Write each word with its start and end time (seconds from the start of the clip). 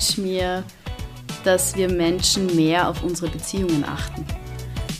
wünsche 0.00 0.20
mir, 0.22 0.64
dass 1.44 1.76
wir 1.76 1.90
Menschen 1.90 2.54
mehr 2.56 2.88
auf 2.88 3.02
unsere 3.02 3.30
Beziehungen 3.30 3.84
achten. 3.84 4.24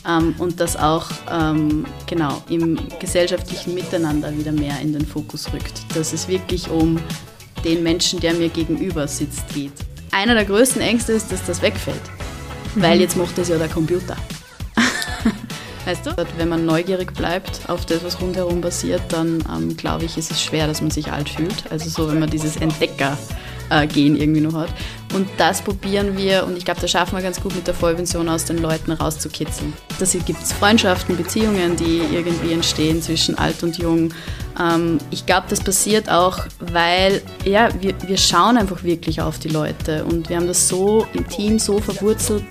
Ähm, 0.07 0.35
und 0.37 0.59
das 0.59 0.77
auch 0.77 1.09
ähm, 1.31 1.85
genau 2.07 2.41
im 2.49 2.77
gesellschaftlichen 2.99 3.73
Miteinander 3.73 4.35
wieder 4.35 4.51
mehr 4.51 4.79
in 4.79 4.93
den 4.93 5.05
Fokus 5.05 5.51
rückt. 5.53 5.81
Dass 5.95 6.13
es 6.13 6.27
wirklich 6.27 6.69
um 6.69 6.99
den 7.63 7.83
Menschen, 7.83 8.19
der 8.19 8.33
mir 8.33 8.49
gegenüber 8.49 9.07
sitzt, 9.07 9.51
geht. 9.53 9.73
Einer 10.11 10.35
der 10.35 10.45
größten 10.45 10.81
Ängste 10.81 11.13
ist, 11.13 11.31
dass 11.31 11.45
das 11.45 11.61
wegfällt, 11.61 12.01
mhm. 12.75 12.81
weil 12.81 12.99
jetzt 12.99 13.17
macht 13.17 13.37
das 13.37 13.49
ja 13.49 13.57
der 13.57 13.69
Computer. 13.69 14.15
Weißt 15.85 16.05
du, 16.05 16.15
wenn 16.37 16.49
man 16.49 16.65
neugierig 16.65 17.13
bleibt 17.13 17.61
auf 17.67 17.87
das, 17.87 18.03
was 18.03 18.21
rundherum 18.21 18.61
passiert, 18.61 19.01
dann 19.09 19.43
ähm, 19.51 19.77
glaube 19.77 20.05
ich, 20.05 20.17
ist 20.17 20.29
es 20.29 20.43
schwer, 20.43 20.67
dass 20.67 20.81
man 20.81 20.91
sich 20.91 21.11
alt 21.11 21.29
fühlt. 21.29 21.71
Also 21.71 21.89
so, 21.89 22.07
wenn 22.07 22.19
man 22.19 22.29
dieses 22.29 22.55
Entdecker-Gehen 23.71 24.15
irgendwie 24.15 24.41
noch 24.41 24.53
hat. 24.53 24.69
Und 25.13 25.27
das 25.37 25.61
probieren 25.61 26.17
wir 26.17 26.45
und 26.45 26.57
ich 26.57 26.63
glaube, 26.63 26.79
das 26.79 26.91
schaffen 26.91 27.17
wir 27.17 27.21
ganz 27.21 27.41
gut 27.41 27.53
mit 27.55 27.67
der 27.67 27.73
Vollpension 27.73 28.29
aus 28.29 28.45
den 28.45 28.59
Leuten 28.59 28.91
rauszukitzeln. 28.91 29.73
Da 29.99 30.05
gibt 30.05 30.41
es 30.41 30.53
Freundschaften, 30.53 31.17
Beziehungen, 31.17 31.75
die 31.75 32.01
irgendwie 32.13 32.53
entstehen 32.53 33.01
zwischen 33.01 33.37
alt 33.37 33.61
und 33.63 33.77
jung. 33.77 34.13
Ähm, 34.59 34.99
ich 35.09 35.25
glaube, 35.25 35.47
das 35.49 35.59
passiert 35.59 36.09
auch, 36.09 36.39
weil 36.59 37.21
ja, 37.43 37.69
wir, 37.81 37.93
wir 38.07 38.17
schauen 38.17 38.57
einfach 38.57 38.83
wirklich 38.83 39.21
auf 39.21 39.39
die 39.39 39.49
Leute 39.49 40.05
und 40.05 40.29
wir 40.29 40.37
haben 40.37 40.47
das 40.47 40.69
so 40.69 41.05
im 41.13 41.27
Team 41.27 41.59
so 41.59 41.79
verwurzelt, 41.79 42.45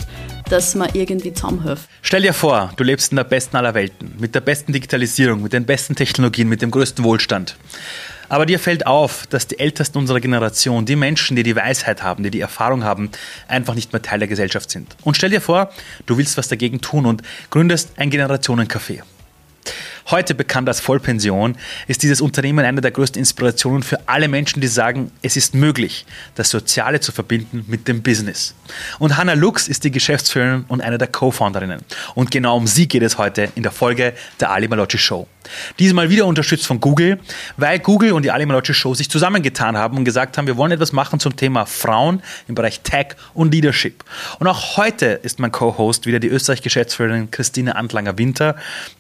dass 0.50 0.74
man 0.74 0.90
irgendwie 0.92 1.32
zusammenhilft. 1.32 1.88
Stell 2.02 2.22
dir 2.22 2.34
vor, 2.34 2.72
du 2.76 2.84
lebst 2.84 3.12
in 3.12 3.16
der 3.16 3.24
besten 3.24 3.56
aller 3.56 3.72
Welten, 3.72 4.16
mit 4.18 4.34
der 4.34 4.40
besten 4.40 4.72
Digitalisierung, 4.72 5.42
mit 5.42 5.52
den 5.52 5.64
besten 5.64 5.94
Technologien, 5.94 6.48
mit 6.48 6.60
dem 6.60 6.70
größten 6.70 7.04
Wohlstand. 7.04 7.56
Aber 8.30 8.46
dir 8.46 8.60
fällt 8.60 8.86
auf, 8.86 9.26
dass 9.26 9.48
die 9.48 9.58
Ältesten 9.58 9.98
unserer 9.98 10.20
Generation, 10.20 10.86
die 10.86 10.94
Menschen, 10.94 11.36
die 11.36 11.42
die 11.42 11.56
Weisheit 11.56 12.04
haben, 12.04 12.22
die 12.22 12.30
die 12.30 12.40
Erfahrung 12.40 12.84
haben, 12.84 13.10
einfach 13.48 13.74
nicht 13.74 13.92
mehr 13.92 14.02
Teil 14.02 14.20
der 14.20 14.28
Gesellschaft 14.28 14.70
sind. 14.70 14.96
Und 15.02 15.16
stell 15.16 15.30
dir 15.30 15.40
vor, 15.40 15.70
du 16.06 16.16
willst 16.16 16.38
was 16.38 16.46
dagegen 16.46 16.80
tun 16.80 17.06
und 17.06 17.22
gründest 17.50 17.90
ein 17.96 18.08
Generationencafé. 18.08 19.02
Heute 20.10 20.34
bekannt 20.34 20.66
als 20.66 20.80
Vollpension, 20.80 21.56
ist 21.86 22.02
dieses 22.02 22.20
Unternehmen 22.20 22.64
eine 22.64 22.80
der 22.80 22.90
größten 22.90 23.20
Inspirationen 23.20 23.84
für 23.84 24.08
alle 24.08 24.26
Menschen, 24.26 24.60
die 24.60 24.66
sagen, 24.66 25.12
es 25.22 25.36
ist 25.36 25.54
möglich, 25.54 26.04
das 26.34 26.50
Soziale 26.50 26.98
zu 26.98 27.12
verbinden 27.12 27.64
mit 27.68 27.86
dem 27.86 28.02
Business. 28.02 28.56
Und 28.98 29.16
Hannah 29.16 29.34
Lux 29.34 29.68
ist 29.68 29.84
die 29.84 29.92
Geschäftsführerin 29.92 30.64
und 30.66 30.80
eine 30.80 30.98
der 30.98 31.06
Co-Founderinnen. 31.06 31.82
Und 32.16 32.32
genau 32.32 32.56
um 32.56 32.66
sie 32.66 32.88
geht 32.88 33.02
es 33.02 33.18
heute 33.18 33.50
in 33.54 33.62
der 33.62 33.70
Folge 33.70 34.14
der 34.40 34.50
Ali 34.50 34.66
Malocci 34.66 34.98
Show. 34.98 35.28
Diesmal 35.78 36.10
wieder 36.10 36.26
unterstützt 36.26 36.66
von 36.66 36.80
Google, 36.80 37.18
weil 37.56 37.78
Google 37.78 38.12
und 38.12 38.24
die 38.24 38.30
Ali 38.30 38.46
Malocci 38.46 38.74
Show 38.74 38.94
sich 38.94 39.08
zusammengetan 39.08 39.76
haben 39.76 39.96
und 39.96 40.04
gesagt 40.04 40.36
haben, 40.36 40.46
wir 40.46 40.56
wollen 40.56 40.72
etwas 40.72 40.92
machen 40.92 41.20
zum 41.20 41.36
Thema 41.36 41.66
Frauen 41.66 42.20
im 42.48 42.56
Bereich 42.56 42.80
Tech 42.80 43.14
und 43.32 43.52
Leadership. 43.52 44.04
Und 44.38 44.48
auch 44.48 44.76
heute 44.76 45.06
ist 45.06 45.38
mein 45.38 45.52
Co-Host 45.52 46.06
wieder 46.06 46.18
die 46.18 46.28
Österreich-Geschäftsführerin 46.28 47.30
Christine 47.30 47.76
Antlanger-Winter 47.76 48.56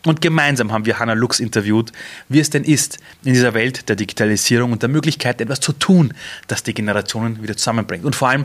und 0.06 0.20
gemeinsam 0.20 0.72
haben 0.72 0.86
wir 0.86 0.99
Hannah 1.00 1.14
Lux 1.14 1.40
interviewt, 1.40 1.92
wie 2.28 2.38
es 2.38 2.50
denn 2.50 2.62
ist, 2.62 2.98
in 3.24 3.34
dieser 3.34 3.54
Welt 3.54 3.88
der 3.88 3.96
Digitalisierung 3.96 4.70
und 4.72 4.82
der 4.82 4.88
Möglichkeit, 4.88 5.40
etwas 5.40 5.60
zu 5.60 5.72
tun, 5.72 6.14
das 6.46 6.62
die 6.62 6.74
Generationen 6.74 7.42
wieder 7.42 7.56
zusammenbringt. 7.56 8.04
Und 8.04 8.14
vor 8.14 8.28
allem, 8.28 8.44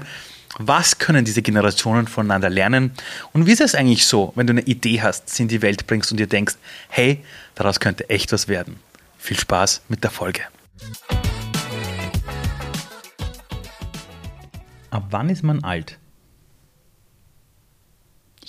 was 0.58 1.00
können 1.00 1.26
diese 1.26 1.42
Generationen 1.42 2.08
voneinander 2.08 2.50
lernen? 2.50 2.92
Und 3.34 3.46
wie 3.46 3.52
ist 3.52 3.62
es 3.62 3.76
eigentlich 3.76 4.06
so, 4.06 4.32
wenn 4.36 4.48
du 4.48 4.54
eine 4.54 4.62
Idee 4.62 5.02
hast, 5.02 5.30
sie 5.30 5.44
in 5.44 5.50
die 5.50 5.62
Welt 5.62 5.86
bringst 5.86 6.12
und 6.12 6.18
dir 6.18 6.28
denkst, 6.28 6.56
hey, 6.88 7.24
daraus 7.56 7.80
könnte 7.80 8.10
echt 8.10 8.32
was 8.32 8.48
werden? 8.48 8.78
Viel 9.18 9.38
Spaß 9.38 9.82
mit 9.90 10.04
der 10.04 10.12
Folge. 10.12 10.42
Ab 14.92 15.08
wann 15.10 15.30
ist 15.30 15.44
man 15.44 15.62
alt? 15.64 15.98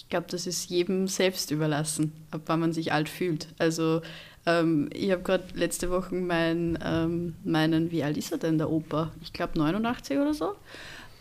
Ich 0.06 0.11
glaube, 0.11 0.27
das 0.31 0.47
ist 0.47 0.71
jedem 0.71 1.09
selbst 1.09 1.50
überlassen, 1.50 2.12
ab 2.31 2.43
wann 2.47 2.61
man 2.61 2.72
sich 2.72 2.93
alt 2.93 3.09
fühlt. 3.09 3.49
Also 3.59 4.03
ähm, 4.47 4.89
ich 4.93 5.11
habe 5.11 5.22
gerade 5.22 5.43
letzte 5.55 5.91
Woche 5.91 6.15
mein, 6.15 6.78
ähm, 6.81 7.34
meinen, 7.43 7.91
wie 7.91 8.05
alt 8.05 8.16
ist 8.16 8.31
er 8.31 8.39
denn, 8.39 8.56
der 8.56 8.71
Opa? 8.71 9.12
Ich 9.21 9.33
glaube 9.33 9.59
89 9.59 10.16
oder 10.19 10.33
so. 10.33 10.55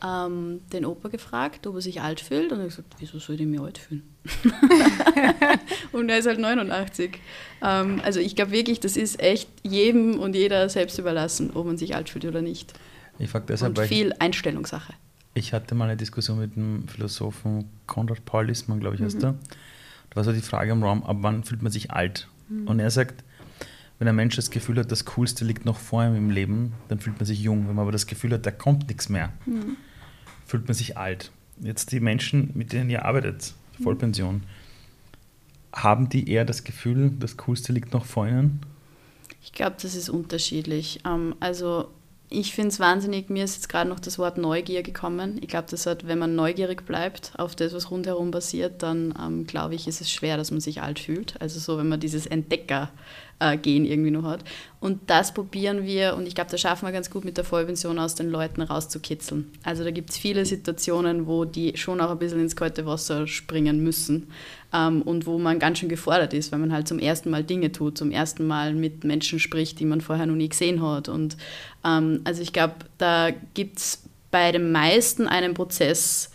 Ähm, 0.05 0.61
den 0.71 0.85
Opa 0.85 1.09
gefragt, 1.09 1.65
ob 1.65 1.73
er 1.73 1.81
sich 1.81 2.01
alt 2.01 2.19
fühlt. 2.19 2.51
Und 2.51 2.59
er 2.59 2.65
hat 2.65 2.69
gesagt, 2.69 2.93
wieso 2.99 3.17
soll 3.17 3.41
ich 3.41 3.47
mich 3.47 3.59
alt 3.59 3.79
fühlen? 3.79 4.03
und 5.91 6.09
er 6.09 6.19
ist 6.19 6.27
halt 6.27 6.39
89. 6.39 7.17
Ähm, 7.63 8.01
also 8.05 8.19
ich 8.19 8.35
glaube 8.35 8.51
wirklich, 8.51 8.81
das 8.81 8.97
ist 8.97 9.19
echt 9.19 9.49
jedem 9.63 10.19
und 10.19 10.35
jeder 10.35 10.69
selbst 10.69 10.99
überlassen, 10.99 11.49
ob 11.55 11.65
man 11.65 11.77
sich 11.77 11.95
alt 11.95 12.09
fühlt 12.09 12.25
oder 12.25 12.43
nicht. 12.43 12.73
Ich 13.17 13.31
frage 13.31 13.45
deshalb, 13.47 13.79
und 13.79 13.87
viel 13.87 14.13
Einstellungssache. 14.19 14.93
Ich 15.37 15.51
hatte 15.53 15.75
mal 15.75 15.83
eine 15.85 15.97
Diskussion 15.97 16.39
mit 16.39 16.55
dem 16.55 16.87
Philosophen 16.87 17.69
Konrad 17.87 18.23
Paul 18.23 18.47
Lissmann, 18.47 18.79
glaube 18.79 18.95
ich, 18.95 19.01
heißt 19.01 19.17
mhm. 19.17 19.23
er. 19.23 19.35
Da 20.09 20.15
war 20.15 20.23
so 20.23 20.31
die 20.31 20.39
Frage 20.39 20.71
im 20.71 20.81
Raum, 20.81 21.03
ab 21.03 21.17
wann 21.19 21.43
fühlt 21.43 21.61
man 21.61 21.73
sich 21.73 21.91
alt? 21.91 22.29
Mhm. 22.47 22.67
Und 22.67 22.79
er 22.79 22.89
sagt, 22.89 23.23
wenn 23.99 24.07
ein 24.07 24.15
Mensch 24.15 24.37
das 24.37 24.49
Gefühl 24.49 24.79
hat, 24.79 24.91
das 24.91 25.03
Coolste 25.03 25.43
liegt 25.43 25.65
noch 25.65 25.77
vor 25.77 26.05
ihm 26.05 26.15
im 26.15 26.29
Leben, 26.29 26.71
dann 26.87 26.99
fühlt 26.99 27.17
man 27.17 27.25
sich 27.25 27.41
jung. 27.41 27.67
Wenn 27.67 27.75
man 27.75 27.83
aber 27.83 27.91
das 27.91 28.07
Gefühl 28.07 28.31
hat, 28.31 28.45
da 28.45 28.51
kommt 28.51 28.87
nichts 28.87 29.09
mehr, 29.09 29.33
mhm. 29.45 29.75
fühlt 30.45 30.67
man 30.67 30.73
sich 30.73 30.97
alt. 30.97 31.31
Jetzt 31.59 31.91
die 31.91 31.99
Menschen, 31.99 32.51
mit 32.53 32.71
denen 32.71 32.89
ihr 32.89 33.03
arbeitet, 33.03 33.53
mhm. 33.77 33.83
Vollpension, 33.83 34.43
haben 35.73 36.07
die 36.07 36.29
eher 36.29 36.45
das 36.45 36.63
Gefühl, 36.63 37.11
das 37.19 37.35
Coolste 37.35 37.73
liegt 37.73 37.91
noch 37.91 38.05
vor 38.05 38.25
ihnen? 38.25 38.61
Ich 39.43 39.51
glaube, 39.51 39.75
das 39.81 39.95
ist 39.95 40.07
unterschiedlich. 40.07 41.01
Ähm, 41.05 41.35
also 41.41 41.89
ich 42.29 42.53
finde 42.53 42.69
es 42.69 42.79
wahnsinnig, 42.79 43.29
mir 43.29 43.43
ist 43.43 43.55
jetzt 43.55 43.69
gerade 43.69 43.89
noch 43.89 43.99
das 43.99 44.17
Wort 44.17 44.37
Neugier 44.37 44.83
gekommen. 44.83 45.37
Ich 45.41 45.47
glaube, 45.47 45.67
das 45.69 45.85
hat, 45.85 46.07
wenn 46.07 46.17
man 46.17 46.35
neugierig 46.35 46.85
bleibt 46.85 47.33
auf 47.37 47.55
das, 47.55 47.73
was 47.73 47.91
rundherum 47.91 48.31
passiert, 48.31 48.81
dann 48.81 49.13
ähm, 49.21 49.45
glaube 49.45 49.75
ich, 49.75 49.87
ist 49.87 50.01
es 50.01 50.11
schwer, 50.11 50.35
dass 50.37 50.51
man 50.51 50.59
sich 50.59 50.81
alt 50.81 50.99
fühlt. 50.99 51.39
Also 51.39 51.59
so, 51.59 51.77
wenn 51.77 51.87
man 51.87 51.99
dieses 51.99 52.25
Entdecker 52.25 52.89
äh, 53.39 53.57
gehen 53.57 53.85
irgendwie 53.85 54.11
noch 54.11 54.23
hat. 54.23 54.43
Und 54.79 55.01
das 55.07 55.33
probieren 55.33 55.83
wir, 55.83 56.15
und 56.15 56.27
ich 56.27 56.35
glaube, 56.35 56.51
das 56.51 56.61
schaffen 56.61 56.87
wir 56.87 56.91
ganz 56.91 57.09
gut 57.09 57.25
mit 57.25 57.37
der 57.37 57.43
Vollpension 57.43 57.99
aus 57.99 58.15
den 58.15 58.29
Leuten 58.29 58.61
rauszukitzeln. 58.61 59.51
Also 59.63 59.83
da 59.83 59.91
gibt 59.91 60.11
es 60.11 60.17
viele 60.17 60.45
Situationen, 60.45 61.27
wo 61.27 61.43
die 61.45 61.75
schon 61.75 62.01
auch 62.01 62.11
ein 62.11 62.19
bisschen 62.19 62.39
ins 62.39 62.55
kalte 62.55 62.85
Wasser 62.85 63.27
springen 63.27 63.83
müssen 63.83 64.27
ähm, 64.73 65.01
und 65.01 65.25
wo 65.25 65.37
man 65.37 65.59
ganz 65.59 65.79
schön 65.79 65.89
gefordert 65.89 66.33
ist, 66.33 66.51
weil 66.51 66.59
man 66.59 66.71
halt 66.71 66.87
zum 66.87 66.99
ersten 66.99 67.29
Mal 67.29 67.43
Dinge 67.43 67.71
tut, 67.71 67.97
zum 67.97 68.11
ersten 68.11 68.45
Mal 68.45 68.73
mit 68.73 69.03
Menschen 69.03 69.39
spricht, 69.39 69.79
die 69.79 69.85
man 69.85 70.01
vorher 70.01 70.27
noch 70.27 70.35
nie 70.35 70.49
gesehen 70.49 70.81
hat. 70.81 71.09
Und 71.09 71.35
ähm, 71.83 72.21
also 72.23 72.41
ich 72.41 72.53
glaube, 72.53 72.75
da 72.97 73.31
gibt 73.53 73.79
es 73.79 74.03
bei 74.31 74.51
den 74.51 74.71
meisten 74.71 75.27
einen 75.27 75.53
Prozess, 75.53 76.31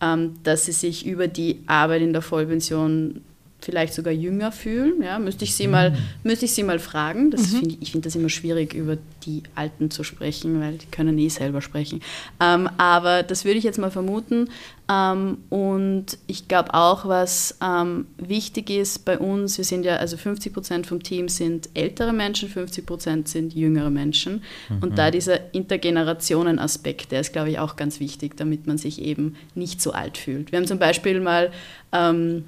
ähm, 0.00 0.34
dass 0.42 0.66
sie 0.66 0.72
sich 0.72 1.06
über 1.06 1.26
die 1.26 1.62
Arbeit 1.66 2.02
in 2.02 2.12
der 2.12 2.22
Vollpension 2.22 3.22
vielleicht 3.64 3.94
sogar 3.94 4.12
jünger 4.12 4.52
fühlen. 4.52 5.02
Ja, 5.02 5.18
müsste 5.18 5.44
ich 5.44 5.54
sie 5.54 5.66
mal, 5.66 5.90
mhm. 5.90 5.96
müsste 6.22 6.44
ich 6.44 6.52
sie 6.52 6.62
mal 6.62 6.78
fragen. 6.78 7.30
Das 7.30 7.52
mhm. 7.52 7.58
find, 7.58 7.82
ich 7.82 7.92
finde 7.92 8.06
das 8.06 8.14
immer 8.14 8.28
schwierig, 8.28 8.74
über 8.74 8.98
die 9.24 9.42
Alten 9.54 9.90
zu 9.90 10.04
sprechen, 10.04 10.60
weil 10.60 10.74
die 10.74 10.86
können 10.86 11.14
nie 11.14 11.30
selber 11.30 11.62
sprechen. 11.62 12.00
Ähm, 12.40 12.68
aber 12.76 13.22
das 13.22 13.44
würde 13.44 13.58
ich 13.58 13.64
jetzt 13.64 13.78
mal 13.78 13.90
vermuten. 13.90 14.48
Ähm, 14.90 15.38
und 15.48 16.18
ich 16.26 16.46
glaube 16.46 16.74
auch, 16.74 17.08
was 17.08 17.56
ähm, 17.62 18.06
wichtig 18.18 18.68
ist 18.68 19.06
bei 19.06 19.18
uns, 19.18 19.56
wir 19.56 19.64
sind 19.64 19.84
ja, 19.84 19.96
also 19.96 20.18
50 20.18 20.52
Prozent 20.52 20.86
vom 20.86 21.02
Team 21.02 21.28
sind 21.28 21.70
ältere 21.72 22.12
Menschen, 22.12 22.50
50 22.50 22.84
Prozent 22.84 23.28
sind 23.28 23.54
jüngere 23.54 23.88
Menschen. 23.88 24.42
Mhm. 24.68 24.82
Und 24.82 24.98
da 24.98 25.10
dieser 25.10 25.54
Intergenerationen-Aspekt, 25.54 27.12
der 27.12 27.20
ist, 27.20 27.32
glaube 27.32 27.50
ich, 27.50 27.58
auch 27.58 27.76
ganz 27.76 27.98
wichtig, 27.98 28.36
damit 28.36 28.66
man 28.66 28.76
sich 28.76 29.00
eben 29.00 29.36
nicht 29.54 29.80
so 29.80 29.92
alt 29.92 30.18
fühlt. 30.18 30.52
Wir 30.52 30.58
haben 30.58 30.66
zum 30.66 30.78
Beispiel 30.78 31.20
mal 31.20 31.50
ähm, 31.92 32.44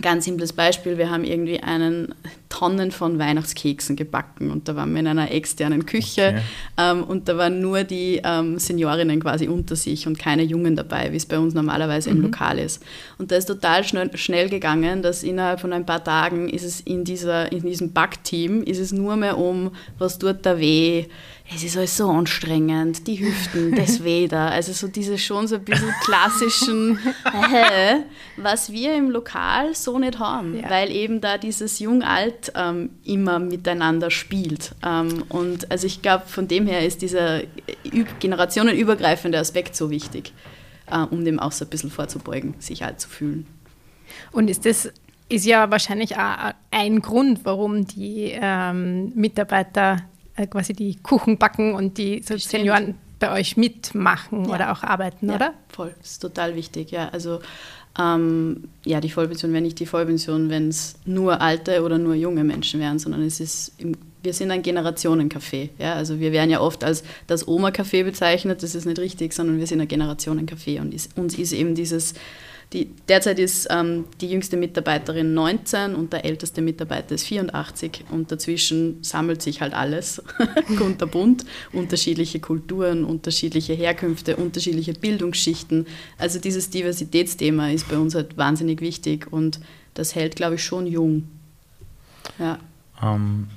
Ganz 0.00 0.24
simples 0.24 0.52
Beispiel, 0.52 0.96
wir 0.96 1.10
haben 1.10 1.24
irgendwie 1.24 1.60
einen 1.60 2.14
Tonnen 2.48 2.90
von 2.90 3.18
Weihnachtskeksen 3.18 3.96
gebacken 3.96 4.50
und 4.50 4.68
da 4.68 4.76
waren 4.76 4.92
wir 4.92 5.00
in 5.00 5.06
einer 5.06 5.30
externen 5.30 5.86
Küche 5.86 6.28
okay. 6.28 6.42
ähm, 6.78 7.04
und 7.04 7.28
da 7.28 7.36
waren 7.36 7.60
nur 7.60 7.84
die 7.84 8.20
ähm, 8.24 8.58
Seniorinnen 8.58 9.20
quasi 9.20 9.48
unter 9.48 9.76
sich 9.76 10.06
und 10.06 10.18
keine 10.18 10.42
Jungen 10.42 10.74
dabei, 10.76 11.12
wie 11.12 11.16
es 11.16 11.26
bei 11.26 11.38
uns 11.38 11.54
normalerweise 11.54 12.10
mhm. 12.10 12.16
im 12.16 12.22
Lokal 12.22 12.58
ist. 12.58 12.82
Und 13.18 13.30
da 13.30 13.36
ist 13.36 13.46
total 13.46 13.84
schnell, 13.84 14.16
schnell 14.16 14.48
gegangen, 14.48 15.02
dass 15.02 15.22
innerhalb 15.22 15.60
von 15.60 15.72
ein 15.72 15.86
paar 15.86 16.02
Tagen 16.02 16.48
ist 16.48 16.64
es 16.64 16.80
in, 16.80 17.04
dieser, 17.04 17.52
in 17.52 17.62
diesem 17.62 17.92
Backteam, 17.92 18.62
ist 18.62 18.78
es 18.78 18.92
nur 18.92 19.16
mehr 19.16 19.38
um, 19.38 19.72
was 19.98 20.18
tut 20.18 20.38
da 20.42 20.58
weh, 20.58 21.06
es 21.54 21.64
ist 21.64 21.78
alles 21.78 21.96
so 21.96 22.10
anstrengend, 22.10 23.06
die 23.06 23.20
Hüften, 23.20 23.74
das 23.76 24.04
Weder. 24.04 24.50
Also 24.50 24.72
so 24.72 24.86
diese 24.88 25.16
schon 25.16 25.46
so 25.46 25.56
ein 25.56 25.64
bisschen 25.64 25.94
klassischen, 26.04 26.98
was 28.36 28.70
wir 28.70 28.94
im 28.94 29.10
Lokal 29.10 29.74
so 29.74 29.98
nicht 29.98 30.18
haben, 30.18 30.60
ja. 30.60 30.68
weil 30.68 30.90
eben 30.90 31.20
da 31.20 31.38
dieses 31.38 31.78
Jung-Alt 31.78 32.37
ähm, 32.54 32.90
immer 33.04 33.38
miteinander 33.38 34.10
spielt. 34.10 34.74
Ähm, 34.84 35.24
und 35.28 35.70
also 35.70 35.86
ich 35.86 36.02
glaube, 36.02 36.26
von 36.26 36.48
dem 36.48 36.66
her 36.66 36.84
ist 36.84 37.02
dieser 37.02 37.42
generationenübergreifende 38.20 39.38
Aspekt 39.38 39.76
so 39.76 39.90
wichtig, 39.90 40.32
äh, 40.90 40.98
um 40.98 41.24
dem 41.24 41.38
auch 41.38 41.52
so 41.52 41.64
ein 41.64 41.68
bisschen 41.68 41.90
vorzubeugen, 41.90 42.54
sich 42.58 42.84
alt 42.84 43.00
zu 43.00 43.08
fühlen. 43.08 43.46
Und 44.32 44.48
ist 44.48 44.64
das 44.64 44.90
ist 45.28 45.44
ja 45.44 45.70
wahrscheinlich 45.70 46.16
auch 46.16 46.54
ein 46.70 47.00
Grund, 47.00 47.44
warum 47.44 47.86
die 47.86 48.32
ähm, 48.34 49.12
Mitarbeiter 49.14 49.98
äh, 50.36 50.46
quasi 50.46 50.72
die 50.72 50.96
Kuchen 51.02 51.36
backen 51.36 51.74
und 51.74 51.98
die 51.98 52.22
so 52.22 52.36
Senioren 52.36 52.94
bei 53.18 53.32
euch 53.32 53.56
mitmachen 53.56 54.46
ja. 54.46 54.54
oder 54.54 54.72
auch 54.72 54.82
arbeiten, 54.82 55.28
ja, 55.28 55.34
oder? 55.34 55.54
Voll, 55.68 55.94
das 55.98 56.12
ist 56.12 56.18
total 56.20 56.54
wichtig, 56.54 56.92
ja. 56.92 57.08
Also 57.08 57.40
ähm, 57.98 58.68
ja, 58.84 59.00
die 59.00 59.10
Vollpension 59.10 59.52
wäre 59.52 59.62
nicht 59.62 59.80
die 59.80 59.86
Vollpension, 59.86 60.50
wenn 60.50 60.68
es 60.68 60.94
nur 61.04 61.40
alte 61.40 61.82
oder 61.82 61.98
nur 61.98 62.14
junge 62.14 62.44
Menschen 62.44 62.80
wären, 62.80 62.98
sondern 62.98 63.22
es 63.22 63.40
ist 63.40 63.72
im, 63.78 63.96
wir 64.22 64.32
sind 64.32 64.50
ein 64.50 64.62
Generationencafé. 64.62 65.70
Ja? 65.78 65.94
Also 65.94 66.20
wir 66.20 66.32
werden 66.32 66.50
ja 66.50 66.60
oft 66.60 66.84
als 66.84 67.02
das 67.26 67.46
Oma-Café 67.46 68.04
bezeichnet, 68.04 68.62
das 68.62 68.74
ist 68.74 68.84
nicht 68.84 68.98
richtig, 68.98 69.32
sondern 69.32 69.58
wir 69.58 69.66
sind 69.66 69.80
ein 69.80 69.88
Generationencafé 69.88 70.80
und 70.80 70.94
ist, 70.94 71.16
uns 71.18 71.36
ist 71.38 71.52
eben 71.52 71.74
dieses 71.74 72.14
die, 72.74 72.94
derzeit 73.08 73.38
ist 73.38 73.66
ähm, 73.70 74.04
die 74.20 74.28
jüngste 74.28 74.58
Mitarbeiterin 74.58 75.32
19 75.32 75.94
und 75.94 76.12
der 76.12 76.26
älteste 76.26 76.60
Mitarbeiter 76.60 77.14
ist 77.14 77.24
84 77.24 78.04
und 78.10 78.30
dazwischen 78.30 79.02
sammelt 79.02 79.40
sich 79.40 79.62
halt 79.62 79.72
alles 79.72 80.22
kunterbunt, 80.76 81.46
unterschiedliche 81.72 82.40
Kulturen, 82.40 83.04
unterschiedliche 83.04 83.72
Herkünfte, 83.72 84.36
unterschiedliche 84.36 84.92
Bildungsschichten. 84.92 85.86
Also 86.18 86.38
dieses 86.38 86.68
Diversitätsthema 86.68 87.70
ist 87.70 87.88
bei 87.88 87.96
uns 87.96 88.14
halt 88.14 88.36
wahnsinnig 88.36 88.82
wichtig 88.82 89.32
und 89.32 89.60
das 89.94 90.14
hält, 90.14 90.36
glaube 90.36 90.56
ich, 90.56 90.64
schon 90.64 90.86
jung. 90.86 91.26
Ja. 92.38 92.58
Ähm, 93.02 93.48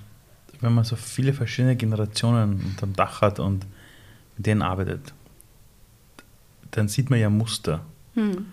wenn 0.61 0.73
man 0.73 0.85
so 0.85 0.95
viele 0.95 1.33
verschiedene 1.33 1.75
Generationen 1.75 2.63
unter 2.63 2.85
dem 2.85 2.95
Dach 2.95 3.19
hat 3.19 3.41
und 3.41 3.65
mit 4.37 4.45
denen 4.45 4.61
arbeitet, 4.61 5.13
dann 6.71 6.87
sieht 6.87 7.09
man 7.09 7.19
ja 7.19 7.29
Muster. 7.29 7.81
Hm 8.13 8.45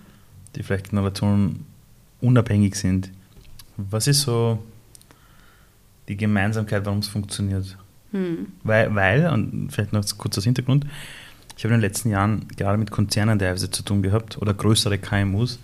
die 0.58 0.64
vielleicht 0.64 0.90
Generationen 0.90 1.64
unabhängig 2.20 2.74
sind. 2.74 3.10
Was 3.76 4.08
ist 4.08 4.22
so 4.22 4.58
die 6.08 6.16
Gemeinsamkeit, 6.16 6.84
warum 6.84 6.98
es 6.98 7.08
funktioniert? 7.08 7.78
Hm. 8.10 8.48
Weil, 8.64 8.94
weil, 8.94 9.28
und 9.28 9.70
vielleicht 9.70 9.92
noch 9.92 10.04
kurz 10.18 10.36
als 10.36 10.44
Hintergrund, 10.44 10.84
ich 11.56 11.64
habe 11.64 11.74
in 11.74 11.80
den 11.80 11.88
letzten 11.88 12.10
Jahren 12.10 12.46
gerade 12.56 12.76
mit 12.76 12.90
Konzernen 12.90 13.38
teilweise 13.38 13.70
zu 13.70 13.82
tun 13.82 14.02
gehabt 14.02 14.38
oder 14.38 14.52
größere 14.52 14.98
KMUs, 14.98 15.58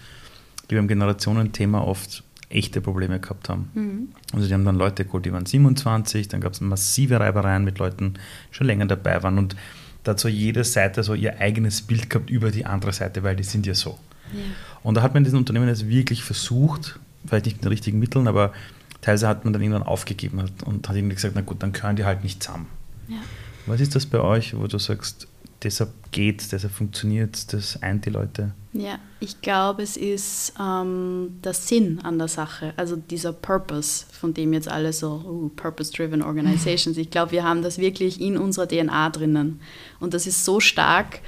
die 0.71 0.77
beim 0.77 0.89
Generationenthema 0.89 1.81
oft 1.81 2.23
echte 2.49 2.81
Probleme 2.81 3.19
gehabt 3.19 3.49
haben. 3.49 3.71
Mhm. 3.75 4.09
Also 4.33 4.47
die 4.47 4.55
haben 4.55 4.65
dann 4.65 4.77
Leute 4.77 5.05
geholt, 5.05 5.27
die 5.27 5.33
waren 5.33 5.47
27, 5.47 6.29
dann 6.29 6.41
gab 6.41 6.53
es 6.53 6.61
massive 6.61 7.19
Reibereien 7.19 7.65
mit 7.65 7.79
Leuten, 7.79 8.15
die 8.15 8.55
schon 8.55 8.67
länger 8.67 8.87
dabei 8.87 9.23
waren 9.23 9.39
und 9.39 9.57
da 10.05 10.13
hat 10.13 10.21
so 10.21 10.29
jede 10.29 10.65
Seite 10.65 11.03
so 11.03 11.15
ihr 11.15 11.41
eigenes 11.41 11.83
Bild 11.83 12.11
gehabt 12.11 12.29
über 12.29 12.51
die 12.51 12.67
andere 12.67 12.93
Seite, 12.93 13.23
weil 13.23 13.37
die 13.37 13.43
sind 13.43 13.67
ja 13.67 13.75
so. 13.75 13.99
Ja. 14.35 14.45
Und 14.83 14.97
da 14.97 15.03
hat 15.03 15.15
man 15.15 15.23
in 15.23 15.25
diesen 15.25 15.39
Unternehmen 15.39 15.69
jetzt 15.69 15.89
wirklich 15.89 16.23
versucht, 16.23 16.99
vielleicht 17.27 17.47
nicht 17.47 17.57
mit 17.57 17.65
den 17.65 17.69
richtigen 17.69 17.99
Mitteln, 17.99 18.29
aber 18.29 18.53
teilweise 19.01 19.29
hat 19.29 19.45
man 19.45 19.53
dann 19.53 19.63
irgendwann 19.63 19.83
aufgegeben 19.83 20.45
und 20.65 20.89
hat 20.89 20.97
irgendwie 20.97 21.15
gesagt, 21.15 21.35
na 21.35 21.41
gut, 21.41 21.63
dann 21.63 21.73
gehören 21.73 21.97
die 21.97 22.05
halt 22.05 22.23
nicht 22.23 22.43
zusammen. 22.43 22.67
Ja. 23.09 23.19
Was 23.67 23.81
ist 23.81 23.95
das 23.95 24.07
bei 24.07 24.21
euch, 24.21 24.57
wo 24.57 24.67
du 24.67 24.79
sagst, 24.79 25.27
deshalb 25.63 25.91
geht 26.13 26.53
deshalb 26.53 26.73
funktioniert 26.73 27.53
das 27.53 27.83
eint 27.83 28.05
die 28.07 28.11
Leute? 28.11 28.53
Ja, 28.73 28.99
ich 29.21 29.41
glaube, 29.41 29.83
es 29.83 29.97
ist 29.97 30.53
ähm, 30.61 31.39
der 31.43 31.55
Sinn 31.55 32.01
an 32.03 32.19
der 32.19 32.29
Sache, 32.29 32.75
also 32.77 32.97
dieser 32.97 33.33
Purpose, 33.33 34.05
von 34.11 34.35
dem 34.35 34.53
jetzt 34.53 34.69
alle 34.69 34.93
so, 34.93 35.23
uh, 35.25 35.49
Purpose-Driven 35.51 36.23
Organizations, 36.23 36.97
ich 36.99 37.11
glaube, 37.11 37.33
wir 37.33 37.45
haben 37.45 37.63
das 37.63 37.79
wirklich 37.79 38.21
in 38.21 38.37
unserer 38.37 38.67
DNA 38.67 39.11
drinnen. 39.11 39.61
Und 40.01 40.13
das 40.13 40.27
ist 40.27 40.45
so 40.45 40.61
stark, 40.61 41.21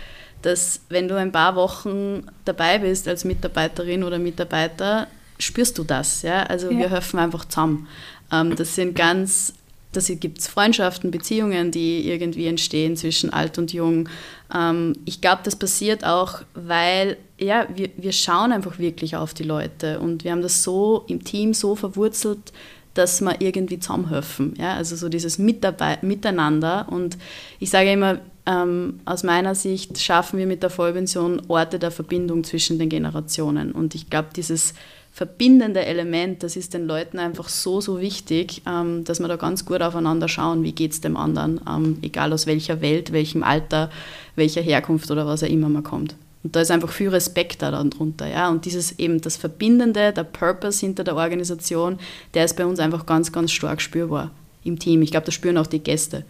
dass 0.46 0.80
wenn 0.88 1.08
du 1.08 1.16
ein 1.16 1.32
paar 1.32 1.56
Wochen 1.56 2.22
dabei 2.44 2.78
bist 2.78 3.08
als 3.08 3.24
Mitarbeiterin 3.24 4.04
oder 4.04 4.20
Mitarbeiter, 4.20 5.08
spürst 5.40 5.76
du 5.76 5.82
das. 5.82 6.22
Ja? 6.22 6.44
Also 6.44 6.70
ja. 6.70 6.78
wir 6.78 6.90
helfen 6.90 7.18
einfach 7.18 7.44
zusammen. 7.46 7.88
Ähm, 8.32 8.54
das 8.54 8.76
sind 8.76 8.94
ganz, 8.94 9.54
das 9.90 10.06
gibt 10.06 10.38
es 10.38 10.46
Freundschaften, 10.46 11.10
Beziehungen, 11.10 11.72
die 11.72 12.08
irgendwie 12.08 12.46
entstehen 12.46 12.96
zwischen 12.96 13.32
alt 13.32 13.58
und 13.58 13.72
jung. 13.72 14.08
Ähm, 14.54 14.96
ich 15.04 15.20
glaube, 15.20 15.40
das 15.42 15.56
passiert 15.56 16.04
auch, 16.04 16.42
weil 16.54 17.16
ja, 17.38 17.66
wir, 17.74 17.90
wir 17.96 18.12
schauen 18.12 18.52
einfach 18.52 18.78
wirklich 18.78 19.16
auf 19.16 19.34
die 19.34 19.42
Leute 19.42 19.98
und 19.98 20.22
wir 20.22 20.30
haben 20.30 20.42
das 20.42 20.62
so 20.62 21.04
im 21.08 21.24
Team 21.24 21.54
so 21.54 21.74
verwurzelt, 21.74 22.52
dass 22.94 23.20
wir 23.20 23.40
irgendwie 23.40 23.80
zusammenhelfen. 23.80 24.54
Ja? 24.56 24.74
Also 24.74 24.94
so 24.94 25.08
dieses 25.08 25.38
Mitarbeit 25.38 26.04
Miteinander. 26.04 26.86
Und 26.88 27.18
ich 27.58 27.70
sage 27.70 27.90
immer, 27.90 28.20
ähm, 28.46 29.00
aus 29.04 29.22
meiner 29.22 29.54
Sicht 29.54 29.98
schaffen 29.98 30.38
wir 30.38 30.46
mit 30.46 30.62
der 30.62 30.70
Vollpension 30.70 31.42
Orte 31.48 31.78
der 31.78 31.90
Verbindung 31.90 32.44
zwischen 32.44 32.78
den 32.78 32.88
Generationen. 32.88 33.72
Und 33.72 33.94
ich 33.94 34.08
glaube, 34.08 34.28
dieses 34.34 34.74
verbindende 35.12 35.84
Element, 35.84 36.42
das 36.42 36.56
ist 36.56 36.74
den 36.74 36.86
Leuten 36.86 37.18
einfach 37.18 37.48
so, 37.48 37.80
so 37.80 38.00
wichtig, 38.00 38.62
ähm, 38.66 39.02
dass 39.04 39.18
wir 39.18 39.28
da 39.28 39.36
ganz 39.36 39.64
gut 39.64 39.80
aufeinander 39.80 40.28
schauen, 40.28 40.62
wie 40.62 40.72
geht 40.72 40.92
es 40.92 41.00
dem 41.00 41.16
anderen, 41.16 41.60
ähm, 41.68 41.98
egal 42.02 42.32
aus 42.32 42.46
welcher 42.46 42.80
Welt, 42.82 43.12
welchem 43.12 43.42
Alter, 43.42 43.90
welcher 44.36 44.60
Herkunft 44.60 45.10
oder 45.10 45.26
was 45.26 45.42
auch 45.42 45.48
immer 45.48 45.68
man 45.68 45.82
kommt. 45.82 46.14
Und 46.44 46.54
da 46.54 46.60
ist 46.60 46.70
einfach 46.70 46.90
viel 46.90 47.08
Respekt 47.08 47.62
da 47.62 47.82
drunter. 47.82 48.28
Ja? 48.28 48.50
Und 48.50 48.66
dieses 48.66 48.98
eben 49.00 49.20
das 49.20 49.36
Verbindende, 49.36 50.12
der 50.12 50.22
Purpose 50.22 50.84
hinter 50.84 51.02
der 51.02 51.16
Organisation, 51.16 51.98
der 52.34 52.44
ist 52.44 52.56
bei 52.56 52.64
uns 52.64 52.78
einfach 52.78 53.06
ganz, 53.06 53.32
ganz 53.32 53.50
stark 53.50 53.80
spürbar 53.80 54.30
im 54.62 54.78
Team. 54.78 55.02
Ich 55.02 55.10
glaube, 55.10 55.26
das 55.26 55.34
spüren 55.34 55.58
auch 55.58 55.66
die 55.66 55.80
Gäste. 55.80 56.24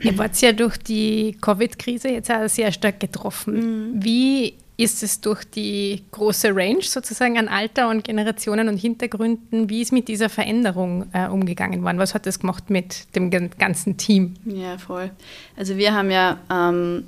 Ihr 0.00 0.18
wart 0.18 0.40
ja 0.40 0.52
durch 0.52 0.76
die 0.78 1.36
Covid-Krise 1.40 2.08
jetzt 2.08 2.30
auch 2.30 2.48
sehr 2.48 2.72
stark 2.72 3.00
getroffen. 3.00 3.54
Mhm. 3.94 4.04
Wie 4.04 4.54
ist 4.80 5.02
es 5.02 5.20
durch 5.20 5.44
die 5.44 6.04
große 6.10 6.54
Range 6.54 6.82
sozusagen 6.82 7.38
an 7.38 7.48
Alter 7.48 7.90
und 7.90 8.02
Generationen 8.02 8.68
und 8.68 8.78
Hintergründen, 8.78 9.68
wie 9.68 9.82
ist 9.82 9.92
mit 9.92 10.08
dieser 10.08 10.30
Veränderung 10.30 11.06
äh, 11.12 11.28
umgegangen 11.28 11.82
worden? 11.82 11.98
Was 11.98 12.14
hat 12.14 12.24
das 12.24 12.40
gemacht 12.40 12.70
mit 12.70 13.14
dem 13.14 13.30
ganzen 13.30 13.98
Team? 13.98 14.34
Ja, 14.46 14.78
voll. 14.78 15.10
Also 15.56 15.76
wir 15.76 15.92
haben 15.92 16.10
ja 16.10 16.38
ähm, 16.50 17.04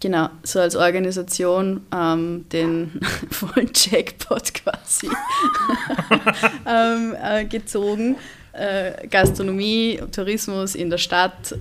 genau 0.00 0.30
so 0.44 0.60
als 0.60 0.74
Organisation 0.76 1.82
ähm, 1.94 2.46
den 2.50 3.00
vollen 3.30 3.70
Jackpot 3.74 4.54
quasi 4.54 5.10
ähm, 6.66 7.14
äh, 7.22 7.44
gezogen. 7.44 8.16
Äh, 8.52 9.06
Gastronomie, 9.08 10.00
Tourismus 10.10 10.74
in 10.74 10.88
der 10.88 10.98
Stadt 10.98 11.54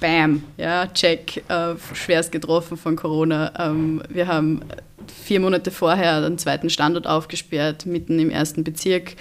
bam, 0.00 0.42
ja, 0.56 0.86
check, 0.88 1.44
äh, 1.48 1.74
schwerst 1.94 2.32
getroffen 2.32 2.76
von 2.76 2.96
Corona. 2.96 3.52
Ähm, 3.58 4.02
wir 4.08 4.26
haben 4.26 4.62
vier 5.12 5.40
Monate 5.40 5.70
vorher 5.70 6.24
einen 6.24 6.38
zweiten 6.38 6.70
Standort 6.70 7.06
aufgesperrt, 7.06 7.86
mitten 7.86 8.18
im 8.18 8.30
ersten 8.30 8.64
Bezirk, 8.64 9.14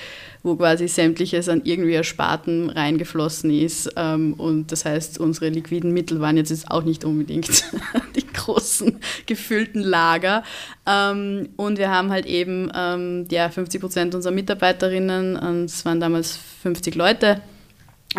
wo 0.44 0.56
quasi 0.56 0.88
sämtliches 0.88 1.50
an 1.50 1.62
irgendwie 1.64 1.94
Ersparten 1.94 2.70
reingeflossen 2.70 3.52
ist. 3.52 3.92
Ähm, 3.96 4.34
und 4.34 4.72
das 4.72 4.86
heißt, 4.86 5.20
unsere 5.20 5.50
liquiden 5.50 5.92
Mittel 5.92 6.20
waren 6.20 6.38
jetzt 6.38 6.70
auch 6.70 6.84
nicht 6.84 7.04
unbedingt 7.04 7.64
die 8.16 8.28
großen 8.28 9.00
gefüllten 9.26 9.82
Lager. 9.82 10.44
Ähm, 10.86 11.50
und 11.56 11.78
wir 11.78 11.90
haben 11.90 12.12
halt 12.12 12.26
eben 12.26 12.72
ähm, 12.76 13.26
ja, 13.32 13.50
50 13.50 13.82
Prozent 13.82 14.16
unserer 14.16 14.34
Mitarbeiterinnen, 14.34 15.36
und 15.36 15.66
es 15.66 15.86
waren 15.86 16.00
damals 16.00 16.38
50 16.62 16.96
Leute, 16.96 17.42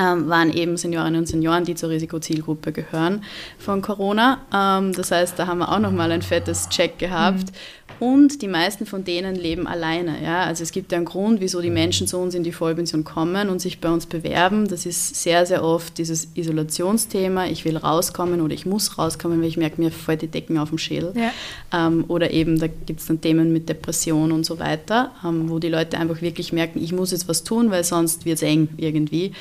waren 0.03 0.53
eben 0.53 0.77
Seniorinnen 0.77 1.21
und 1.21 1.27
Senioren, 1.27 1.65
die 1.65 1.75
zur 1.75 1.91
Risikozielgruppe 1.91 2.73
gehören 2.73 3.25
von 3.59 3.83
Corona. 3.83 4.39
Ähm, 4.53 4.93
das 4.93 5.11
heißt, 5.11 5.39
da 5.39 5.47
haben 5.47 5.59
wir 5.59 5.73
auch 5.73 5.79
nochmal 5.79 6.13
ein 6.13 6.23
fettes 6.23 6.69
Check 6.69 6.99
gehabt. 6.99 7.51
Mhm. 7.51 7.87
Und 7.99 8.43
die 8.43 8.49
meisten 8.49 8.85
von 8.85 9.05
denen 9.05 9.37
leben 9.37 9.67
alleine. 9.67 10.23
Ja? 10.23 10.45
Also 10.45 10.63
es 10.63 10.73
gibt 10.73 10.93
ja 10.93 10.99
einen 10.99 11.07
Grund, 11.07 11.41
wieso 11.41 11.63
die 11.63 11.71
Menschen 11.71 12.07
zu 12.07 12.19
uns 12.19 12.35
in 12.35 12.43
die 12.43 12.53
Vollpension 12.53 13.05
kommen 13.05 13.49
und 13.49 13.61
sich 13.61 13.81
bei 13.81 13.89
uns 13.89 14.05
bewerben. 14.05 14.69
Das 14.69 14.85
ist 14.85 15.23
sehr, 15.23 15.47
sehr 15.47 15.65
oft 15.65 15.97
dieses 15.97 16.29
Isolationsthema. 16.35 17.47
Ich 17.47 17.65
will 17.65 17.77
rauskommen 17.77 18.43
oder 18.43 18.53
ich 18.53 18.67
muss 18.67 18.99
rauskommen, 18.99 19.41
weil 19.41 19.49
ich 19.49 19.57
merke, 19.57 19.81
mir 19.81 19.91
fällt 19.91 20.23
die 20.23 20.29
Decken 20.29 20.59
auf 20.59 20.69
dem 20.69 20.79
Schädel. 20.79 21.15
Ja. 21.17 21.87
Ähm, 21.87 22.05
oder 22.09 22.33
eben, 22.33 22.59
da 22.59 22.67
gibt 22.67 23.01
es 23.01 23.07
dann 23.07 23.21
Themen 23.21 23.53
mit 23.53 23.69
Depression 23.69 24.31
und 24.31 24.45
so 24.45 24.59
weiter, 24.59 25.13
ähm, 25.25 25.49
wo 25.49 25.59
die 25.59 25.69
Leute 25.69 25.99
einfach 25.99 26.21
wirklich 26.21 26.53
merken, 26.53 26.83
ich 26.83 26.93
muss 26.93 27.13
jetzt 27.13 27.29
was 27.29 27.45
tun, 27.45 27.71
weil 27.71 27.85
sonst 27.85 28.27
wird 28.27 28.37
es 28.37 28.43
eng 28.43 28.69
irgendwie 28.77 29.33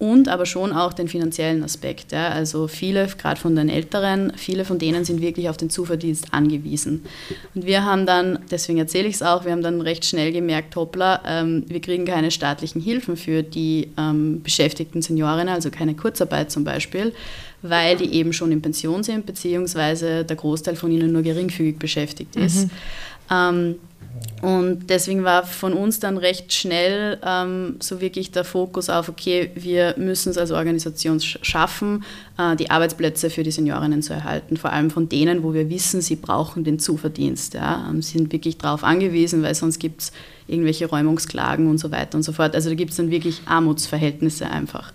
und 0.00 0.28
aber 0.28 0.46
schon 0.46 0.72
auch 0.72 0.94
den 0.94 1.08
finanziellen 1.08 1.62
Aspekt. 1.62 2.12
Ja. 2.12 2.30
Also 2.30 2.68
viele, 2.68 3.06
gerade 3.06 3.38
von 3.38 3.54
den 3.54 3.68
Älteren, 3.68 4.32
viele 4.34 4.64
von 4.64 4.78
denen 4.78 5.04
sind 5.04 5.20
wirklich 5.20 5.50
auf 5.50 5.58
den 5.58 5.68
Zuverdienst 5.68 6.32
angewiesen. 6.32 7.04
Und 7.54 7.66
wir 7.66 7.84
haben 7.84 8.06
dann, 8.06 8.38
deswegen 8.50 8.78
erzähle 8.78 9.08
ich 9.08 9.16
es 9.16 9.22
auch, 9.22 9.44
wir 9.44 9.52
haben 9.52 9.62
dann 9.62 9.82
recht 9.82 10.06
schnell 10.06 10.32
gemerkt, 10.32 10.74
hoppla, 10.74 11.20
ähm, 11.26 11.64
wir 11.68 11.82
kriegen 11.82 12.06
keine 12.06 12.30
staatlichen 12.30 12.80
Hilfen 12.80 13.18
für 13.18 13.42
die 13.42 13.88
ähm, 13.98 14.40
beschäftigten 14.42 15.02
Seniorinnen, 15.02 15.50
also 15.54 15.70
keine 15.70 15.94
Kurzarbeit 15.94 16.50
zum 16.50 16.64
Beispiel, 16.64 17.12
weil 17.60 17.98
die 17.98 18.14
eben 18.14 18.32
schon 18.32 18.52
in 18.52 18.62
Pension 18.62 19.02
sind, 19.02 19.26
beziehungsweise 19.26 20.24
der 20.24 20.36
Großteil 20.36 20.76
von 20.76 20.90
ihnen 20.90 21.12
nur 21.12 21.22
geringfügig 21.22 21.78
beschäftigt 21.78 22.36
ist. 22.36 22.64
Mhm. 22.64 22.70
Ähm, 23.30 23.74
und 24.42 24.88
deswegen 24.88 25.22
war 25.22 25.44
von 25.44 25.74
uns 25.74 26.00
dann 26.00 26.16
recht 26.16 26.52
schnell 26.52 27.18
ähm, 27.22 27.76
so 27.80 28.00
wirklich 28.00 28.30
der 28.30 28.44
Fokus 28.44 28.88
auf, 28.88 29.10
okay, 29.10 29.50
wir 29.54 29.94
müssen 29.98 30.30
es 30.30 30.38
als 30.38 30.50
Organisation 30.50 31.20
schaffen, 31.20 32.04
äh, 32.38 32.56
die 32.56 32.70
Arbeitsplätze 32.70 33.28
für 33.28 33.42
die 33.42 33.50
Seniorinnen 33.50 34.02
zu 34.02 34.14
erhalten, 34.14 34.56
vor 34.56 34.72
allem 34.72 34.90
von 34.90 35.10
denen, 35.10 35.42
wo 35.42 35.52
wir 35.52 35.68
wissen, 35.68 36.00
sie 36.00 36.16
brauchen 36.16 36.64
den 36.64 36.78
Zuverdienst. 36.78 37.52
Ja. 37.52 37.86
Ähm, 37.90 38.00
sie 38.00 38.16
sind 38.16 38.32
wirklich 38.32 38.56
darauf 38.56 38.82
angewiesen, 38.82 39.42
weil 39.42 39.54
sonst 39.54 39.78
gibt 39.78 40.02
es 40.02 40.12
irgendwelche 40.46 40.86
Räumungsklagen 40.86 41.68
und 41.68 41.76
so 41.76 41.90
weiter 41.90 42.16
und 42.16 42.22
so 42.22 42.32
fort. 42.32 42.54
Also 42.54 42.70
da 42.70 42.74
gibt 42.74 42.92
es 42.92 42.96
dann 42.96 43.10
wirklich 43.10 43.42
Armutsverhältnisse 43.44 44.48
einfach. 44.48 44.94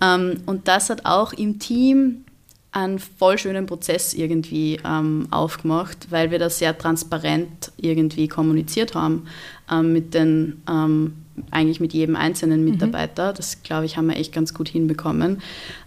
Ähm, 0.00 0.40
und 0.46 0.66
das 0.66 0.90
hat 0.90 1.06
auch 1.06 1.32
im 1.32 1.60
Team 1.60 2.24
einen 2.72 2.98
voll 2.98 3.38
schönen 3.38 3.66
Prozess 3.66 4.14
irgendwie 4.14 4.80
ähm, 4.84 5.28
aufgemacht, 5.30 6.10
weil 6.10 6.30
wir 6.30 6.38
das 6.38 6.58
sehr 6.58 6.76
transparent 6.76 7.70
irgendwie 7.76 8.28
kommuniziert 8.28 8.94
haben 8.94 9.26
ähm, 9.70 9.92
mit 9.92 10.14
den 10.14 10.62
ähm, 10.68 11.12
eigentlich 11.50 11.80
mit 11.80 11.92
jedem 11.92 12.16
einzelnen 12.16 12.64
mhm. 12.64 12.72
Mitarbeiter. 12.72 13.32
Mhm. 13.32 13.36
Das, 13.36 13.62
glaube 13.62 13.86
ich, 13.86 13.96
haben 13.96 14.08
wir 14.08 14.16
echt 14.16 14.32
ganz 14.32 14.54
gut 14.54 14.68
hinbekommen. 14.68 15.42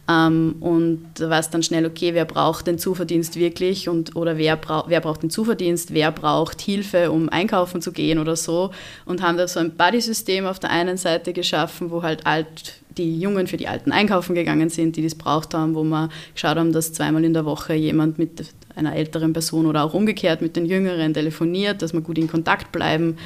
Ähm, 0.07 0.55
und 0.59 1.05
da 1.15 1.29
war 1.29 1.39
es 1.39 1.49
dann 1.49 1.63
schnell, 1.63 1.85
okay, 1.85 2.13
wer 2.13 2.25
braucht 2.25 2.67
den 2.67 2.77
Zuverdienst 2.77 3.37
wirklich 3.37 3.89
und 3.89 4.15
oder 4.15 4.37
wer, 4.37 4.55
brauch, 4.55 4.89
wer 4.89 5.01
braucht 5.01 5.23
den 5.23 5.29
Zuverdienst, 5.29 5.93
wer 5.93 6.11
braucht 6.11 6.61
Hilfe, 6.61 7.11
um 7.11 7.29
einkaufen 7.29 7.81
zu 7.81 7.91
gehen 7.91 8.19
oder 8.19 8.35
so. 8.35 8.71
Und 9.05 9.21
haben 9.21 9.37
da 9.37 9.47
so 9.47 9.59
ein 9.59 9.75
Buddy-System 9.75 10.45
auf 10.45 10.59
der 10.59 10.71
einen 10.71 10.97
Seite 10.97 11.33
geschaffen, 11.33 11.91
wo 11.91 12.03
halt 12.03 12.25
alt 12.25 12.75
die 12.97 13.19
Jungen 13.19 13.47
für 13.47 13.57
die 13.57 13.67
Alten 13.67 13.91
einkaufen 13.91 14.35
gegangen 14.35 14.69
sind, 14.69 14.95
die 14.95 15.03
das 15.03 15.15
braucht 15.15 15.53
haben, 15.53 15.75
wo 15.75 15.83
wir 15.83 16.09
geschaut 16.33 16.57
haben, 16.57 16.71
dass 16.71 16.93
zweimal 16.93 17.23
in 17.23 17.33
der 17.33 17.45
Woche 17.45 17.73
jemand 17.73 18.17
mit 18.17 18.53
einer 18.75 18.95
älteren 18.95 19.33
Person 19.33 19.65
oder 19.65 19.83
auch 19.83 19.93
umgekehrt 19.93 20.41
mit 20.41 20.55
den 20.55 20.65
Jüngeren 20.65 21.13
telefoniert, 21.13 21.81
dass 21.81 21.93
wir 21.93 22.01
gut 22.01 22.17
in 22.17 22.27
Kontakt 22.27 22.71
bleiben, 22.71 23.17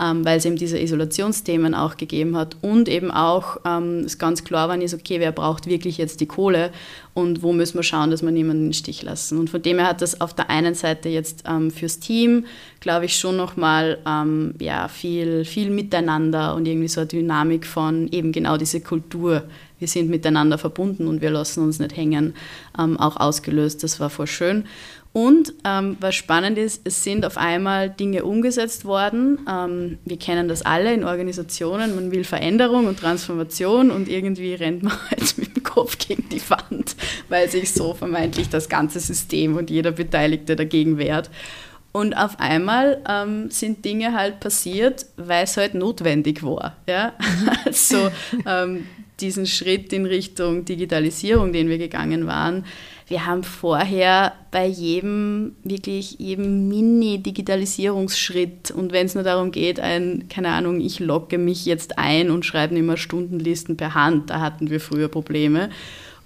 ähm, 0.00 0.24
weil 0.24 0.38
es 0.38 0.44
eben 0.44 0.56
diese 0.56 0.78
Isolationsthemen 0.78 1.74
auch 1.74 1.96
gegeben 1.96 2.36
hat 2.36 2.56
und 2.62 2.88
eben 2.88 3.10
auch 3.10 3.58
ähm, 3.64 4.00
es 4.00 4.18
ganz 4.18 4.44
klar 4.44 4.68
war, 4.68 4.80
ist, 4.80 4.94
okay, 4.94 5.20
wer 5.20 5.32
braucht 5.32 5.66
wirklich 5.66 5.98
jetzt 5.98 6.20
die 6.20 6.26
Kohle 6.26 6.70
und 7.14 7.42
wo 7.42 7.52
müssen 7.52 7.78
wir 7.78 7.82
schauen, 7.82 8.10
dass 8.10 8.22
wir 8.22 8.30
niemanden 8.30 8.66
den 8.66 8.72
Stich 8.74 9.02
lassen. 9.02 9.38
Und 9.38 9.48
von 9.48 9.62
dem 9.62 9.78
her 9.78 9.88
hat 9.88 10.02
das 10.02 10.20
auf 10.20 10.34
der 10.34 10.50
einen 10.50 10.74
Seite 10.74 11.08
jetzt 11.08 11.44
ähm, 11.48 11.70
fürs 11.70 11.98
Team, 11.98 12.44
glaube 12.80 13.06
ich, 13.06 13.16
schon 13.16 13.36
nochmal 13.36 13.98
ähm, 14.06 14.54
ja, 14.60 14.88
viel, 14.88 15.46
viel 15.46 15.70
Miteinander 15.70 16.54
und 16.54 16.66
irgendwie 16.66 16.88
so 16.88 17.00
eine 17.00 17.08
Dynamik 17.08 17.64
von 17.66 18.08
eben 18.08 18.32
genau 18.32 18.58
diese 18.58 18.80
Kultur 18.80 19.44
wir 19.78 19.88
sind 19.88 20.08
miteinander 20.08 20.58
verbunden 20.58 21.06
und 21.06 21.20
wir 21.20 21.30
lassen 21.30 21.62
uns 21.62 21.78
nicht 21.78 21.96
hängen, 21.96 22.34
ähm, 22.78 22.98
auch 22.98 23.16
ausgelöst. 23.16 23.82
Das 23.82 24.00
war 24.00 24.10
voll 24.10 24.26
schön. 24.26 24.64
Und 25.12 25.54
ähm, 25.64 25.96
was 25.98 26.14
spannend 26.14 26.58
ist, 26.58 26.82
es 26.84 27.02
sind 27.02 27.24
auf 27.24 27.38
einmal 27.38 27.88
Dinge 27.88 28.24
umgesetzt 28.24 28.84
worden. 28.84 29.38
Ähm, 29.50 29.96
wir 30.04 30.18
kennen 30.18 30.46
das 30.46 30.60
alle 30.60 30.92
in 30.92 31.04
Organisationen. 31.04 31.94
Man 31.94 32.12
will 32.12 32.22
Veränderung 32.22 32.86
und 32.86 33.00
Transformation 33.00 33.90
und 33.90 34.10
irgendwie 34.10 34.52
rennt 34.52 34.82
man 34.82 34.92
halt 35.10 35.38
mit 35.38 35.56
dem 35.56 35.62
Kopf 35.62 35.96
gegen 35.96 36.28
die 36.28 36.42
Wand, 36.50 36.96
weil 37.30 37.48
sich 37.48 37.72
so 37.72 37.94
vermeintlich 37.94 38.50
das 38.50 38.68
ganze 38.68 39.00
System 39.00 39.56
und 39.56 39.70
jeder 39.70 39.92
Beteiligte 39.92 40.54
dagegen 40.54 40.98
wehrt. 40.98 41.30
Und 41.92 42.14
auf 42.14 42.38
einmal 42.38 43.02
ähm, 43.08 43.50
sind 43.50 43.86
Dinge 43.86 44.12
halt 44.12 44.38
passiert, 44.38 45.06
weil 45.16 45.44
es 45.44 45.56
halt 45.56 45.72
notwendig 45.72 46.42
war. 46.42 46.76
Ja? 46.86 47.14
also 47.64 48.10
ähm, 48.44 48.86
diesen 49.20 49.46
Schritt 49.46 49.92
in 49.92 50.06
Richtung 50.06 50.64
Digitalisierung, 50.64 51.52
den 51.52 51.68
wir 51.68 51.78
gegangen 51.78 52.26
waren, 52.26 52.64
wir 53.08 53.24
haben 53.24 53.44
vorher 53.44 54.32
bei 54.50 54.66
jedem, 54.66 55.54
wirklich 55.62 56.16
jedem 56.18 56.66
Mini-Digitalisierungsschritt 56.66 58.72
und 58.72 58.92
wenn 58.92 59.06
es 59.06 59.14
nur 59.14 59.22
darum 59.22 59.52
geht, 59.52 59.78
ein, 59.78 60.24
keine 60.28 60.48
Ahnung, 60.48 60.80
ich 60.80 60.98
logge 60.98 61.38
mich 61.38 61.66
jetzt 61.66 61.98
ein 61.98 62.32
und 62.32 62.44
schreibe 62.44 62.74
immer 62.74 62.96
Stundenlisten 62.96 63.76
per 63.76 63.94
Hand, 63.94 64.30
da 64.30 64.40
hatten 64.40 64.70
wir 64.70 64.80
früher 64.80 65.06
Probleme. 65.06 65.70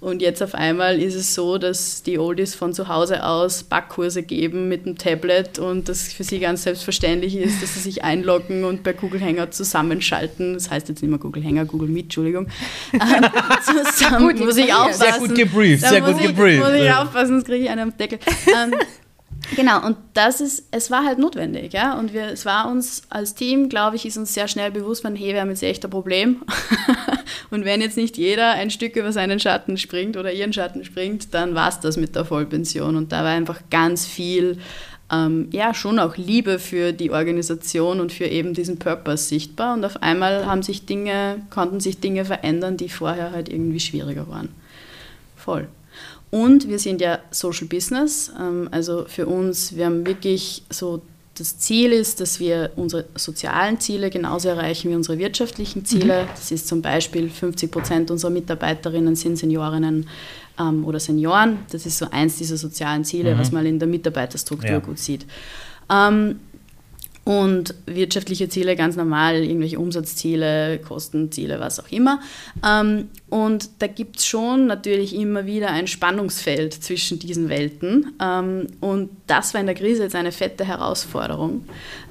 Und 0.01 0.23
jetzt 0.23 0.41
auf 0.41 0.55
einmal 0.55 0.99
ist 0.99 1.13
es 1.13 1.35
so, 1.35 1.59
dass 1.59 2.01
die 2.01 2.17
Oldies 2.17 2.55
von 2.55 2.73
zu 2.73 2.87
Hause 2.87 3.23
aus 3.23 3.61
Backkurse 3.61 4.23
geben 4.23 4.67
mit 4.67 4.87
dem 4.87 4.97
Tablet 4.97 5.59
und 5.59 5.87
das 5.89 6.11
für 6.11 6.23
sie 6.23 6.39
ganz 6.39 6.63
selbstverständlich 6.63 7.35
ist, 7.35 7.61
dass 7.61 7.75
sie 7.75 7.81
sich 7.81 8.03
einloggen 8.03 8.65
und 8.65 8.81
per 8.81 8.93
Google 8.93 9.21
Hangout 9.21 9.51
zusammenschalten. 9.51 10.55
Das 10.55 10.71
heißt 10.71 10.89
jetzt 10.89 11.03
nicht 11.03 11.09
mehr 11.11 11.19
Google 11.19 11.43
Hangout, 11.43 11.67
Google 11.67 11.87
Meet, 11.87 12.05
Entschuldigung. 12.05 12.47
Ähm, 12.93 12.99
zusammen 13.93 14.39
muss 14.39 14.57
ich 14.57 14.73
aufpassen. 14.73 15.01
Sehr 15.01 15.19
gut 15.19 15.35
gebrieft, 15.35 15.85
sehr 15.85 16.01
gut 16.01 16.19
gebrieft. 16.19 16.63
Muss 16.63 16.73
ich 16.73 16.91
aufpassen, 16.91 17.33
sonst 17.35 17.45
kriege 17.45 17.65
ich 17.65 17.69
einen 17.69 17.81
am 17.81 17.95
Deckel. 17.95 18.17
Ähm, 18.47 18.73
Genau, 19.55 19.85
und 19.85 19.97
das 20.13 20.39
ist, 20.39 20.67
es 20.71 20.91
war 20.91 21.03
halt 21.05 21.19
notwendig, 21.19 21.73
ja. 21.73 21.97
Und 21.97 22.13
wir, 22.13 22.27
es 22.27 22.45
war 22.45 22.69
uns 22.69 23.03
als 23.09 23.35
Team, 23.35 23.69
glaube 23.69 23.95
ich, 23.97 24.05
ist 24.05 24.17
uns 24.17 24.33
sehr 24.33 24.47
schnell 24.47 24.71
bewusst, 24.71 25.03
man, 25.03 25.15
hey, 25.15 25.33
wir 25.33 25.41
haben 25.41 25.49
jetzt 25.49 25.63
echt 25.63 25.83
ein 25.83 25.91
Problem. 25.91 26.41
und 27.49 27.65
wenn 27.65 27.81
jetzt 27.81 27.97
nicht 27.97 28.17
jeder 28.17 28.51
ein 28.51 28.69
Stück 28.69 28.95
über 28.95 29.11
seinen 29.11 29.39
Schatten 29.39 29.77
springt 29.77 30.15
oder 30.15 30.31
ihren 30.31 30.53
Schatten 30.53 30.85
springt, 30.85 31.33
dann 31.33 31.53
war 31.53 31.69
es 31.69 31.79
das 31.79 31.97
mit 31.97 32.15
der 32.15 32.25
Vollpension. 32.25 32.95
Und 32.95 33.11
da 33.11 33.23
war 33.23 33.31
einfach 33.31 33.59
ganz 33.69 34.05
viel, 34.05 34.57
ähm, 35.11 35.49
ja, 35.51 35.73
schon 35.73 35.99
auch 35.99 36.15
Liebe 36.15 36.57
für 36.57 36.93
die 36.93 37.11
Organisation 37.11 37.99
und 37.99 38.13
für 38.13 38.25
eben 38.25 38.53
diesen 38.53 38.79
Purpose 38.79 39.25
sichtbar. 39.25 39.73
Und 39.73 39.83
auf 39.83 40.01
einmal 40.01 40.45
haben 40.45 40.63
sich 40.63 40.85
Dinge, 40.85 41.41
konnten 41.49 41.81
sich 41.81 41.99
Dinge 41.99 42.23
verändern, 42.23 42.77
die 42.77 42.89
vorher 42.89 43.31
halt 43.31 43.49
irgendwie 43.49 43.81
schwieriger 43.81 44.29
waren. 44.29 44.49
Voll. 45.35 45.67
Und 46.31 46.69
wir 46.69 46.79
sind 46.79 47.01
ja 47.01 47.19
Social 47.29 47.67
Business. 47.67 48.31
Ähm, 48.39 48.69
also 48.71 49.05
für 49.07 49.27
uns, 49.27 49.75
wir 49.75 49.85
haben 49.85 50.05
wirklich 50.05 50.63
so, 50.69 51.01
das 51.37 51.59
Ziel 51.59 51.91
ist, 51.91 52.21
dass 52.21 52.39
wir 52.39 52.71
unsere 52.75 53.05
sozialen 53.15 53.79
Ziele 53.79 54.09
genauso 54.09 54.49
erreichen 54.49 54.91
wie 54.91 54.95
unsere 54.95 55.17
wirtschaftlichen 55.17 55.85
Ziele. 55.85 56.23
Mhm. 56.23 56.27
Das 56.33 56.51
ist 56.51 56.67
zum 56.67 56.81
Beispiel 56.81 57.29
50 57.29 57.69
Prozent 57.69 58.11
unserer 58.11 58.31
Mitarbeiterinnen 58.31 59.15
sind 59.15 59.37
Seniorinnen 59.37 60.07
ähm, 60.59 60.85
oder 60.85 60.99
Senioren. 60.99 61.59
Das 61.71 61.85
ist 61.85 61.97
so 61.97 62.07
eins 62.09 62.37
dieser 62.37 62.57
sozialen 62.57 63.03
Ziele, 63.03 63.35
mhm. 63.35 63.39
was 63.39 63.51
man 63.51 63.65
in 63.65 63.79
der 63.79 63.87
Mitarbeiterstruktur 63.87 64.69
ja. 64.69 64.79
gut 64.79 64.99
sieht. 64.99 65.25
Ähm, 65.89 66.39
und 67.31 67.75
wirtschaftliche 67.85 68.49
Ziele 68.49 68.75
ganz 68.75 68.97
normal, 68.97 69.35
irgendwelche 69.35 69.79
Umsatzziele, 69.79 70.79
Kostenziele, 70.79 71.61
was 71.61 71.79
auch 71.79 71.89
immer. 71.89 72.19
Ähm, 72.65 73.07
und 73.29 73.69
da 73.79 73.87
gibt 73.87 74.17
es 74.17 74.25
schon 74.25 74.67
natürlich 74.67 75.15
immer 75.15 75.45
wieder 75.45 75.69
ein 75.69 75.87
Spannungsfeld 75.87 76.73
zwischen 76.73 77.19
diesen 77.19 77.47
Welten. 77.47 78.13
Ähm, 78.21 78.67
und 78.81 79.11
das 79.27 79.53
war 79.53 79.61
in 79.61 79.67
der 79.67 79.75
Krise 79.75 80.03
jetzt 80.03 80.15
eine 80.15 80.33
fette 80.33 80.65
Herausforderung, 80.65 81.63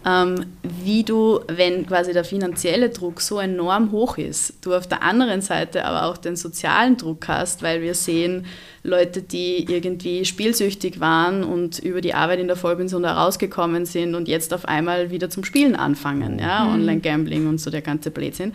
ähm, 0.07 0.47
wie 0.63 1.05
du, 1.05 1.41
wenn 1.49 1.87
quasi 1.87 2.15
der 2.15 2.25
finanzielle 2.25 2.89
Druck 2.89 3.21
so 3.21 3.39
enorm 3.41 3.93
hoch 3.93 4.17
ist, 4.17 4.55
du 4.63 4.75
auf 4.75 4.87
der 4.87 5.03
anderen 5.03 5.43
Seite 5.43 5.85
aber 5.85 6.07
auch 6.07 6.17
den 6.17 6.37
sozialen 6.37 6.97
Druck 6.97 7.29
hast, 7.29 7.63
weil 7.63 7.83
wir 7.83 7.95
sehen, 7.95 8.47
Leute, 8.83 9.21
die 9.21 9.71
irgendwie 9.71 10.25
spielsüchtig 10.25 11.01
waren 11.01 11.45
und 11.45 11.79
über 11.81 12.01
die 12.01 12.15
Arbeit 12.15 12.41
in 12.41 12.47
der 12.47 12.57
Vollpension 12.57 13.03
da 13.03 13.13
rausgekommen 13.13 13.85
sind 13.85 14.15
und 14.15 14.27
jetzt 14.27 14.55
auf 14.55 14.65
einmal 14.67 15.11
wieder 15.11 15.29
zum 15.29 15.45
Spielen 15.45 15.77
anfangen, 15.77 16.39
ja, 16.39 16.65
mhm. 16.65 16.75
Online-Gambling 16.75 17.47
und 17.47 17.59
so 17.59 17.71
der 17.71 17.83
ganze 17.83 18.11
Blödsinn. 18.11 18.55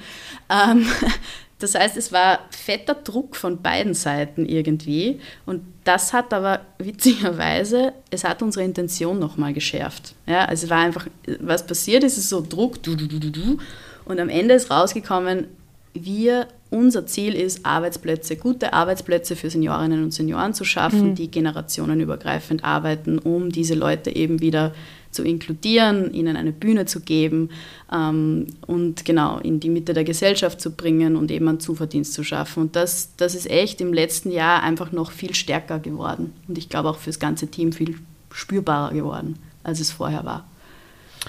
Ähm, 0.50 0.88
das 1.60 1.76
heißt, 1.76 1.96
es 1.96 2.12
war 2.12 2.40
fetter 2.50 2.96
Druck 2.96 3.36
von 3.36 3.62
beiden 3.62 3.94
Seiten 3.94 4.48
irgendwie 4.48 5.20
und 5.46 5.62
das 5.84 6.12
hat 6.12 6.34
aber 6.34 6.62
witzigerweise, 6.80 7.94
es 8.10 8.24
hat 8.24 8.42
unsere 8.42 8.66
Intention 8.66 9.20
nochmal 9.20 9.54
geschärft. 9.54 10.16
Ja, 10.26 10.46
also 10.46 10.66
es 10.66 10.70
war 10.72 10.80
einfach, 10.80 11.08
was 11.40 11.68
passiert 11.68 12.04
ist, 12.04 12.18
ist 12.18 12.30
so 12.30 12.44
Druck, 12.48 12.82
du, 12.82 12.96
du, 12.96 13.08
du, 13.08 13.20
du, 13.20 13.30
du 13.30 13.58
und 14.06 14.20
am 14.20 14.30
Ende 14.30 14.56
ist 14.56 14.72
rausgekommen, 14.72 15.48
wir 15.96 16.48
unser 16.70 17.06
Ziel 17.06 17.34
ist, 17.34 17.66
Arbeitsplätze, 17.66 18.36
gute 18.36 18.74
Arbeitsplätze 18.74 19.36
für 19.36 19.50
Seniorinnen 19.50 20.04
und 20.04 20.14
Senioren 20.14 20.54
zu 20.54 20.66
schaffen, 20.66 21.12
mhm. 21.12 21.16
die 21.16 21.32
generationenübergreifend 21.32 22.64
arbeiten, 22.64 23.18
um 23.18 23.50
diese 23.50 23.76
Leute 23.76 24.14
eben 24.16 24.42
wieder 24.42 24.74
zu 25.12 25.24
inkludieren, 25.24 26.14
ihnen 26.14 26.36
eine 26.36 26.52
Bühne 26.52 26.86
zu 26.86 27.00
geben 27.00 27.50
ähm, 27.92 28.48
und 28.68 29.06
genau 29.06 29.40
in 29.40 29.62
die 29.62 29.70
Mitte 29.70 29.94
der 29.94 30.04
Gesellschaft 30.04 30.60
zu 30.60 30.72
bringen 30.72 31.16
und 31.16 31.32
eben 31.32 31.48
einen 31.48 31.62
Zuverdienst 31.62 32.14
zu 32.14 32.24
schaffen. 32.24 32.64
Und 32.64 32.76
das, 32.76 33.16
das 33.16 33.34
ist 33.34 33.50
echt 33.50 33.80
im 33.80 33.94
letzten 33.94 34.32
Jahr 34.32 34.62
einfach 34.62 34.92
noch 34.92 35.12
viel 35.12 35.34
stärker 35.34 35.80
geworden 35.80 36.34
und 36.48 36.58
ich 36.58 36.68
glaube 36.68 36.90
auch 36.90 36.98
für 36.98 37.10
das 37.10 37.20
ganze 37.20 37.48
Team 37.48 37.72
viel 37.72 37.96
spürbarer 38.32 38.94
geworden, 38.94 39.40
als 39.64 39.80
es 39.80 39.92
vorher 39.92 40.26
war. 40.26 40.46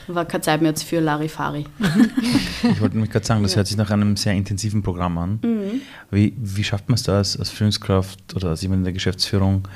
War 0.09 0.25
keine 0.25 0.43
Zeit 0.43 0.63
mehr 0.63 0.71
jetzt 0.71 0.85
für 0.85 1.01
Larifari. 1.01 1.67
ich 2.63 2.81
wollte 2.81 2.97
mich 2.97 3.11
gerade 3.11 3.27
sagen, 3.27 3.43
das 3.43 3.53
ja. 3.53 3.57
hört 3.57 3.67
sich 3.67 3.77
nach 3.77 3.91
einem 3.91 4.17
sehr 4.17 4.35
intensiven 4.35 4.83
Programm 4.83 5.19
an. 5.19 5.41
Mhm. 5.43 5.81
Wie, 6.11 6.35
wie 6.37 6.65
schafft 6.65 6.89
man 6.89 6.95
es 6.95 7.03
da 7.03 7.19
als, 7.19 7.39
als 7.39 7.51
Führungskraft 7.51 8.35
oder 8.35 8.51
als 8.51 8.63
jemand 8.63 8.81
in 8.81 8.85
der 8.85 8.93
Geschäftsführung, 8.93 9.69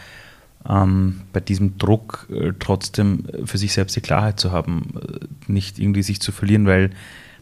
ähm, 0.68 1.22
bei 1.32 1.40
diesem 1.40 1.78
Druck 1.78 2.28
äh, 2.30 2.52
trotzdem 2.58 3.24
für 3.44 3.58
sich 3.58 3.72
selbst 3.72 3.96
die 3.96 4.00
Klarheit 4.00 4.38
zu 4.38 4.52
haben, 4.52 4.92
äh, 4.96 5.26
nicht 5.50 5.78
irgendwie 5.78 6.02
sich 6.02 6.20
zu 6.20 6.32
verlieren, 6.32 6.66
weil 6.66 6.90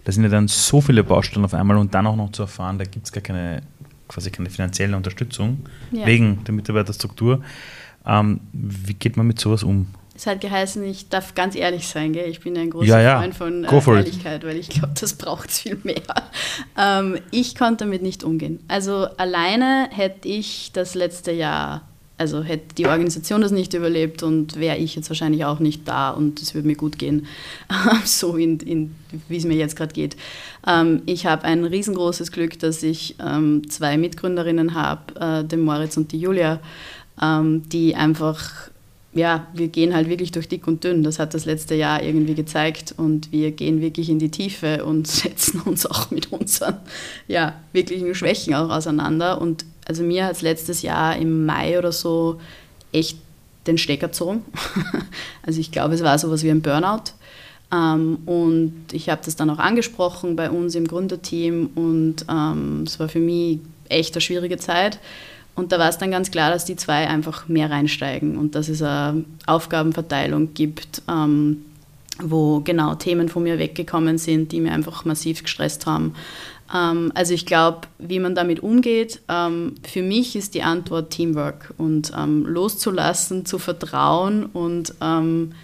da 0.05 0.13
sind 0.13 0.23
ja 0.23 0.29
dann 0.29 0.49
so 0.49 0.81
viele 0.81 1.05
Baustellen 1.05 1.45
auf 1.45 1.55
einmal 1.55 1.77
und 1.77 1.95
dann 1.95 2.07
auch 2.07 2.17
noch 2.17 2.33
zu 2.33 2.43
erfahren, 2.43 2.79
da 2.79 2.85
gibt 2.85 3.07
es 3.07 3.13
gar 3.13 3.21
keine, 3.21 3.63
quasi 4.07 4.31
keine 4.31 4.51
finanzielle 4.51 4.97
Unterstützung 4.97 5.67
ja. 5.91 6.07
wegen 6.07 6.45
der 6.45 6.55
Mitarbeiterstruktur. 6.55 7.43
Ähm, 8.07 8.41
wie 8.53 8.95
geht 8.95 9.17
man 9.17 9.27
mit 9.27 9.39
sowas 9.41 9.63
um? 9.63 9.89
Es 10.19 10.27
hat 10.27 10.41
geheißen, 10.41 10.83
ich 10.83 11.09
darf 11.09 11.37
ganz 11.37 11.55
ehrlich 11.55 11.87
sein, 11.87 12.13
gell? 12.13 12.29
ich 12.29 12.41
bin 12.41 12.59
ein 12.59 12.71
großer 12.71 12.87
ja, 12.87 13.01
ja. 13.01 13.21
Freund 13.21 13.37
von 13.37 13.65
äh, 13.65 13.99
Ehrlichkeit, 13.99 14.45
weil 14.45 14.57
ich 14.57 14.69
glaube, 14.69 14.93
das 15.01 15.15
braucht 15.15 15.49
es 15.49 15.61
viel 15.61 15.79
mehr. 15.85 16.03
Ähm, 16.77 17.21
ich 17.31 17.55
konnte 17.55 17.85
damit 17.85 18.03
nicht 18.03 18.25
umgehen. 18.25 18.59
Also 18.67 19.07
alleine 19.17 19.89
hätte 19.93 20.27
ich 20.27 20.73
das 20.73 20.97
letzte 20.97 21.31
Jahr, 21.31 21.83
also 22.17 22.43
hätte 22.43 22.75
die 22.75 22.87
Organisation 22.87 23.43
das 23.43 23.53
nicht 23.53 23.75
überlebt 23.75 24.25
und 24.25 24.59
wäre 24.59 24.77
ich 24.77 24.97
jetzt 24.97 25.09
wahrscheinlich 25.09 25.45
auch 25.45 25.61
nicht 25.61 25.87
da 25.87 26.11
und 26.11 26.43
es 26.43 26.53
würde 26.53 26.67
mir 26.67 26.75
gut 26.75 26.99
gehen, 26.99 27.27
so 28.05 28.37
in, 28.37 28.59
in 28.59 28.97
wie 29.29 29.37
es 29.37 29.45
mir 29.45 29.57
jetzt 29.57 29.77
gerade 29.77 29.95
geht. 29.95 30.17
Ähm, 30.67 31.03
ich 31.07 31.27
habe 31.27 31.45
ein 31.45 31.63
riesengroßes 31.63 32.33
Glück, 32.33 32.59
dass 32.59 32.83
ich 32.83 33.15
ähm, 33.25 33.71
zwei 33.71 33.97
Mitgründerinnen 33.97 34.75
habe, 34.75 35.21
äh, 35.21 35.45
den 35.45 35.61
Moritz 35.61 35.97
und 35.97 36.11
die 36.11 36.19
Julia 36.19 36.59
ähm, 37.23 37.69
die 37.69 37.95
einfach 37.95 38.71
ja, 39.19 39.47
wir 39.53 39.69
gehen 39.69 39.95
halt 39.95 40.09
wirklich 40.09 40.33
durch 40.33 40.49
dick 40.49 40.67
und 40.67 40.85
dünn. 40.85 41.03
Das 41.03 41.19
hat 41.19 41.35
das 41.35 41.45
letzte 41.45 41.75
Jahr 41.75 42.03
irgendwie 42.03 42.35
gezeigt 42.35 42.95
und 42.97 43.33
wir 43.33 43.51
gehen 43.51 43.81
wirklich 43.81 44.09
in 44.09 44.19
die 44.19 44.31
Tiefe 44.31 44.85
und 44.85 45.07
setzen 45.09 45.61
uns 45.63 45.85
auch 45.85 46.11
mit 46.11 46.33
unseren 46.33 46.77
ja, 47.27 47.55
wirklichen 47.73 48.15
Schwächen 48.15 48.55
auch 48.55 48.71
auseinander. 48.71 49.41
Und 49.41 49.65
also 49.87 50.03
mir 50.03 50.25
hat 50.25 50.33
es 50.33 50.43
letztes 50.43 50.83
Jahr 50.83 51.17
im 51.17 51.45
Mai 51.45 51.79
oder 51.79 51.93
so 51.93 52.41
echt 52.93 53.19
den 53.67 53.77
Stecker 53.77 54.07
gezogen. 54.07 54.45
also 55.43 55.61
ich 55.61 55.73
glaube, 55.73 55.95
es 55.95 56.03
war 56.03 56.19
sowas 56.19 56.43
wie 56.43 56.51
ein 56.51 56.63
Burnout. 56.63 57.13
Ähm, 57.73 58.19
und 58.25 58.87
ich 58.93 59.09
habe 59.11 59.21
das 59.25 59.37
dann 59.37 59.51
auch 59.51 59.59
angesprochen 59.59 60.37
bei 60.37 60.51
uns 60.51 60.75
im 60.75 60.87
Gründerteam 60.87 61.71
und 61.75 62.25
ähm, 62.31 62.85
es 62.87 62.99
war 62.99 63.09
für 63.09 63.19
mich 63.19 63.59
echt 63.89 64.15
eine 64.15 64.21
schwierige 64.23 64.57
Zeit. 64.57 64.99
Und 65.59 65.73
da 65.73 65.81
war 65.81 65.89
es 65.89 65.99
dann 65.99 66.13
ganz 66.13 66.31
klar, 66.31 66.53
dass 66.53 66.65
die 66.65 66.77
zwei 66.77 67.09
einfach 67.09 67.49
mehr 67.49 67.69
reinsteigen 67.69 68.39
und 68.39 68.55
dass 68.55 68.69
es 68.69 68.81
eine 68.81 69.25
Aufgabenverteilung 69.47 70.55
gibt, 70.55 71.03
ähm, 71.09 71.65
wo 72.23 72.61
genau 72.61 72.95
Themen 72.95 73.29
von 73.29 73.43
mir 73.43 73.59
weggekommen 73.59 74.19
sind, 74.19 74.53
die 74.53 74.61
mir 74.61 74.71
einfach 74.71 75.05
massiv 75.05 75.43
gestresst 75.43 75.85
haben. 75.85 76.15
Ähm, 76.73 77.11
also 77.17 77.35
ich 77.35 77.45
glaube, 77.45 77.89
wie 77.99 78.21
man 78.21 78.37
damit 78.37 78.61
umgeht, 78.61 79.21
ähm, 79.29 79.75
für 79.83 80.03
mich 80.03 80.37
ist 80.37 80.55
die 80.55 80.63
Antwort 80.63 81.11
Teamwork 81.11 81.75
und 81.77 82.13
ähm, 82.17 82.47
loszulassen, 82.47 83.45
zu 83.45 83.59
vertrauen 83.59 84.47
und 84.47 84.95
ähm, 85.01 85.55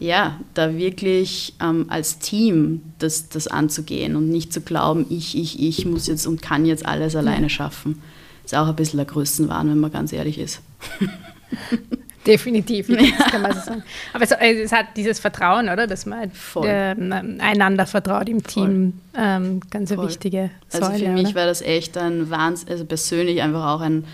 ja, 0.00 0.40
da 0.54 0.78
wirklich 0.78 1.52
ähm, 1.62 1.84
als 1.88 2.18
Team 2.20 2.80
das, 2.98 3.28
das 3.28 3.48
anzugehen 3.48 4.16
und 4.16 4.30
nicht 4.30 4.50
zu 4.50 4.62
glauben, 4.62 5.04
ich, 5.10 5.36
ich, 5.36 5.62
ich 5.62 5.84
muss 5.84 6.06
jetzt 6.06 6.26
und 6.26 6.40
kann 6.40 6.64
jetzt 6.64 6.86
alles 6.86 7.14
alleine 7.14 7.50
schaffen 7.50 8.00
ist 8.52 8.58
auch 8.58 8.68
ein 8.68 8.76
bisschen 8.76 9.00
ein 9.00 9.06
Größenwahn, 9.06 9.70
wenn 9.70 9.80
man 9.80 9.90
ganz 9.90 10.12
ehrlich 10.12 10.38
ist. 10.38 10.60
Definitiv, 12.26 12.88
ja. 12.88 12.98
kann 13.30 13.42
man 13.42 13.52
so 13.52 13.60
sagen. 13.60 13.82
Aber 14.12 14.22
es, 14.22 14.30
es, 14.30 14.70
hat 14.70 14.96
dieses 14.96 15.18
Vertrauen, 15.18 15.68
oder? 15.68 15.88
Dass 15.88 16.06
man 16.06 16.30
äh, 16.62 16.94
einander 17.40 17.84
vertraut 17.86 18.28
im 18.28 18.44
Team. 18.44 19.00
Ähm, 19.16 19.60
ganz 19.70 19.90
eine 19.90 20.06
wichtige 20.06 20.50
Säule. 20.68 20.86
Also 20.86 21.04
für 21.04 21.10
mich 21.10 21.34
war 21.34 21.46
das 21.46 21.62
echt 21.62 21.96
ein 21.98 22.30
Wahnsinn, 22.30 22.68
also 22.68 22.84
persönlich 22.84 23.42
einfach 23.42 23.74
auch 23.74 23.80
ein 23.80 24.04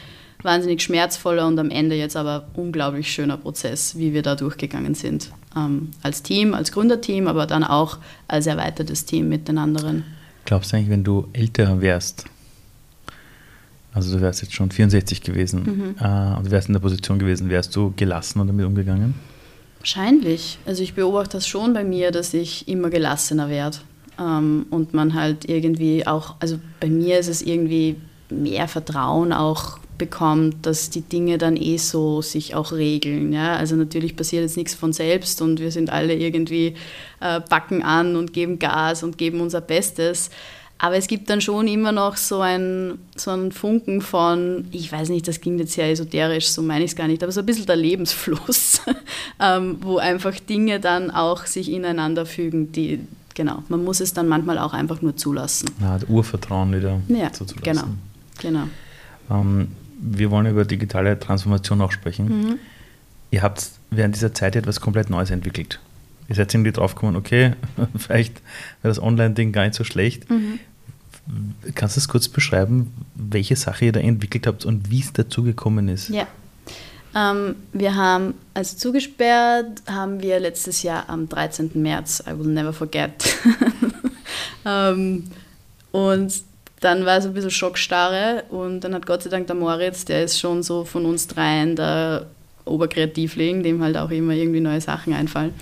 wahnsinnig 0.42 0.80
schmerzvoller 0.82 1.46
und 1.46 1.58
am 1.58 1.70
Ende 1.70 1.96
jetzt 1.96 2.16
aber 2.16 2.46
unglaublich 2.54 3.12
schöner 3.12 3.36
Prozess, 3.36 3.98
wie 3.98 4.14
wir 4.14 4.22
da 4.22 4.36
durchgegangen 4.36 4.94
sind. 4.94 5.32
Ähm, 5.54 5.90
als 6.02 6.22
Team, 6.22 6.54
als 6.54 6.72
Gründerteam, 6.72 7.26
aber 7.26 7.46
dann 7.46 7.64
auch 7.64 7.98
als 8.26 8.46
erweitertes 8.46 9.04
Team 9.04 9.28
mit 9.28 9.48
den 9.48 9.58
anderen. 9.58 10.04
Glaubst 10.46 10.72
du 10.72 10.76
eigentlich, 10.76 10.90
wenn 10.90 11.04
du 11.04 11.28
älter 11.34 11.82
wärst, 11.82 12.24
also 13.98 14.16
du 14.16 14.22
wärst 14.22 14.42
jetzt 14.42 14.54
schon 14.54 14.70
64 14.70 15.22
gewesen 15.22 15.62
mhm. 15.62 16.04
äh, 16.04 16.42
du 16.42 16.50
wärst 16.50 16.68
in 16.68 16.74
der 16.74 16.80
Position 16.80 17.18
gewesen, 17.18 17.50
wärst 17.50 17.74
du 17.76 17.92
gelassen 17.96 18.38
damit 18.46 18.64
umgegangen? 18.64 19.14
Wahrscheinlich. 19.78 20.58
Also 20.66 20.82
ich 20.82 20.94
beobachte 20.94 21.36
das 21.36 21.46
schon 21.46 21.72
bei 21.72 21.84
mir, 21.84 22.10
dass 22.10 22.34
ich 22.34 22.66
immer 22.68 22.90
gelassener 22.90 23.48
werde. 23.48 23.78
Ähm, 24.18 24.66
und 24.70 24.94
man 24.94 25.14
halt 25.14 25.48
irgendwie 25.48 26.06
auch, 26.06 26.36
also 26.40 26.58
bei 26.80 26.88
mir 26.88 27.18
ist 27.18 27.28
es 27.28 27.42
irgendwie 27.42 27.96
mehr 28.30 28.68
Vertrauen 28.68 29.32
auch 29.32 29.78
bekommt, 29.96 30.64
dass 30.66 30.90
die 30.90 31.00
Dinge 31.02 31.38
dann 31.38 31.56
eh 31.56 31.76
so 31.76 32.22
sich 32.22 32.54
auch 32.54 32.72
regeln. 32.72 33.32
Ja? 33.32 33.56
Also 33.56 33.76
natürlich 33.76 34.16
passiert 34.16 34.42
jetzt 34.42 34.56
nichts 34.56 34.74
von 34.74 34.92
selbst 34.92 35.42
und 35.42 35.60
wir 35.60 35.70
sind 35.70 35.90
alle 35.90 36.14
irgendwie 36.14 36.74
äh, 37.20 37.40
backen 37.40 37.82
an 37.82 38.16
und 38.16 38.32
geben 38.32 38.58
Gas 38.58 39.02
und 39.02 39.18
geben 39.18 39.40
unser 39.40 39.60
Bestes. 39.60 40.30
Aber 40.80 40.96
es 40.96 41.08
gibt 41.08 41.28
dann 41.28 41.40
schon 41.40 41.66
immer 41.66 41.90
noch 41.90 42.16
so 42.16 42.40
einen, 42.40 43.00
so 43.16 43.32
einen 43.32 43.50
Funken 43.50 44.00
von, 44.00 44.66
ich 44.70 44.90
weiß 44.90 45.08
nicht, 45.08 45.26
das 45.26 45.40
klingt 45.40 45.58
jetzt 45.58 45.72
sehr 45.72 45.90
esoterisch, 45.90 46.48
so 46.48 46.62
meine 46.62 46.84
ich 46.84 46.92
es 46.92 46.96
gar 46.96 47.08
nicht, 47.08 47.20
aber 47.22 47.32
so 47.32 47.40
ein 47.40 47.46
bisschen 47.46 47.66
der 47.66 47.74
Lebensfluss, 47.76 48.80
ähm, 49.40 49.78
wo 49.80 49.98
einfach 49.98 50.38
Dinge 50.38 50.78
dann 50.78 51.10
auch 51.10 51.46
sich 51.46 51.70
ineinander 51.72 52.26
fügen, 52.26 52.70
die, 52.70 53.00
genau, 53.34 53.64
man 53.68 53.82
muss 53.82 53.98
es 53.98 54.14
dann 54.14 54.28
manchmal 54.28 54.56
auch 54.58 54.72
einfach 54.72 55.02
nur 55.02 55.16
zulassen. 55.16 55.68
Ja, 55.80 55.98
Urvertrauen 56.08 56.72
wieder 56.72 57.00
ja, 57.08 57.32
zuzulassen. 57.32 57.98
Genau, 58.40 58.60
genau. 58.60 58.68
Ähm, 59.30 59.68
wir 60.00 60.30
wollen 60.30 60.46
über 60.46 60.64
digitale 60.64 61.18
Transformation 61.18 61.80
auch 61.80 61.90
sprechen. 61.90 62.26
Mhm. 62.26 62.58
Ihr 63.32 63.42
habt 63.42 63.68
während 63.90 64.14
dieser 64.14 64.32
Zeit 64.32 64.54
etwas 64.54 64.80
komplett 64.80 65.10
Neues 65.10 65.30
entwickelt. 65.30 65.80
Ihr 66.28 66.34
seid 66.34 66.52
irgendwie 66.52 66.72
drauf 66.72 66.94
gekommen, 66.94 67.16
okay, 67.16 67.54
vielleicht 67.96 68.34
wäre 68.82 68.94
das 68.94 69.02
Online-Ding 69.02 69.52
gar 69.52 69.64
nicht 69.64 69.74
so 69.74 69.84
schlecht. 69.84 70.28
Mhm. 70.30 70.60
Kannst 71.74 71.96
du 71.96 72.00
es 72.00 72.08
kurz 72.08 72.28
beschreiben, 72.28 72.92
welche 73.14 73.56
Sache 73.56 73.86
ihr 73.86 73.92
da 73.92 74.00
entwickelt 74.00 74.46
habt 74.46 74.64
und 74.64 74.90
wie 74.90 75.00
es 75.00 75.12
dazu 75.12 75.42
gekommen 75.42 75.88
ist? 75.88 76.08
Ja. 76.08 76.26
Ähm, 77.14 77.56
wir 77.72 77.94
haben, 77.94 78.34
also 78.54 78.76
zugesperrt 78.76 79.82
haben 79.86 80.22
wir 80.22 80.40
letztes 80.40 80.82
Jahr 80.82 81.08
am 81.08 81.28
13. 81.28 81.70
März, 81.74 82.22
I 82.26 82.38
will 82.38 82.48
never 82.48 82.72
forget. 82.72 83.12
ähm, 84.66 85.24
und 85.90 86.42
dann 86.80 87.04
war 87.04 87.18
es 87.18 87.26
ein 87.26 87.34
bisschen 87.34 87.50
Schockstarre 87.50 88.44
und 88.50 88.80
dann 88.80 88.94
hat 88.94 89.06
Gott 89.06 89.22
sei 89.22 89.30
Dank 89.30 89.46
der 89.46 89.56
Moritz, 89.56 90.04
der 90.04 90.24
ist 90.24 90.38
schon 90.38 90.62
so 90.62 90.84
von 90.84 91.06
uns 91.06 91.26
dreien 91.26 91.76
der 91.76 92.26
Oberkreativling, 92.70 93.62
dem 93.62 93.82
halt 93.82 93.96
auch 93.96 94.10
immer 94.10 94.32
irgendwie 94.32 94.60
neue 94.60 94.80
Sachen 94.80 95.12
einfallen, 95.12 95.52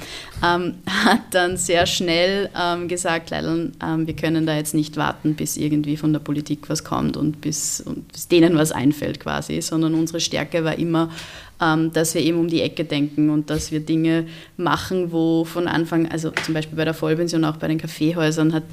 ähm, 0.45 0.75
hat 1.05 1.21
dann 1.31 1.57
sehr 1.57 1.87
schnell 1.87 2.51
ähm, 2.59 2.89
gesagt, 2.89 3.31
leider, 3.31 3.55
ähm, 3.83 4.07
wir 4.07 4.15
können 4.15 4.47
da 4.47 4.57
jetzt 4.57 4.75
nicht 4.75 4.97
warten, 4.97 5.35
bis 5.35 5.57
irgendwie 5.57 5.97
von 5.97 6.13
der 6.13 6.21
Politik 6.21 6.69
was 6.69 6.85
kommt 6.85 7.17
und 7.17 7.41
bis, 7.41 7.81
und 7.81 8.13
bis 8.13 8.29
denen 8.29 8.57
was 8.57 8.73
einfällt 8.73 9.21
quasi, 9.21 9.61
sondern 9.61 9.95
unsere 9.95 10.21
Stärke 10.21 10.65
war 10.65 10.79
immer, 10.79 11.11
dass 11.59 12.15
wir 12.15 12.21
eben 12.23 12.39
um 12.39 12.49
die 12.49 12.61
Ecke 12.61 12.85
denken 12.85 13.31
und 13.31 13.49
dass 13.49 13.73
wir 13.73 13.81
Dinge 13.81 14.27
machen, 14.57 15.13
wo 15.13 15.45
von 15.45 15.69
Anfang, 15.69 16.07
also 16.09 16.31
zum 16.31 16.55
Beispiel 16.55 16.77
bei 16.77 16.85
der 16.85 16.95
Vollpension, 16.95 17.45
auch 17.45 17.57
bei 17.57 17.69
den 17.69 17.79
Kaffeehäusern, 17.79 18.53
hat 18.53 18.65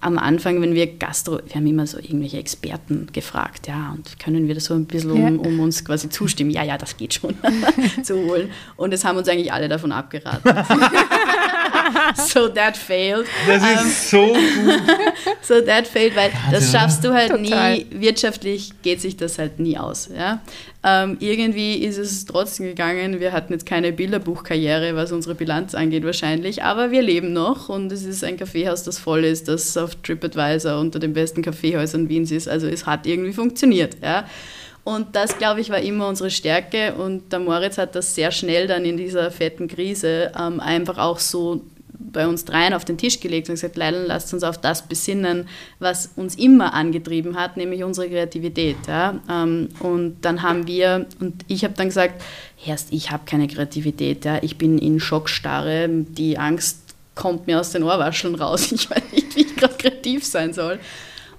am 0.00 0.18
Anfang, 0.18 0.60
wenn 0.60 0.74
wir 0.74 0.98
Gastro, 0.98 1.38
wir 1.46 1.54
haben 1.54 1.66
immer 1.66 1.86
so 1.86 1.98
irgendwelche 1.98 2.38
Experten 2.38 3.06
gefragt, 3.12 3.68
ja, 3.68 3.94
und 3.96 4.18
können 4.18 4.48
wir 4.48 4.54
das 4.54 4.64
so 4.64 4.74
ein 4.74 4.84
bisschen 4.84 5.12
um, 5.12 5.38
um 5.38 5.60
uns 5.60 5.84
quasi 5.84 6.08
zustimmen? 6.08 6.50
Ja, 6.50 6.64
ja, 6.64 6.76
das 6.76 6.96
geht 6.96 7.14
schon 7.14 7.34
zu 8.02 8.16
holen. 8.16 8.50
Und 8.76 8.92
es 8.92 9.04
haben 9.04 9.16
uns 9.16 9.28
eigentlich 9.28 9.52
alle 9.52 9.68
davon 9.68 9.92
abgeraten. 9.92 10.50
so 12.16 12.48
that 12.48 12.76
failed. 12.76 13.26
Das 13.46 13.62
ist 13.62 14.12
um, 14.12 14.20
ähm, 14.20 14.26
so 14.26 14.26
gut. 14.26 14.82
so 15.42 15.60
that 15.60 15.86
failed, 15.86 16.16
weil 16.16 16.30
das 16.50 16.70
schaffst 16.70 17.04
du 17.04 17.12
halt 17.12 17.30
Total. 17.30 17.76
nie, 17.76 17.86
wirtschaftlich 17.90 18.72
geht 18.82 19.00
sich 19.00 19.16
das 19.16 19.38
halt 19.38 19.58
nie 19.58 19.78
aus. 19.78 20.08
Ja? 20.16 20.40
Ähm, 20.82 21.16
irgendwie 21.20 21.76
ist 21.76 21.98
es 21.98 22.26
trotzdem 22.26 22.66
gegangen. 22.66 23.20
Wir 23.20 23.32
hatten 23.32 23.52
jetzt 23.52 23.66
keine 23.66 23.92
Bilderbuchkarriere, 23.92 24.94
was 24.94 25.12
unsere 25.12 25.34
Bilanz 25.34 25.74
angeht 25.74 26.04
wahrscheinlich, 26.04 26.62
aber 26.62 26.90
wir 26.90 27.02
leben 27.02 27.32
noch 27.32 27.68
und 27.68 27.90
es 27.90 28.04
ist 28.04 28.22
ein 28.22 28.36
Kaffeehaus, 28.36 28.82
das 28.82 28.98
voll 28.98 29.24
ist, 29.24 29.48
das 29.48 29.76
auf 29.76 29.94
TripAdvisor 29.96 30.78
unter 30.78 30.98
den 30.98 31.14
besten 31.14 31.42
Kaffeehäusern 31.42 32.08
Wiens 32.08 32.30
ist. 32.30 32.48
Also 32.48 32.66
es 32.66 32.86
hat 32.86 33.06
irgendwie 33.06 33.32
funktioniert. 33.32 33.96
Ja? 34.02 34.26
Und 34.84 35.16
das, 35.16 35.38
glaube 35.38 35.62
ich, 35.62 35.70
war 35.70 35.80
immer 35.80 36.06
unsere 36.06 36.30
Stärke. 36.30 36.94
Und 36.94 37.32
der 37.32 37.40
Moritz 37.40 37.78
hat 37.78 37.94
das 37.94 38.14
sehr 38.14 38.30
schnell 38.30 38.66
dann 38.66 38.84
in 38.84 38.98
dieser 38.98 39.30
fetten 39.30 39.66
Krise 39.66 40.30
ähm, 40.38 40.60
einfach 40.60 40.98
auch 40.98 41.18
so 41.18 41.62
bei 42.14 42.26
uns 42.26 42.46
dreien 42.46 42.72
auf 42.72 42.86
den 42.86 42.96
Tisch 42.96 43.20
gelegt 43.20 43.50
und 43.50 43.56
gesagt, 43.56 43.76
Leila, 43.76 44.04
lasst 44.06 44.32
uns 44.32 44.42
auf 44.42 44.58
das 44.58 44.88
besinnen, 44.88 45.46
was 45.78 46.10
uns 46.16 46.34
immer 46.36 46.72
angetrieben 46.72 47.36
hat, 47.36 47.58
nämlich 47.58 47.84
unsere 47.84 48.08
Kreativität. 48.08 48.76
Ja? 48.88 49.20
Ähm, 49.30 49.68
und 49.80 50.16
dann 50.22 50.40
haben 50.42 50.66
wir, 50.66 51.06
und 51.20 51.44
ich 51.48 51.64
habe 51.64 51.74
dann 51.74 51.88
gesagt, 51.88 52.22
erst 52.64 52.92
ich 52.92 53.10
habe 53.10 53.24
keine 53.26 53.48
Kreativität, 53.48 54.24
ja? 54.24 54.38
ich 54.40 54.56
bin 54.56 54.78
in 54.78 54.98
Schockstarre, 55.00 55.88
die 55.90 56.38
Angst 56.38 56.78
kommt 57.14 57.46
mir 57.46 57.60
aus 57.60 57.70
den 57.70 57.82
Ohrwascheln 57.82 58.34
raus, 58.34 58.72
ich 58.72 58.88
weiß 58.88 59.02
nicht, 59.12 59.36
wie 59.36 59.42
ich 59.42 59.56
gerade 59.56 59.74
kreativ 59.74 60.24
sein 60.24 60.54
soll. 60.54 60.78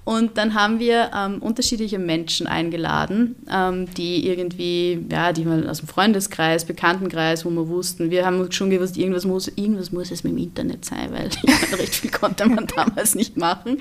Und 0.06 0.38
dann 0.38 0.54
haben 0.54 0.78
wir 0.78 1.10
ähm, 1.12 1.42
unterschiedliche 1.42 1.98
Menschen 1.98 2.46
eingeladen, 2.46 3.34
ähm, 3.52 3.92
die 3.96 4.28
irgendwie, 4.28 5.04
ja, 5.10 5.32
die 5.32 5.44
mal 5.44 5.68
aus 5.68 5.78
dem 5.80 5.88
Freundeskreis, 5.88 6.64
Bekanntenkreis, 6.64 7.44
wo 7.44 7.50
wir 7.50 7.68
wussten, 7.68 8.08
wir 8.12 8.24
haben 8.24 8.52
schon 8.52 8.70
gewusst, 8.70 8.96
irgendwas 8.96 9.24
muss, 9.24 9.48
irgendwas 9.48 9.90
muss 9.90 10.12
es 10.12 10.22
mit 10.22 10.34
dem 10.34 10.38
Internet 10.38 10.84
sein, 10.84 11.10
weil 11.10 11.28
recht 11.76 11.96
viel 11.96 12.12
konnte 12.12 12.48
man 12.48 12.68
damals 12.76 13.16
nicht 13.16 13.36
machen. 13.36 13.78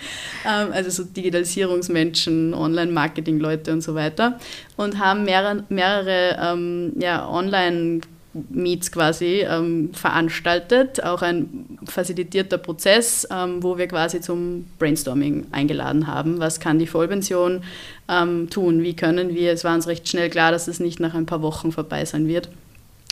Ähm, 0.47 0.69
also 0.71 0.89
so 0.89 1.03
Digitalisierungsmenschen, 1.03 2.55
Online-Marketing-Leute 2.55 3.71
und 3.71 3.81
so 3.81 3.93
weiter. 3.93 4.39
Und 4.77 4.97
haben 4.97 5.25
mehrere, 5.25 5.63
mehrere 5.69 6.39
ähm, 6.41 6.93
ja, 6.97 7.29
Online- 7.29 8.01
Meets 8.50 8.91
quasi 8.91 9.45
ähm, 9.48 9.91
veranstaltet, 9.93 11.04
auch 11.04 11.21
ein 11.21 11.78
facilitierter 11.86 12.58
Prozess, 12.58 13.28
ähm, 13.32 13.63
wo 13.63 13.78
wir 13.78 13.88
quasi 13.88 14.19
zum 14.19 14.65
Brainstorming 14.78 15.48
eingeladen 15.52 16.08
haben. 16.08 16.39
Was 16.39 16.60
kann 16.60 16.78
die 16.78 16.88
Vollpension 16.88 17.63
ähm, 18.10 18.50
tun? 18.50 18.84
Wie 18.84 18.95
können 18.95 19.34
wir? 19.34 19.54
Es 19.54 19.63
war 19.63 19.74
uns 19.74 19.88
recht 19.88 20.08
schnell 20.08 20.30
klar, 20.30 20.52
dass 20.52 20.67
es 20.67 20.80
nicht 20.80 21.00
nach 21.00 21.13
ein 21.13 21.26
paar 21.26 21.41
Wochen 21.41 21.71
vorbei 21.71 22.04
sein 22.04 22.28
wird. 22.28 22.50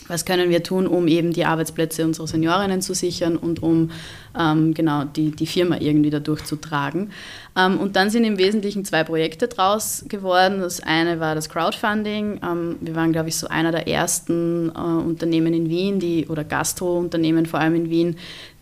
Was 0.08 0.26
können 0.26 0.50
wir 0.50 0.64
tun, 0.64 0.88
um 0.88 1.08
eben 1.08 1.34
die 1.34 1.46
Arbeitsplätze 1.46 2.06
unserer 2.06 2.28
Seniorinnen 2.28 2.82
zu 2.82 2.94
sichern 2.94 3.38
und 3.38 3.64
um 3.64 3.92
ähm, 4.38 4.74
genau 4.74 5.04
die, 5.04 5.32
die 5.32 5.46
Firma 5.46 5.78
irgendwie 5.80 6.10
dadurch 6.10 6.44
zu 6.44 6.56
tragen. 6.56 7.12
Ähm, 7.56 7.80
und 7.80 7.96
dann 7.96 8.10
sind 8.10 8.24
im 8.24 8.38
Wesentlichen 8.38 8.84
zwei 8.86 9.04
Projekte 9.04 9.48
draus 9.48 10.04
geworden. 10.08 10.60
Das 10.60 10.82
eine 10.82 11.20
war 11.20 11.36
das 11.36 11.50
Crowdfunding. 11.50 12.40
Ähm, 12.44 12.76
wir 12.82 12.96
waren, 12.96 13.12
glaube 13.12 13.30
ich, 13.30 13.38
so 13.38 13.48
einer 13.48 13.72
der 13.72 13.88
ersten 13.88 14.70
äh, 14.70 14.80
Unternehmen 14.80 15.54
in 15.54 15.70
Wien, 15.70 16.00
die, 16.00 16.28
oder 16.28 16.44
Gastro-Unternehmen 16.44 17.46
vor 17.46 17.60
allem 17.60 17.76
in 17.76 17.90
Wien, 17.90 18.16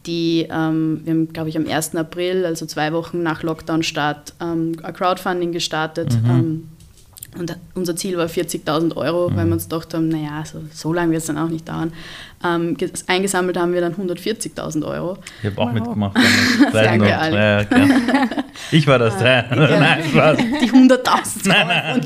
die, 0.06 0.48
ähm, 0.52 1.02
wir 1.04 1.14
haben, 1.14 1.32
glaube 1.32 1.50
ich, 1.50 1.58
am 1.58 1.68
1. 1.68 1.96
April, 1.96 2.46
also 2.46 2.66
zwei 2.66 2.92
Wochen 2.92 3.22
nach 3.22 3.44
Lockdown-Start, 3.44 4.34
ähm, 4.42 4.74
ein 4.82 4.94
Crowdfunding 4.94 5.52
gestartet. 5.52 6.12
Mhm 6.12 6.30
ähm, 6.30 6.71
und 7.38 7.58
unser 7.76 7.96
Ziel 7.96 8.18
war 8.18 8.28
40.000 8.28 8.96
Euro, 8.96 9.30
mhm. 9.30 9.36
weil 9.36 9.46
wir 9.46 9.54
uns 9.54 9.70
gedacht 9.70 9.94
haben, 9.94 10.10
naja, 10.10 10.44
so, 10.46 10.62
so 10.74 10.94
lange 10.94 11.12
wird 11.12 11.22
es 11.22 11.28
dann 11.28 11.38
auch 11.38 11.50
nicht 11.50 11.68
dauern. 11.68 11.94
Ähm, 12.44 12.76
eingesammelt 13.08 13.58
haben 13.58 13.74
wir 13.74 13.82
dann 13.82 13.94
140.000 13.94 14.86
Euro. 14.86 15.18
Ich 15.42 15.50
habe 15.50 15.62
auch 15.62 15.68
wow. 15.68 15.74
mitgemacht. 15.74 16.18
Danke, 16.74 17.18
alle. 17.18 17.38
Ja, 17.38 17.62
ja, 17.62 17.66
ich 18.72 18.88
war 18.88 19.00
das. 19.00 19.16
Ja. 19.22 19.46
Nein, 19.56 20.04
Spaß. 20.10 20.38
Die 20.38 20.72
100.000 20.72 21.48
nein, 21.48 21.68
nein. 21.68 22.02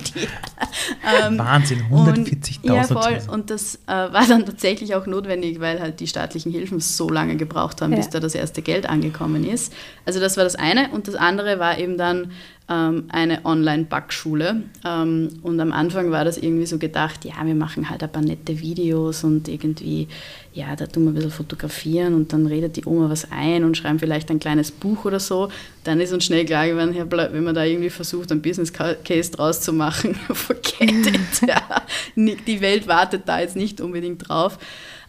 Ähm, 1.26 1.38
Wahnsinn, 1.38 1.82
140.000. 1.90 2.60
Ja, 2.64 2.84
voll. 2.84 3.20
Und 3.32 3.50
das 3.50 3.76
äh, 3.88 3.92
war 3.92 4.28
dann 4.28 4.46
tatsächlich 4.46 4.96
auch 4.96 5.06
notwendig, 5.06 5.60
weil 5.60 5.80
halt 5.80 6.00
die 6.00 6.08
staatlichen 6.08 6.52
Hilfen 6.52 6.80
so 6.80 7.10
lange 7.10 7.38
gebraucht 7.38 7.82
haben, 7.82 7.96
bis 7.96 8.10
da 8.10 8.20
das 8.20 8.36
erste 8.36 8.62
Geld 8.62 8.88
angekommen 8.88 9.46
ist. 9.46 9.74
Also 10.06 10.20
das 10.20 10.38
war 10.38 10.44
das 10.44 10.56
eine. 10.56 10.90
Und 10.90 11.08
das 11.08 11.16
andere 11.16 11.60
war 11.60 11.78
eben 11.78 11.98
dann 11.98 12.32
ähm, 12.70 13.06
eine 13.10 13.46
Online-Backschule. 13.46 14.64
Ähm, 14.84 15.30
und 15.44 15.60
am 15.60 15.72
Anfang 15.72 16.12
war 16.12 16.26
das 16.26 16.38
irgendwie 16.38 16.66
so 16.66 16.78
gedacht, 16.78 17.26
ja, 17.26 17.34
wir 17.44 17.56
machen 17.56 17.90
halt 17.90 18.04
ein 18.04 18.12
paar 18.12 18.24
nette 18.24 18.60
Videos 18.60 19.24
und 19.24 19.48
irgendwie, 19.48 20.08
ja, 20.54 20.76
da 20.76 20.88
tun 20.88 21.04
wir 21.04 21.12
ein 21.12 21.16
bisschen 21.16 21.32
fotografieren 21.32 22.14
und 22.14 22.32
dann 22.32 22.48
redet 22.48 22.78
die 22.78 22.86
Oma 22.86 23.10
was 23.10 23.30
ein 23.30 23.66
und 23.66 23.76
schreiben 23.76 24.00
vielleicht 24.00 24.32
ein 24.32 24.40
kleines 24.40 24.72
Buch 24.72 25.04
oder 25.04 25.20
so. 25.20 25.50
Dann 25.84 26.00
ist 26.00 26.14
uns 26.14 26.24
schnell 26.24 26.46
klar 26.46 26.68
geworden, 26.68 26.96
wenn 26.96 27.44
man 27.44 27.54
da 27.54 27.66
irgendwie 27.66 27.90
versucht, 27.90 28.32
einen 28.32 28.42
Business 28.42 28.72
Case 28.72 29.32
draus 29.32 29.60
zu 29.62 29.74
machen, 29.74 30.16
forget 30.34 31.08
it. 31.08 31.20
Ja. 31.48 31.84
Die 32.16 32.62
Welt 32.62 32.88
wartet 32.88 33.24
da 33.26 33.40
jetzt 33.40 33.56
nicht 33.56 33.82
unbedingt 33.82 34.30
drauf. 34.30 34.58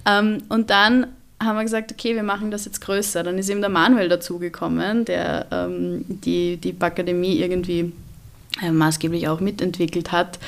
Ähm, 0.05 0.39
und 0.49 0.71
dann 0.71 1.07
haben 1.41 1.57
wir 1.57 1.63
gesagt, 1.63 1.93
okay, 1.93 2.15
wir 2.15 2.23
machen 2.23 2.51
das 2.51 2.65
jetzt 2.65 2.81
größer. 2.81 3.23
Dann 3.23 3.39
ist 3.39 3.49
eben 3.49 3.61
der 3.61 3.71
Manuel 3.71 4.09
dazugekommen, 4.09 5.05
der 5.05 5.47
ähm, 5.53 6.05
die, 6.09 6.57
die 6.57 6.73
Bakademie 6.73 7.39
irgendwie 7.39 7.93
äh, 8.63 8.71
maßgeblich 8.71 9.29
auch 9.29 9.41
mitentwickelt 9.41 10.13
hat. 10.13 10.39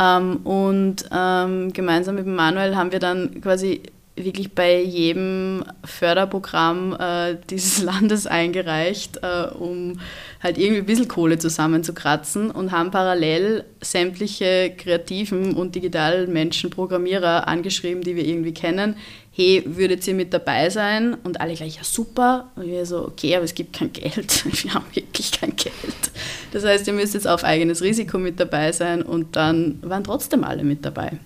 Ähm, 0.00 0.36
und 0.44 1.04
ähm, 1.12 1.72
gemeinsam 1.72 2.14
mit 2.14 2.26
dem 2.26 2.36
Manuel 2.36 2.76
haben 2.76 2.92
wir 2.92 3.00
dann 3.00 3.40
quasi 3.40 3.82
wirklich 4.16 4.52
bei 4.52 4.80
jedem 4.82 5.64
Förderprogramm 5.84 6.96
äh, 6.98 7.36
dieses 7.50 7.82
Landes 7.82 8.26
eingereicht, 8.26 9.18
äh, 9.22 9.48
um 9.48 10.00
halt 10.42 10.58
irgendwie 10.58 10.80
ein 10.80 10.86
bisschen 10.86 11.08
Kohle 11.08 11.38
zusammenzukratzen 11.38 12.50
und 12.50 12.72
haben 12.72 12.90
parallel 12.90 13.64
sämtliche 13.80 14.72
kreativen 14.76 15.54
und 15.54 15.74
digitalen 15.74 16.32
Menschen, 16.32 16.70
Programmierer 16.70 17.46
angeschrieben, 17.46 18.02
die 18.02 18.16
wir 18.16 18.24
irgendwie 18.24 18.54
kennen, 18.54 18.96
hey, 19.36 19.62
würdet 19.66 20.06
ihr 20.08 20.14
mit 20.14 20.32
dabei 20.32 20.70
sein? 20.70 21.14
Und 21.22 21.40
alle 21.40 21.54
gleich, 21.54 21.76
ja 21.76 21.84
super. 21.84 22.50
Und 22.56 22.68
wir 22.68 22.86
so, 22.86 23.06
okay, 23.06 23.36
aber 23.36 23.44
es 23.44 23.54
gibt 23.54 23.76
kein 23.76 23.92
Geld. 23.92 24.44
Wir 24.64 24.72
haben 24.72 24.86
wirklich 24.94 25.30
kein 25.30 25.54
Geld. 25.54 25.74
Das 26.52 26.64
heißt, 26.64 26.86
ihr 26.86 26.94
müsst 26.94 27.12
jetzt 27.12 27.28
auf 27.28 27.44
eigenes 27.44 27.82
Risiko 27.82 28.16
mit 28.16 28.40
dabei 28.40 28.72
sein. 28.72 29.02
Und 29.02 29.36
dann 29.36 29.78
waren 29.82 30.04
trotzdem 30.04 30.42
alle 30.42 30.64
mit 30.64 30.86
dabei. 30.86 31.18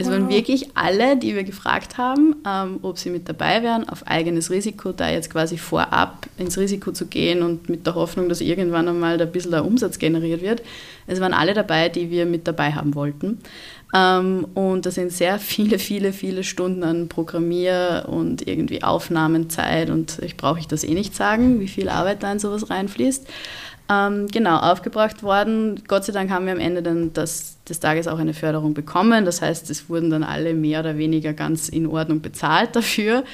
Es 0.00 0.06
wow. 0.06 0.14
waren 0.14 0.30
wirklich 0.30 0.70
alle, 0.74 1.18
die 1.18 1.34
wir 1.34 1.44
gefragt 1.44 1.98
haben, 1.98 2.36
ähm, 2.46 2.78
ob 2.80 2.98
sie 2.98 3.10
mit 3.10 3.28
dabei 3.28 3.62
wären, 3.62 3.86
auf 3.86 4.06
eigenes 4.06 4.50
Risiko, 4.50 4.92
da 4.92 5.10
jetzt 5.10 5.30
quasi 5.30 5.58
vorab 5.58 6.26
ins 6.38 6.56
Risiko 6.56 6.90
zu 6.92 7.06
gehen 7.06 7.42
und 7.42 7.68
mit 7.68 7.86
der 7.86 7.94
Hoffnung, 7.94 8.30
dass 8.30 8.40
irgendwann 8.40 8.88
einmal 8.88 9.18
da 9.18 9.26
ein 9.26 9.32
bisschen 9.32 9.50
der 9.50 9.64
Umsatz 9.64 9.98
generiert 9.98 10.40
wird. 10.40 10.62
Es 11.06 11.20
waren 11.20 11.34
alle 11.34 11.52
dabei, 11.52 11.90
die 11.90 12.10
wir 12.10 12.24
mit 12.24 12.48
dabei 12.48 12.72
haben 12.72 12.94
wollten. 12.94 13.40
Ähm, 13.94 14.46
und 14.54 14.86
da 14.86 14.90
sind 14.90 15.12
sehr 15.12 15.38
viele, 15.38 15.78
viele, 15.78 16.14
viele 16.14 16.44
Stunden 16.44 16.82
an 16.82 17.08
Programmier- 17.08 18.06
und 18.08 18.46
irgendwie 18.46 18.82
Aufnahmenzeit 18.82 19.90
und 19.90 20.18
ich 20.22 20.38
brauche 20.38 20.60
ich 20.60 20.68
das 20.68 20.82
eh 20.82 20.94
nicht 20.94 21.14
sagen, 21.14 21.60
wie 21.60 21.68
viel 21.68 21.90
Arbeit 21.90 22.22
da 22.22 22.32
in 22.32 22.38
sowas 22.38 22.70
reinfließt. 22.70 23.26
Ähm, 23.90 24.28
genau, 24.28 24.56
aufgebracht 24.58 25.24
worden. 25.24 25.82
Gott 25.88 26.04
sei 26.04 26.12
Dank 26.12 26.30
haben 26.30 26.46
wir 26.46 26.52
am 26.52 26.60
Ende 26.60 26.80
dann 26.80 27.12
das, 27.12 27.56
des 27.68 27.80
Tages 27.80 28.06
auch 28.06 28.20
eine 28.20 28.34
Förderung 28.34 28.72
bekommen. 28.72 29.24
Das 29.24 29.42
heißt, 29.42 29.68
es 29.68 29.88
wurden 29.88 30.10
dann 30.10 30.22
alle 30.22 30.54
mehr 30.54 30.78
oder 30.78 30.96
weniger 30.96 31.32
ganz 31.32 31.68
in 31.68 31.88
Ordnung 31.88 32.20
bezahlt 32.20 32.76
dafür. 32.76 33.24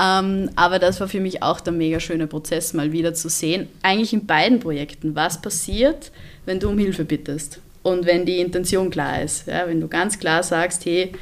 Ähm, 0.00 0.48
aber 0.56 0.78
das 0.78 1.00
war 1.00 1.08
für 1.08 1.20
mich 1.20 1.42
auch 1.42 1.60
der 1.60 1.74
mega 1.74 2.00
schöne 2.00 2.26
Prozess, 2.26 2.72
mal 2.72 2.92
wieder 2.92 3.12
zu 3.12 3.28
sehen, 3.28 3.68
eigentlich 3.82 4.14
in 4.14 4.24
beiden 4.24 4.58
Projekten, 4.58 5.14
was 5.14 5.42
passiert, 5.42 6.12
wenn 6.46 6.60
du 6.60 6.70
um 6.70 6.78
Hilfe 6.78 7.04
bittest. 7.04 7.60
Und 7.82 8.06
wenn 8.06 8.24
die 8.24 8.38
Intention 8.38 8.88
klar 8.88 9.20
ist, 9.20 9.46
ja, 9.46 9.68
wenn 9.68 9.82
du 9.82 9.88
ganz 9.88 10.18
klar 10.18 10.42
sagst, 10.42 10.86
hey, 10.86 11.12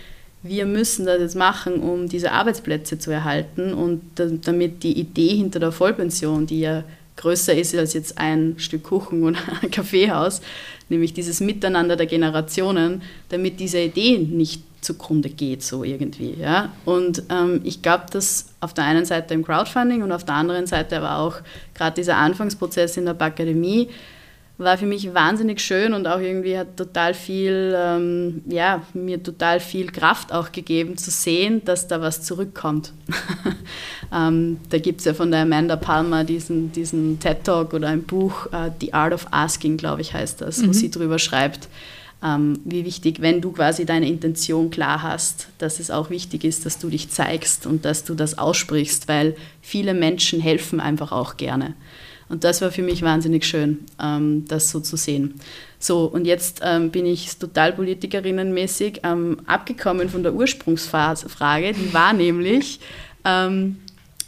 wir 0.45 0.67
müssen 0.67 1.05
das 1.05 1.21
jetzt 1.21 1.37
machen, 1.37 1.81
um 1.81 2.09
diese 2.09 2.31
Arbeitsplätze 2.31 2.99
zu 2.99 3.11
erhalten 3.11 3.75
und 3.75 4.03
damit 4.15 4.85
die 4.85 4.93
Idee 5.01 5.37
hinter 5.37 5.59
der 5.59 5.73
Vollpension, 5.73 6.47
die 6.47 6.61
ja 6.61 6.85
größer 7.17 7.55
ist 7.55 7.75
als 7.75 7.95
jetzt 7.95 8.19
ein 8.19 8.55
Stück 8.59 8.85
Kuchen 8.85 9.23
oder 9.23 9.39
ein 9.63 9.71
Kaffeehaus, 9.71 10.41
nämlich 10.89 11.13
dieses 11.13 11.41
Miteinander 11.41 11.97
der 11.97 12.07
Generationen, 12.07 13.03
damit 13.29 13.61
diese 13.61 13.81
Idee 13.81 14.19
nicht 14.19 14.63
zugrunde 14.81 15.31
geht, 15.31 15.63
so 15.63 15.83
irgendwie. 15.83 16.35
Ja? 16.39 16.73
Und 16.85 17.23
ähm, 17.31 17.61
ich 17.65 17.83
glaube, 17.83 18.05
dass 18.11 18.47
auf 18.61 18.75
der 18.75 18.85
einen 18.85 19.05
Seite 19.05 19.35
im 19.35 19.45
Crowdfunding 19.45 20.03
und 20.03 20.13
auf 20.13 20.25
der 20.25 20.35
anderen 20.35 20.67
Seite 20.67 20.99
aber 20.99 21.19
auch 21.19 21.37
gerade 21.75 21.97
dieser 21.97 22.17
Anfangsprozess 22.17 22.97
in 22.97 23.07
der 23.07 23.21
Akademie 23.21 23.89
war 24.57 24.79
für 24.79 24.87
mich 24.87 25.13
wahnsinnig 25.13 25.61
schön 25.61 25.95
und 25.95 26.07
auch 26.07 26.21
irgendwie 26.21 26.57
hat 26.57 26.77
total 26.77 27.13
viel, 27.13 27.75
ähm, 27.77 28.43
ja, 28.47 28.83
mir 28.95 29.21
total 29.21 29.59
viel 29.59 29.91
Kraft 29.91 30.33
auch 30.33 30.53
gegeben 30.53 30.97
zu 30.97 31.11
sehen, 31.11 31.63
dass 31.65 31.89
da 31.89 32.01
was 32.01 32.23
zurückkommt. 32.23 32.93
ähm, 34.15 34.59
da 34.71 34.79
gibt 34.79 35.01
es 35.01 35.07
ja 35.07 35.15
von 35.15 35.33
der 35.33 35.41
Amanda 35.41 35.75
Palmer 35.75 36.23
diesen, 36.23 36.71
diesen 36.71 37.19
TED-Talk 37.19 37.75
oder 37.75 37.89
ein 37.89 38.05
Buch, 38.05 38.47
uh, 38.47 38.71
The 38.81 38.95
Art 38.95 39.13
of 39.13 39.27
Asking, 39.33 39.77
glaube 39.77 40.03
ich, 40.03 40.15
heißt 40.15 40.41
das, 40.41 40.59
mhm. 40.59 40.69
wo 40.69 40.73
sie 40.73 40.91
drüber 40.91 41.19
schreibt, 41.19 41.69
ähm, 42.23 42.61
wie 42.65 42.85
wichtig, 42.85 43.21
wenn 43.21 43.41
du 43.41 43.51
quasi 43.51 43.85
deine 43.85 44.09
Intention 44.09 44.71
klar 44.71 45.03
hast, 45.03 45.49
dass 45.59 45.81
es 45.81 45.91
auch 45.91 46.11
wichtig 46.11 46.45
ist, 46.45 46.65
dass 46.65 46.79
du 46.79 46.89
dich 46.89 47.11
zeigst 47.11 47.67
und 47.67 47.85
dass 47.85 48.05
du 48.05 48.15
das 48.15 48.39
aussprichst, 48.39 49.09
weil 49.09 49.35
viele 49.61 49.95
Menschen 49.95 50.41
helfen 50.41 50.79
einfach 50.79 51.11
auch 51.11 51.37
gerne. 51.37 51.75
Und 52.29 52.45
das 52.45 52.63
war 52.63 52.71
für 52.71 52.83
mich 52.83 53.03
wahnsinnig 53.03 53.45
schön, 53.45 53.81
ähm, 54.03 54.45
das 54.49 54.71
so 54.71 54.81
zu 54.81 54.97
sehen. 54.97 55.35
So, 55.79 56.07
und 56.07 56.25
jetzt 56.25 56.61
ähm, 56.65 56.91
bin 56.91 57.07
ich 57.07 57.37
total 57.37 57.73
politikerinnenmäßig 57.73 59.01
ähm, 59.05 59.39
abgekommen 59.47 60.09
von 60.09 60.23
der 60.23 60.35
Ursprungsfrage. 60.35 61.75
Die 61.75 61.93
war 61.93 62.13
nämlich, 62.15 62.81
ähm, 63.25 63.77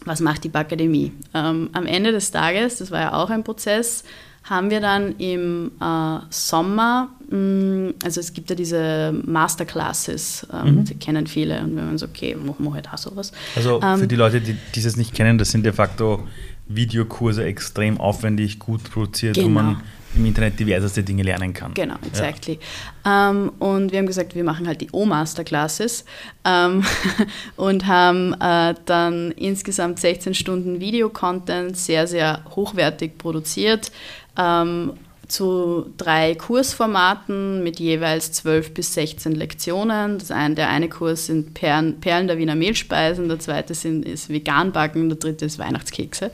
was 0.05 0.21
macht 0.21 0.45
die 0.45 0.51
Bakademie? 0.51 1.13
Ähm, 1.35 1.71
am 1.73 1.87
Ende 1.87 2.13
des 2.13 2.31
Tages, 2.31 2.79
das 2.79 2.91
war 2.91 3.01
ja 3.01 3.13
auch 3.15 3.31
ein 3.31 3.43
Prozess, 3.43 4.05
haben 4.45 4.71
wir 4.71 4.81
dann 4.81 5.17
im 5.17 5.73
äh, 5.81 6.19
Sommer, 6.31 7.09
mh, 7.31 7.37
mm, 7.37 7.95
also 8.05 8.21
es 8.21 8.33
gibt 8.33 8.51
ja 8.51 8.55
diese 8.55 9.13
Masterclasses, 9.25 10.47
ähm, 10.53 10.77
mhm. 10.77 10.85
die 10.85 10.95
kennen 10.95 11.27
viele 11.27 11.61
und 11.61 11.75
wir 11.75 11.83
haben 11.83 11.99
so, 11.99 12.07
okay, 12.07 12.37
machen 12.37 12.65
wir 12.65 12.75
halt 12.75 12.89
auch 12.93 12.99
sowas. 12.99 13.33
Also 13.57 13.81
für 13.81 14.07
die 14.07 14.15
Leute, 14.15 14.41
die 14.41 14.57
dieses 14.75 14.97
nicht 14.97 15.15
kennen, 15.15 15.39
das 15.39 15.51
sind 15.51 15.65
de 15.65 15.73
facto 15.73 16.29
Videokurse 16.69 17.45
extrem 17.45 17.99
aufwendig, 17.99 18.59
gut 18.59 18.83
produziert, 18.85 19.37
genau. 19.37 19.47
wo 19.47 19.51
man 19.51 19.83
im 20.17 20.25
Internet 20.25 20.59
diverseste 20.59 21.03
Dinge 21.03 21.23
lernen 21.23 21.53
kann. 21.53 21.75
Genau, 21.75 21.97
exactly. 22.07 22.59
Ja. 23.05 23.31
Um, 23.31 23.37
ähm, 23.37 23.53
und 23.59 23.93
wir 23.93 23.99
haben 23.99 24.07
gesagt, 24.07 24.35
wir 24.35 24.45
machen 24.45 24.67
halt 24.67 24.81
die 24.81 24.91
O-Masterclasses 24.91 26.05
um, 26.45 26.53
ähm, 26.53 26.85
und 27.57 27.87
haben 27.87 28.35
uh, 28.35 28.75
dann 28.87 29.31
insgesamt 29.33 30.01
16 30.01 30.35
Stunden 30.35 30.81
Videocontent 30.81 31.77
sehr, 31.77 32.07
sehr 32.07 32.43
hochwertig 32.57 33.19
produziert. 33.19 33.93
Um, 34.37 34.45
ähm, 34.45 34.93
zu 35.29 35.93
drei 35.97 36.35
Kursformaten 36.35 37.63
mit 37.63 37.81
jeweils 37.81 38.33
12 38.33 38.75
bis 38.75 38.95
16 38.95 39.33
Lektionen. 39.35 40.19
Das 40.19 40.31
eine, 40.31 40.55
der 40.55 40.69
eine 40.69 40.89
Kurs 40.89 41.27
sind 41.27 41.55
Perlen, 41.55 42.01
Perlen 42.01 42.27
der 42.27 42.39
Wiener 42.39 42.55
Mehlspeisen, 42.55 43.29
der 43.29 43.39
zweite 43.39 43.75
sind, 43.75 44.05
ist 44.05 44.29
Veganbacken, 44.29 45.09
der 45.09 45.19
dritte 45.19 45.45
ist 45.45 45.59
Weihnachtskekse. 45.59 46.31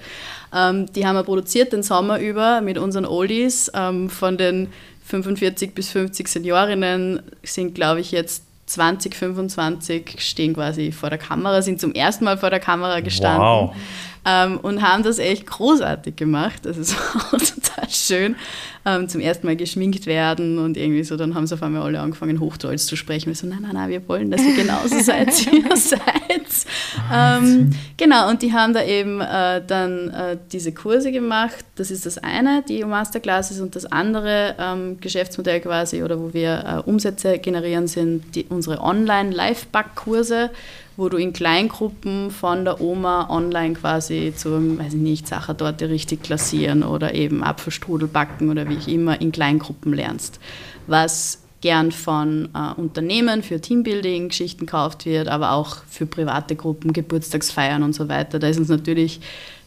Ähm, 0.55 0.92
die 0.92 1.07
haben 1.07 1.16
wir 1.16 1.22
produziert 1.22 1.72
den 1.72 1.83
Sommer 1.83 2.18
über 2.18 2.61
mit 2.61 2.78
unseren 2.78 3.07
Oldies. 3.07 3.70
Ähm, 3.74 4.11
von 4.11 4.37
den 4.37 4.68
45 5.05 5.74
bis 5.74 5.90
50 5.90 6.28
Seniorinnen 6.28 7.22
sind, 7.42 7.74
glaube 7.74 8.00
ich, 8.00 8.12
jetzt 8.12 8.44
20, 8.66 9.14
25 9.14 10.16
stehen 10.18 10.55
quasi 10.55 10.92
vor 10.92 11.11
der 11.11 11.18
Kamera, 11.18 11.61
sind 11.62 11.81
zum 11.81 11.92
ersten 11.92 12.24
Mal 12.24 12.38
vor 12.38 12.50
der 12.50 12.61
Kamera 12.61 13.00
gestanden. 13.00 13.42
Wow. 13.42 13.74
Ähm, 14.24 14.58
und 14.58 14.82
haben 14.82 15.02
das 15.02 15.18
echt 15.18 15.46
großartig 15.46 16.16
gemacht. 16.16 16.64
Das 16.64 16.76
ist 16.76 16.96
auch 17.16 17.30
total 17.30 17.90
schön. 17.90 18.37
ähm, 18.85 19.08
zum 19.08 19.20
ersten 19.20 19.46
Mal 19.46 19.56
geschminkt 19.56 20.06
werden 20.06 20.58
und 20.58 20.76
irgendwie 20.76 21.04
so, 21.04 21.16
dann 21.16 21.35
haben 21.35 21.46
sie 21.46 21.54
auf 21.54 21.62
einmal 21.62 21.82
alle 21.82 22.00
angefangen, 22.00 22.40
Hochdeutsch 22.40 22.82
zu 22.82 22.96
sprechen. 22.96 23.26
Wir 23.28 23.35
so, 23.37 23.46
nein, 23.46 23.61
nein, 23.62 23.74
nein, 23.74 23.90
wir 23.90 24.08
wollen, 24.08 24.30
dass 24.30 24.42
ihr 24.42 24.56
genauso 24.56 24.98
seid, 25.02 25.28
wie 25.46 25.58
ihr 25.58 25.76
seid. 25.76 26.00
Ähm, 27.12 27.70
genau, 27.96 28.28
und 28.28 28.42
die 28.42 28.52
haben 28.52 28.74
da 28.74 28.85
eben 28.85 29.20
äh, 29.20 29.62
dann 29.64 30.11
äh, 30.11 30.37
diese 30.52 30.72
Kurse 30.72 31.12
gemacht. 31.12 31.64
Das 31.76 31.90
ist 31.90 32.06
das 32.06 32.18
eine, 32.18 32.62
die 32.68 32.85
Masterclasses 32.85 33.61
und 33.61 33.76
das 33.76 33.87
andere 33.87 34.56
ähm, 34.58 34.98
Geschäftsmodell 35.00 35.61
quasi 35.61 36.02
oder 36.02 36.18
wo 36.18 36.35
wir 36.35 36.82
äh, 36.85 36.90
Umsätze 36.90 37.38
generieren, 37.38 37.87
sind 37.87 38.35
die, 38.35 38.46
unsere 38.48 38.80
Online-Live-Back-Kurse 38.80 40.50
wo 40.96 41.09
du 41.09 41.16
in 41.16 41.33
Kleingruppen 41.33 42.31
von 42.31 42.64
der 42.64 42.81
Oma 42.81 43.28
online 43.31 43.74
quasi 43.74 44.33
zum, 44.37 44.78
weiß 44.78 44.94
ich 44.94 45.00
nicht, 45.00 45.26
Sachertorte 45.26 45.88
richtig 45.88 46.22
klassieren 46.22 46.83
oder 46.83 47.14
eben 47.14 47.42
Apfelstrudel 47.42 48.09
backen 48.09 48.50
oder 48.50 48.68
wie 48.68 48.74
ich 48.74 48.88
immer 48.88 49.20
in 49.20 49.33
Kleingruppen 49.33 49.92
lernst. 49.92 50.38
Was 50.87 51.42
gern 51.62 51.92
von 51.92 52.50
äh, 52.55 52.78
Unternehmen 52.78 53.42
für 53.42 53.61
Teambuilding 53.61 54.28
Geschichten 54.28 54.66
gekauft 54.66 55.07
wird, 55.07 55.28
aber 55.28 55.52
auch 55.52 55.76
für 55.88 56.07
private 56.07 56.57
Gruppen, 56.57 56.92
Geburtstagsfeiern 56.92 57.83
und 57.83 57.94
so 57.94 58.09
weiter. 58.09 58.38
Da 58.38 58.48
ist 58.48 58.59
uns 58.59 58.68
natürlich 58.68 59.20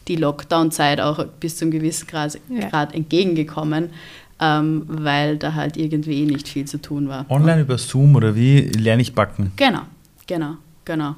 die 0.06 0.16
Lockdown-Zeit 0.16 1.00
auch 1.00 1.24
bis 1.40 1.56
zum 1.56 1.72
gewissen 1.72 2.06
Grad, 2.06 2.38
ja. 2.48 2.68
Grad 2.68 2.94
entgegengekommen, 2.94 3.90
ähm, 4.40 4.84
weil 4.86 5.38
da 5.38 5.54
halt 5.54 5.76
irgendwie 5.76 6.26
nicht 6.26 6.48
viel 6.48 6.66
zu 6.66 6.80
tun 6.80 7.08
war. 7.08 7.24
Online 7.28 7.62
über 7.62 7.78
Zoom 7.78 8.14
oder 8.14 8.36
wie 8.36 8.60
lerne 8.60 9.02
ich 9.02 9.14
backen? 9.14 9.52
Genau, 9.56 9.80
genau. 10.26 10.56
Genau. 10.86 11.14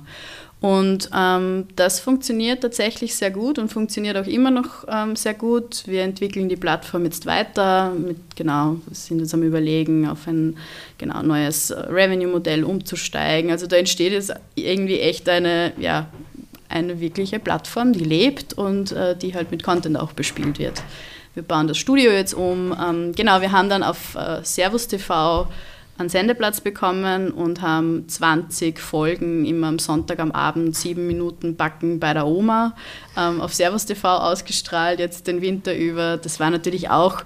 Und 0.61 1.09
ähm, 1.17 1.69
das 1.77 2.01
funktioniert 2.01 2.63
tatsächlich 2.63 3.15
sehr 3.15 3.31
gut 3.31 3.61
und 3.61 3.73
funktioniert 3.73 4.17
auch 4.17 4.27
immer 4.27 4.51
noch 4.51 4.85
ähm, 4.89 5.15
sehr 5.15 5.35
gut. 5.35 5.85
Wir 5.87 6.03
entwickeln 6.03 6.49
die 6.49 6.57
Plattform 6.57 7.05
jetzt 7.05 7.27
weiter, 7.27 7.93
mit, 7.93 8.17
genau, 8.35 8.79
sind 8.91 9.21
jetzt 9.21 9.33
am 9.35 9.45
Überlegen, 9.45 10.09
auf 10.09 10.27
ein 10.27 10.57
genau, 10.99 11.23
neues 11.23 11.71
Revenue-Modell 11.71 12.65
umzusteigen. 12.65 13.53
Also 13.53 13.69
da 13.69 13.77
entsteht 13.77 14.13
jetzt 14.13 14.35
irgendwie 14.57 14.99
echt 14.99 15.29
eine, 15.29 15.75
ja, 15.79 16.09
eine 16.69 16.99
wirkliche 17.01 17.39
Plattform, 17.39 17.93
die 17.93 18.05
lebt 18.05 18.55
und 18.55 18.91
äh, 18.91 19.17
die 19.17 19.35
halt 19.35 19.53
mit 19.53 19.63
Content 19.63 19.97
auch 19.97 20.13
bespielt 20.13 20.59
wird. 20.59 20.83
Wir 21.35 21.45
bauen 21.45 21.69
das 21.69 21.79
Studio 21.79 22.11
jetzt 22.11 22.35
um. 22.35 22.77
Ähm, 22.85 23.13
genau, 23.15 23.41
wir 23.41 23.53
haben 23.53 23.69
dann 23.69 23.85
auf 23.85 24.17
äh, 24.17 24.41
Servus 24.43 24.89
TV 24.89 25.47
einen 25.99 26.09
Sendeplatz 26.09 26.61
bekommen 26.61 27.33
und 27.33 27.61
haben 27.61 28.09
20 28.09 28.79
Folgen 28.79 29.45
immer 29.45 29.67
am 29.67 29.79
Sonntag 29.81 30.21
am 30.21 30.31
Abend 30.31 30.77
sieben 30.77 31.07
Minuten 31.07 31.57
Backen 31.57 31.99
bei 31.99 32.15
der 32.15 32.27
Oma 32.27 32.75
ähm, 33.17 33.41
auf 33.41 33.53
Servus 33.53 33.85
TV 33.85 34.09
ausgestrahlt, 34.09 35.01
jetzt 35.01 35.27
den 35.27 35.43
Winter 35.43 35.77
über. 35.77 36.17
Das 36.17 36.39
war 36.39 36.51
natürlich 36.51 36.89
auch 36.89 37.25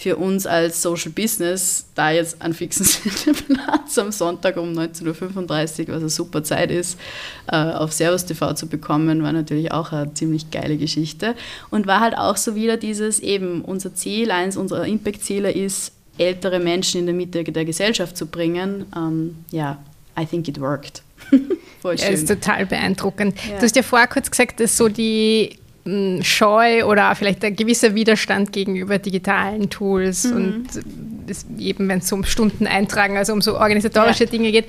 für 0.00 0.16
uns 0.16 0.46
als 0.46 0.80
Social 0.80 1.10
Business, 1.10 1.86
da 1.94 2.10
jetzt 2.10 2.40
einen 2.40 2.54
fixen 2.54 2.84
Sendeplatz 2.86 3.98
am 3.98 4.12
Sonntag 4.12 4.56
um 4.56 4.72
19.35 4.72 5.88
Uhr, 5.88 5.94
was 5.94 6.00
eine 6.00 6.08
super 6.08 6.42
Zeit 6.42 6.70
ist, 6.70 6.98
äh, 7.48 7.56
auf 7.56 7.92
Servus 7.92 8.24
TV 8.24 8.54
zu 8.54 8.66
bekommen, 8.66 9.22
war 9.22 9.32
natürlich 9.32 9.72
auch 9.72 9.92
eine 9.92 10.12
ziemlich 10.14 10.50
geile 10.50 10.78
Geschichte. 10.78 11.34
Und 11.70 11.86
war 11.86 12.00
halt 12.00 12.16
auch 12.16 12.38
so 12.38 12.54
wieder 12.54 12.78
dieses 12.78 13.20
eben, 13.20 13.62
unser 13.62 13.94
Ziel, 13.94 14.30
eins 14.30 14.56
unserer 14.56 14.86
Impact-Ziele 14.86 15.52
ist, 15.52 15.92
ältere 16.20 16.60
Menschen 16.60 17.00
in 17.00 17.06
der 17.06 17.14
Mitte 17.14 17.42
der 17.44 17.64
Gesellschaft 17.64 18.16
zu 18.16 18.26
bringen, 18.26 18.86
ähm, 18.96 19.36
ja, 19.50 19.78
I 20.18 20.26
think 20.26 20.48
it 20.48 20.60
worked. 20.60 21.02
Voll 21.80 21.98
schön. 21.98 22.08
Ja, 22.08 22.14
ist 22.14 22.28
total 22.28 22.66
beeindruckend. 22.66 23.36
Ja. 23.48 23.56
Du 23.56 23.62
hast 23.62 23.74
ja 23.74 23.82
vorher 23.82 24.06
kurz 24.06 24.30
gesagt, 24.30 24.60
dass 24.60 24.76
so 24.76 24.88
die 24.88 25.56
hm, 25.84 26.22
Scheu 26.22 26.84
oder 26.84 27.14
vielleicht 27.14 27.44
ein 27.44 27.56
gewisser 27.56 27.94
Widerstand 27.94 28.52
gegenüber 28.52 28.98
digitalen 28.98 29.70
Tools 29.70 30.24
mhm. 30.24 30.36
und 30.36 30.66
das, 31.26 31.46
eben 31.58 31.88
wenn 31.88 32.00
es 32.00 32.12
um 32.12 32.24
Stunden 32.24 32.66
eintragen, 32.66 33.16
also 33.16 33.32
um 33.32 33.40
so 33.40 33.56
organisatorische 33.56 34.24
ja. 34.24 34.30
Dinge 34.30 34.52
geht, 34.52 34.66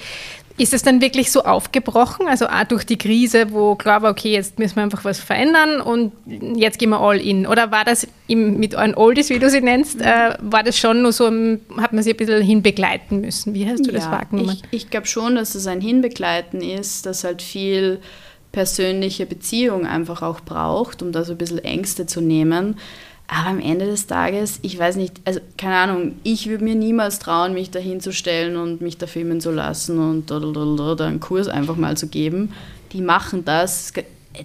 ist 0.62 0.76
es 0.76 0.84
dann 0.84 1.02
wirklich 1.02 1.32
so 1.32 1.41
aufgebrochen, 1.41 2.28
also 2.28 2.45
auch 2.45 2.63
durch 2.65 2.86
die 2.86 2.97
Krise, 2.97 3.52
wo 3.52 3.74
klar 3.74 4.04
war, 4.04 4.12
okay, 4.12 4.32
jetzt 4.32 4.60
müssen 4.60 4.76
wir 4.76 4.84
einfach 4.84 5.04
was 5.04 5.19
verändern 5.19 5.82
und 5.82 6.12
jetzt 6.56 6.78
gehen 6.78 6.91
wir 6.91 7.00
all 7.02 7.19
in? 7.19 7.47
Oder 7.47 7.71
war 7.71 7.84
das 7.84 8.08
im, 8.28 8.60
mit 8.60 8.76
euren 8.76 8.93
Oldies, 8.93 9.32
wie 9.32 9.39
du 9.39 9.50
sie 9.50 9.62
nennst, 9.62 10.02
äh, 10.02 10.36
war 10.39 10.62
das 10.62 10.78
schon 10.78 11.02
nur 11.02 11.13
so, 11.13 11.26
hat 11.78 11.93
man 11.93 12.04
sie 12.04 12.12
ein 12.12 12.17
bisschen 12.17 12.43
hinbegleiten 12.43 13.21
müssen? 13.21 13.56
Wie 13.56 13.67
hast 13.67 13.80
du 13.80 13.91
ja, 13.91 13.97
das 13.97 14.06
wahrgenommen? 14.12 14.62
Ich, 14.69 14.84
ich 14.84 14.89
glaube 14.91 15.08
schon, 15.08 15.36
dass 15.36 15.56
es 15.56 15.65
ein 15.65 15.82
Hinbegleiten 15.82 16.62
ist, 16.62 17.08
dass 17.08 17.24
halt 17.24 17.41
viel 17.41 18.00
persönliche 18.52 19.26
Beziehung 19.26 19.88
einfach 19.88 20.21
auch 20.21 20.41
braucht, 20.41 21.02
um 21.02 21.12
da 21.12 21.24
so 21.24 21.32
ein 21.32 21.38
bisschen 21.38 21.60
Ängste 21.60 22.06
zu 22.06 22.21
nehmen. 22.21 22.78
Aber 23.34 23.48
am 23.48 23.62
Ende 23.62 23.86
des 23.86 24.08
Tages, 24.08 24.60
ich 24.62 24.78
weiß 24.78 24.98
nicht, 24.98 25.22
also 25.24 25.39
keine 25.58 25.76
Ahnung, 25.78 26.15
ich 26.24 26.50
würde 26.50 26.65
mir 26.65 26.76
niemals 26.76 27.17
trauen, 27.17 27.54
mich 27.54 27.72
da 27.72 27.80
hinzustellen 27.80 28.58
und 28.58 28.82
mich 28.82 28.98
da 28.98 29.08
filmen 29.08 29.39
zu 29.39 29.52
lassen 29.52 30.00
und 30.00 30.30
da, 30.30 31.06
einen 31.06 31.22
Kurs 31.22 31.48
einfach 31.48 31.78
mal 31.78 31.96
zu 31.96 32.08
geben. 32.08 32.52
Die 32.91 33.00
machen 33.00 33.46
das. 33.46 33.94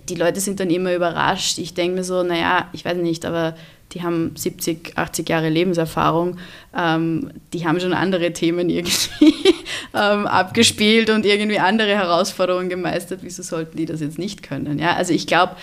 Die 0.08 0.14
Leute 0.14 0.38
sind 0.38 0.60
dann 0.60 0.70
immer 0.70 0.94
überrascht. 0.94 1.58
Ich 1.58 1.74
denke 1.74 1.96
mir 1.96 2.04
so, 2.04 2.22
naja, 2.22 2.68
ich 2.72 2.84
weiß 2.84 2.96
nicht, 2.98 3.24
aber 3.24 3.56
die 3.90 4.04
haben 4.04 4.36
70, 4.36 4.96
80 4.96 5.28
Jahre 5.28 5.48
Lebenserfahrung, 5.48 6.38
ähm, 6.76 7.32
die 7.52 7.66
haben 7.66 7.80
schon 7.80 7.92
andere 7.92 8.32
Themen 8.32 8.70
irgendwie 8.70 9.34
ähm, 9.94 10.28
abgespielt 10.28 11.10
und 11.10 11.26
irgendwie 11.26 11.58
andere 11.58 11.96
Herausforderungen 11.96 12.68
gemeistert. 12.68 13.20
Wieso 13.22 13.42
sollten 13.42 13.76
die 13.76 13.86
das 13.86 14.00
jetzt 14.00 14.18
nicht 14.18 14.44
können? 14.44 14.78
Ja, 14.78 14.94
also 14.94 15.12
ich 15.12 15.26
glaube, 15.26 15.56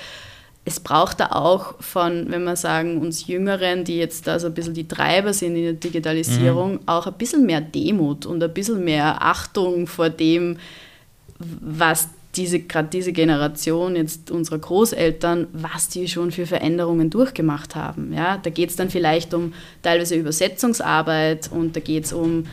es 0.65 0.79
braucht 0.79 1.19
da 1.19 1.27
auch 1.27 1.75
von, 1.81 2.31
wenn 2.31 2.43
wir 2.45 2.55
sagen, 2.55 3.01
uns 3.01 3.27
Jüngeren, 3.27 3.83
die 3.83 3.97
jetzt 3.97 4.27
da 4.27 4.39
so 4.39 4.47
ein 4.47 4.53
bisschen 4.53 4.73
die 4.73 4.87
Treiber 4.87 5.33
sind 5.33 5.55
in 5.55 5.63
der 5.63 5.73
Digitalisierung, 5.73 6.73
mhm. 6.73 6.79
auch 6.85 7.05
ein 7.05 7.13
bisschen 7.13 7.45
mehr 7.45 7.59
Demut 7.59 8.25
und 8.25 8.41
ein 8.41 8.53
bisschen 8.53 8.83
mehr 8.83 9.21
Achtung 9.21 9.87
vor 9.87 10.09
dem, 10.09 10.57
was 11.37 12.07
diese, 12.35 12.59
gerade 12.59 12.87
diese 12.87 13.11
Generation 13.11 13.95
jetzt 13.95 14.31
unserer 14.31 14.57
Großeltern, 14.57 15.47
was 15.53 15.89
die 15.89 16.07
schon 16.07 16.31
für 16.31 16.47
Veränderungen 16.47 17.09
durchgemacht 17.09 17.75
haben. 17.75 18.13
Ja, 18.13 18.37
da 18.37 18.49
geht 18.49 18.69
es 18.69 18.75
dann 18.75 18.89
vielleicht 18.89 19.33
um 19.33 19.53
teilweise 19.83 20.15
Übersetzungsarbeit 20.15 21.51
und 21.51 21.75
da 21.75 21.79
geht 21.79 22.05
es 22.05 22.13
um 22.13 22.45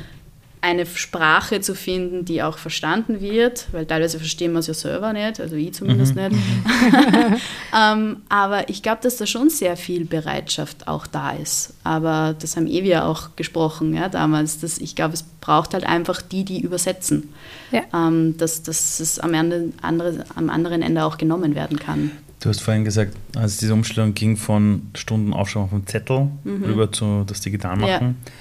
eine 0.62 0.85
Sprache 0.85 1.61
zu 1.61 1.75
finden, 1.75 2.25
die 2.25 2.42
auch 2.42 2.59
verstanden 2.59 3.20
wird, 3.20 3.68
weil 3.73 3.87
teilweise 3.87 4.18
verstehen 4.18 4.53
wir 4.53 4.59
es 4.59 4.66
ja 4.66 4.75
selber 4.75 5.12
nicht, 5.12 5.40
also 5.40 5.57
ich 5.57 5.73
zumindest 5.73 6.14
mhm. 6.14 6.29
nicht. 6.29 6.37
ähm, 7.77 8.18
aber 8.29 8.68
ich 8.68 8.83
glaube, 8.83 8.99
dass 9.03 9.16
da 9.16 9.27
schon 9.27 9.49
sehr 9.49 9.77
viel 9.77 10.05
Bereitschaft 10.05 10.87
auch 10.87 11.07
da 11.07 11.31
ist. 11.31 11.75
Aber 11.83 12.35
das 12.38 12.57
haben 12.57 12.66
eh 12.66 12.85
wir 12.85 13.07
auch 13.07 13.37
gesprochen 13.37 13.94
ja, 13.94 14.09
damals, 14.09 14.61
dass 14.61 14.79
ich 14.79 14.94
glaube, 14.94 15.14
es 15.14 15.23
braucht 15.23 15.73
halt 15.73 15.85
einfach 15.85 16.20
die, 16.20 16.44
die 16.44 16.61
übersetzen, 16.61 17.33
ja. 17.73 17.83
ähm, 17.94 18.37
dass, 18.37 18.62
dass 18.62 19.01
es 19.01 19.18
am, 19.18 19.33
Ende, 19.33 19.73
andere, 19.81 20.25
am 20.35 20.51
anderen 20.51 20.83
Ende 20.83 21.05
auch 21.05 21.16
genommen 21.16 21.55
werden 21.55 21.79
kann. 21.79 22.11
Du 22.40 22.49
hast 22.49 22.61
vorhin 22.61 22.85
gesagt, 22.85 23.14
als 23.37 23.59
diese 23.59 23.73
Umstellung 23.73 24.14
ging 24.14 24.37
von 24.37 24.90
Stunden 24.94 25.33
Aufschreiben 25.33 25.70
vom 25.70 25.87
Zettel 25.87 26.29
mhm. 26.44 26.64
rüber 26.64 26.92
zu 26.92 27.25
das 27.27 27.40
Digitalmachen. 27.40 28.16
Ja 28.25 28.33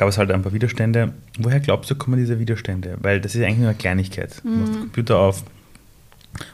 gab 0.00 0.08
es 0.08 0.16
halt 0.16 0.30
ein 0.30 0.40
paar 0.40 0.54
Widerstände. 0.54 1.12
Woher 1.38 1.60
glaubst 1.60 1.90
du, 1.90 1.94
kommen 1.94 2.18
diese 2.18 2.40
Widerstände? 2.40 2.96
Weil 3.02 3.20
das 3.20 3.34
ist 3.34 3.42
eigentlich 3.42 3.58
nur 3.58 3.68
eine 3.68 3.76
Kleinigkeit. 3.76 4.32
Du 4.42 4.48
machst 4.48 4.72
den 4.72 4.76
mhm. 4.76 4.84
Computer 4.84 5.18
auf, 5.18 5.44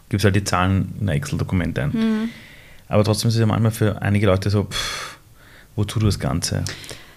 gibst 0.08 0.24
halt 0.24 0.34
die 0.34 0.42
Zahlen 0.42 0.96
in 1.00 1.08
ein 1.08 1.16
Excel-Dokument 1.16 1.78
ein. 1.78 1.90
Mhm. 1.90 2.28
Aber 2.88 3.04
trotzdem 3.04 3.28
ist 3.28 3.34
es 3.34 3.40
ja 3.40 3.46
manchmal 3.46 3.70
für 3.70 4.02
einige 4.02 4.26
Leute 4.26 4.50
so, 4.50 4.64
pff, 4.64 5.18
wozu 5.76 6.00
du 6.00 6.06
das 6.06 6.18
Ganze? 6.18 6.64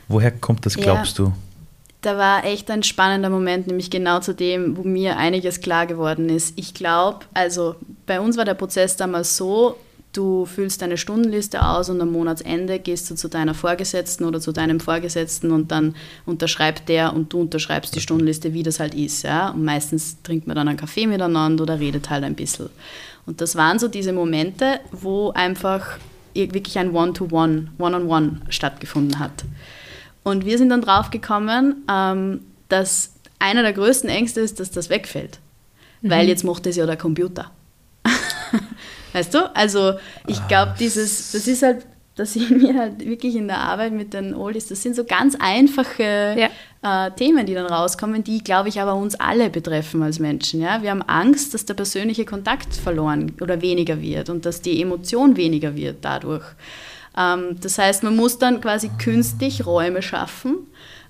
Woher 0.08 0.30
kommt 0.30 0.68
das, 0.68 0.76
glaubst 0.76 1.18
ja. 1.18 1.26
du? 1.26 1.34
Da 2.02 2.16
war 2.16 2.46
echt 2.46 2.70
ein 2.70 2.84
spannender 2.84 3.32
Moment, 3.32 3.66
nämlich 3.66 3.90
genau 3.90 4.20
zu 4.20 4.36
dem, 4.36 4.78
wo 4.78 4.84
mir 4.84 5.18
einiges 5.18 5.62
klar 5.62 5.88
geworden 5.88 6.30
ist. 6.30 6.54
Ich 6.60 6.76
glaube, 6.76 7.26
also 7.34 7.76
bei 8.06 8.22
uns 8.22 8.38
war 8.38 8.46
der 8.46 8.54
Prozess 8.54 8.96
damals 8.96 9.36
so, 9.36 9.78
Du 10.20 10.46
füllst 10.46 10.82
deine 10.82 10.98
Stundenliste 10.98 11.66
aus 11.66 11.90
und 11.90 12.02
am 12.02 12.12
Monatsende 12.12 12.78
gehst 12.78 13.10
du 13.10 13.16
zu 13.16 13.30
deiner 13.30 13.54
Vorgesetzten 13.54 14.26
oder 14.26 14.42
zu 14.42 14.52
deinem 14.52 14.82
Vorgesetzten 14.82 15.50
und 15.50 15.72
dann 15.72 15.96
unterschreibt 16.26 16.90
der 16.90 17.14
und 17.14 17.32
du 17.32 17.40
unterschreibst 17.40 17.96
die 17.96 18.02
Stundenliste, 18.02 18.54
wie 18.54 18.62
das 18.62 18.82
halt 18.82 18.94
ist. 18.96 19.24
Ja? 19.24 19.52
Und 19.52 19.64
meistens 19.64 20.22
trinkt 20.22 20.46
man 20.46 20.58
dann 20.58 20.68
einen 20.68 20.78
Kaffee 20.78 21.08
miteinander 21.08 21.64
oder 21.64 21.80
redet 21.80 22.10
halt 22.10 22.26
ein 22.26 22.36
bisschen. 22.36 22.68
Und 23.26 23.40
das 23.40 23.56
waren 23.56 23.80
so 23.80 23.88
diese 23.88 24.12
Momente, 24.12 24.82
wo 24.92 25.32
einfach 25.32 25.98
wirklich 26.34 26.78
ein 26.78 26.94
One-to-One, 26.94 27.68
One-on-One 27.78 28.42
stattgefunden 28.50 29.20
hat. 29.20 29.46
Und 30.24 30.44
wir 30.44 30.58
sind 30.58 30.68
dann 30.68 30.82
drauf 30.82 31.12
gekommen, 31.12 31.86
ähm, 31.90 32.42
dass 32.68 33.14
einer 33.40 33.62
der 33.62 33.72
größten 33.72 34.10
Ängste 34.10 34.42
ist, 34.42 34.60
dass 34.60 34.70
das 34.70 34.90
wegfällt. 34.90 35.40
Mhm. 36.02 36.10
Weil 36.10 36.28
jetzt 36.28 36.44
macht 36.44 36.66
das 36.66 36.76
ja 36.76 36.86
der 36.86 36.98
Computer. 36.98 37.52
Weißt 39.14 39.34
du? 39.34 39.56
Also 39.56 39.94
ich 40.28 40.46
glaube, 40.48 40.76
dieses, 40.80 41.32
das 41.32 41.48
ist 41.48 41.64
halt, 41.64 41.86
das 42.16 42.34
sehen 42.34 42.62
wir 42.62 42.78
halt 42.78 43.06
wirklich 43.06 43.36
in 43.36 43.48
der 43.48 43.60
Arbeit 43.60 43.94
mit 43.94 44.14
den 44.14 44.34
Oldies, 44.34 44.68
das 44.68 44.84
sind 44.84 44.96
so 44.96 45.04
ganz 45.04 45.36
einfache 45.40 46.36
ja. 46.84 47.08
äh, 47.08 47.12
Themen, 47.12 47.46
die 47.46 47.54
dann 47.54 47.66
rauskommen, 47.66 48.24
die, 48.24 48.44
glaube 48.44 48.70
ich, 48.70 48.82
aber 48.82 48.96
uns 48.96 49.16
alle 49.16 49.50
betreffen 49.50 50.04
als 50.04 50.20
Menschen. 50.20 50.62
Ja? 50.62 50.82
Wir 50.84 50.92
haben 50.92 51.02
Angst, 51.02 51.54
dass 51.54 51.66
der 51.66 51.76
persönliche 51.76 52.26
Kontakt 52.26 52.76
verloren 52.76 53.34
oder 53.42 53.62
weniger 53.62 54.02
wird 54.02 54.30
und 54.30 54.46
dass 54.46 54.62
die 54.62 54.82
Emotion 54.82 55.38
weniger 55.38 55.76
wird 55.76 55.98
dadurch. 56.02 56.46
Ähm, 57.18 57.58
das 57.62 57.78
heißt, 57.78 58.04
man 58.04 58.16
muss 58.16 58.38
dann 58.38 58.62
quasi 58.62 58.90
künstlich 58.98 59.66
Räume 59.66 60.02
schaffen, 60.02 60.68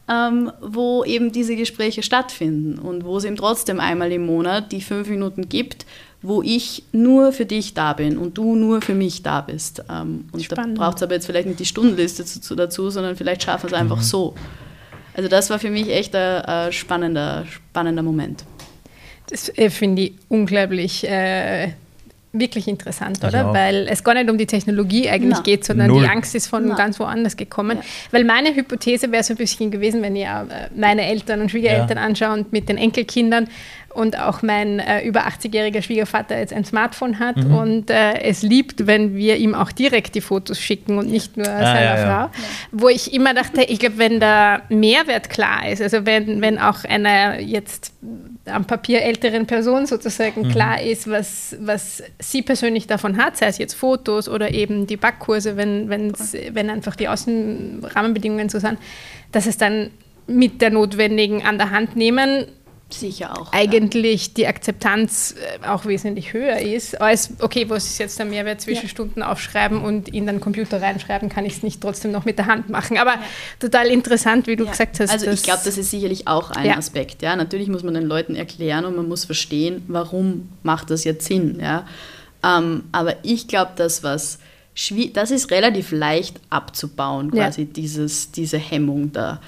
ähm, 0.09 0.51
wo 0.61 1.03
eben 1.03 1.31
diese 1.31 1.55
Gespräche 1.55 2.03
stattfinden 2.03 2.79
und 2.79 3.05
wo 3.05 3.17
es 3.17 3.23
eben 3.23 3.35
trotzdem 3.35 3.79
einmal 3.79 4.11
im 4.11 4.25
Monat 4.25 4.71
die 4.71 4.81
fünf 4.81 5.07
Minuten 5.07 5.49
gibt, 5.49 5.85
wo 6.21 6.41
ich 6.41 6.83
nur 6.91 7.31
für 7.31 7.45
dich 7.45 7.73
da 7.73 7.93
bin 7.93 8.17
und 8.17 8.37
du 8.37 8.55
nur 8.55 8.81
für 8.81 8.93
mich 8.93 9.23
da 9.23 9.41
bist. 9.41 9.83
Ähm, 9.89 10.25
und 10.31 10.43
Spannend. 10.43 10.77
da 10.77 10.83
braucht 10.83 10.97
es 10.97 11.03
aber 11.03 11.13
jetzt 11.13 11.25
vielleicht 11.25 11.47
nicht 11.47 11.59
die 11.59 11.65
Stundenliste 11.65 12.23
dazu, 12.23 12.55
dazu 12.55 12.89
sondern 12.89 13.15
vielleicht 13.15 13.43
schaffen 13.43 13.69
wir 13.69 13.75
es 13.75 13.81
einfach 13.81 13.97
mhm. 13.97 14.03
so. 14.03 14.35
Also 15.13 15.29
das 15.29 15.49
war 15.49 15.59
für 15.59 15.69
mich 15.69 15.89
echt 15.89 16.15
ein, 16.15 16.41
ein 16.41 16.71
spannender, 16.71 17.45
spannender 17.45 18.03
Moment. 18.03 18.43
Das 19.29 19.49
äh, 19.57 19.69
finde 19.69 20.03
ich 20.03 20.13
unglaublich 20.27 21.07
äh, 21.07 21.69
wirklich 22.31 22.67
interessant, 22.67 23.23
oder? 23.23 23.49
Auch. 23.49 23.53
Weil 23.53 23.87
es 23.89 24.03
gar 24.03 24.13
nicht 24.13 24.29
um 24.29 24.37
die 24.37 24.45
Technologie 24.45 25.09
eigentlich 25.09 25.37
Na. 25.37 25.41
geht, 25.41 25.65
sondern 25.65 25.87
Null. 25.87 26.03
die 26.03 26.09
Angst 26.09 26.35
ist 26.35 26.47
von 26.47 26.67
Na. 26.67 26.75
ganz 26.75 26.99
woanders 26.99 27.35
gekommen. 27.37 27.77
Ja. 27.77 27.83
Weil 28.11 28.23
meine 28.23 28.53
Hypothese 28.55 29.11
wäre 29.11 29.23
so 29.23 29.33
ein 29.33 29.37
bisschen 29.37 29.71
gewesen, 29.71 30.01
wenn 30.01 30.15
ich 30.15 30.25
äh, 30.25 30.69
meine 30.75 31.05
Eltern 31.05 31.41
und 31.41 31.49
Schwiegereltern 31.49 31.97
ja. 31.97 32.03
anschaue 32.03 32.33
und 32.33 32.51
mit 32.53 32.69
den 32.69 32.77
Enkelkindern, 32.77 33.47
und 33.99 34.17
auch 34.17 34.41
mein 34.41 34.79
äh, 34.79 35.05
über 35.05 35.27
80-jähriger 35.27 35.81
Schwiegervater 35.81 36.39
jetzt 36.39 36.53
ein 36.53 36.63
Smartphone 36.63 37.19
hat 37.19 37.35
mhm. 37.35 37.53
und 37.53 37.89
äh, 37.89 38.21
es 38.21 38.41
liebt, 38.41 38.87
wenn 38.87 39.15
wir 39.15 39.37
ihm 39.37 39.53
auch 39.53 39.71
direkt 39.71 40.15
die 40.15 40.21
Fotos 40.21 40.59
schicken 40.59 40.97
und 40.97 41.11
nicht 41.11 41.35
nur 41.37 41.47
ah, 41.47 41.59
seiner 41.59 41.81
ja, 41.81 41.95
Frau. 41.95 42.07
Ja. 42.07 42.31
Wo 42.71 42.87
ich 42.87 43.13
immer 43.13 43.33
dachte, 43.33 43.61
ich 43.63 43.79
glaube, 43.79 43.97
wenn 43.97 44.19
der 44.19 44.63
Mehrwert 44.69 45.29
klar 45.29 45.67
ist, 45.69 45.81
also 45.81 46.05
wenn, 46.05 46.41
wenn 46.41 46.57
auch 46.57 46.85
einer 46.85 47.39
jetzt 47.39 47.91
am 48.45 48.65
Papier 48.65 49.01
älteren 49.01 49.45
Person 49.45 49.85
sozusagen 49.85 50.47
mhm. 50.47 50.51
klar 50.51 50.81
ist, 50.81 51.09
was, 51.09 51.55
was 51.59 52.01
sie 52.19 52.41
persönlich 52.41 52.87
davon 52.87 53.17
hat, 53.17 53.37
sei 53.37 53.47
es 53.47 53.57
jetzt 53.57 53.73
Fotos 53.73 54.29
oder 54.29 54.53
eben 54.53 54.87
die 54.87 54.97
Backkurse, 54.97 55.57
wenn, 55.57 55.89
wenn 55.89 56.69
einfach 56.69 56.95
die 56.95 57.09
Außenrahmenbedingungen 57.09 58.49
so 58.49 58.59
sind, 58.59 58.79
dass 59.31 59.45
es 59.45 59.57
dann 59.57 59.91
mit 60.29 60.61
der 60.61 60.69
notwendigen 60.69 61.43
an 61.43 61.57
der 61.57 61.71
Hand 61.71 61.95
nehmen 61.95 62.45
Sicher 62.91 63.39
auch. 63.39 63.51
Eigentlich 63.53 64.27
ja. 64.27 64.33
die 64.37 64.47
Akzeptanz 64.47 65.35
äh, 65.63 65.67
auch 65.67 65.85
wesentlich 65.85 66.33
höher 66.33 66.57
ist, 66.59 66.99
als, 66.99 67.31
okay, 67.39 67.69
was 67.69 67.85
ist 67.85 67.99
jetzt 67.99 68.17
der 68.17 68.25
Mehrwert 68.25 68.61
Zwischenstunden 68.61 69.21
ja. 69.21 69.31
aufschreiben 69.31 69.81
und 69.83 70.09
in 70.09 70.25
den 70.25 70.39
Computer 70.39 70.81
reinschreiben, 70.81 71.29
kann 71.29 71.45
ich 71.45 71.57
es 71.57 71.63
nicht 71.63 71.81
trotzdem 71.81 72.11
noch 72.11 72.25
mit 72.25 72.39
der 72.39 72.47
Hand 72.47 72.69
machen. 72.69 72.97
Aber 72.97 73.11
ja. 73.11 73.23
total 73.59 73.87
interessant, 73.87 74.47
wie 74.47 74.55
du 74.55 74.65
gesagt 74.65 74.99
hast. 74.99 75.11
Also 75.11 75.29
ich 75.29 75.43
glaube, 75.43 75.61
das 75.63 75.77
ist 75.77 75.91
sicherlich 75.91 76.27
auch 76.27 76.51
ein 76.51 76.77
Aspekt. 76.77 77.21
Ja? 77.21 77.35
Natürlich 77.35 77.67
muss 77.67 77.83
man 77.83 77.93
den 77.93 78.05
Leuten 78.07 78.35
erklären 78.35 78.85
und 78.85 78.95
man 78.95 79.07
muss 79.07 79.25
verstehen, 79.25 79.83
warum 79.87 80.49
macht 80.63 80.89
das 80.89 81.03
jetzt 81.03 81.25
Sinn. 81.25 81.59
Ja? 81.61 81.85
Ähm, 82.43 82.85
aber 82.91 83.17
ich 83.23 83.47
glaube, 83.47 83.71
das 83.75 84.03
was 84.03 84.39
das 85.13 85.31
ist 85.31 85.51
relativ 85.51 85.91
leicht 85.91 86.39
abzubauen, 86.49 87.31
quasi 87.31 87.65
dieses, 87.65 88.31
diese 88.31 88.57
Hemmung 88.57 89.11
da. 89.11 89.41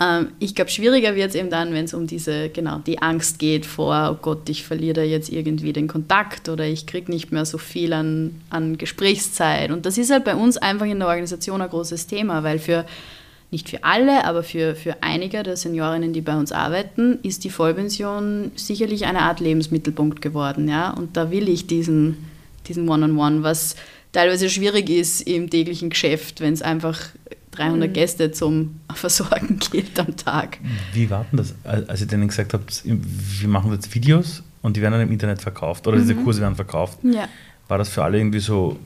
Ähm, 0.00 0.28
ich 0.38 0.54
glaube, 0.54 0.70
schwieriger 0.70 1.14
wird 1.14 1.30
es 1.30 1.34
eben 1.34 1.50
dann, 1.50 1.74
wenn 1.74 1.84
es 1.84 1.94
um 1.94 2.06
diese, 2.06 2.48
genau, 2.48 2.78
die 2.78 3.02
Angst 3.02 3.38
geht 3.38 3.66
vor, 3.66 4.10
oh 4.12 4.18
Gott, 4.20 4.48
ich 4.48 4.64
verliere 4.64 4.94
da 4.94 5.02
jetzt 5.02 5.30
irgendwie 5.30 5.72
den 5.72 5.88
Kontakt 5.88 6.48
oder 6.48 6.66
ich 6.66 6.86
kriege 6.86 7.12
nicht 7.12 7.30
mehr 7.30 7.44
so 7.44 7.58
viel 7.58 7.92
an, 7.92 8.40
an 8.48 8.78
Gesprächszeit. 8.78 9.70
Und 9.70 9.84
das 9.84 9.98
ist 9.98 10.10
halt 10.10 10.24
bei 10.24 10.34
uns 10.34 10.56
einfach 10.56 10.86
in 10.86 10.98
der 10.98 11.08
Organisation 11.08 11.60
ein 11.60 11.68
großes 11.68 12.06
Thema, 12.06 12.42
weil 12.42 12.58
für 12.58 12.86
nicht 13.52 13.68
für 13.68 13.82
alle, 13.82 14.24
aber 14.24 14.44
für, 14.44 14.76
für 14.76 15.02
einige 15.02 15.42
der 15.42 15.56
Seniorinnen, 15.56 16.12
die 16.12 16.20
bei 16.20 16.36
uns 16.36 16.52
arbeiten, 16.52 17.18
ist 17.24 17.42
die 17.42 17.50
Vollpension 17.50 18.52
sicherlich 18.54 19.06
eine 19.06 19.22
Art 19.22 19.40
Lebensmittelpunkt 19.40 20.22
geworden. 20.22 20.68
Ja? 20.68 20.90
Und 20.90 21.16
da 21.16 21.32
will 21.32 21.48
ich 21.48 21.66
diesen, 21.66 22.28
diesen 22.68 22.88
One-on-One, 22.88 23.18
-on 23.18 23.38
-One, 23.38 23.42
was 23.42 23.74
teilweise 24.12 24.48
schwierig 24.48 24.88
ist 24.88 25.22
im 25.22 25.50
täglichen 25.50 25.90
Geschäft, 25.90 26.40
wenn 26.40 26.54
es 26.54 26.62
einfach 26.62 27.00
300 27.52 27.88
mhm. 27.88 27.92
Gäste 27.92 28.32
zum 28.32 28.80
Versorgen 28.94 29.58
geht 29.58 29.98
am 29.98 30.16
Tag. 30.16 30.58
Wie 30.92 31.10
war 31.10 31.26
denn 31.30 31.38
das, 31.38 31.54
als 31.64 32.00
ihr 32.00 32.06
denen 32.06 32.28
gesagt 32.28 32.54
habt, 32.54 32.82
wir 32.84 33.48
machen 33.48 33.72
jetzt 33.72 33.94
Videos 33.94 34.42
und 34.62 34.76
die 34.76 34.82
werden 34.82 34.92
dann 34.92 35.02
im 35.02 35.12
Internet 35.12 35.40
verkauft 35.40 35.86
oder 35.86 35.96
mhm. 35.96 36.02
diese 36.02 36.14
Kurse 36.16 36.40
werden 36.40 36.56
verkauft? 36.56 36.98
Ja. 37.02 37.28
War 37.68 37.78
das 37.78 37.88
für 37.88 38.02
alle 38.02 38.18
irgendwie 38.18 38.40
so, 38.40 38.78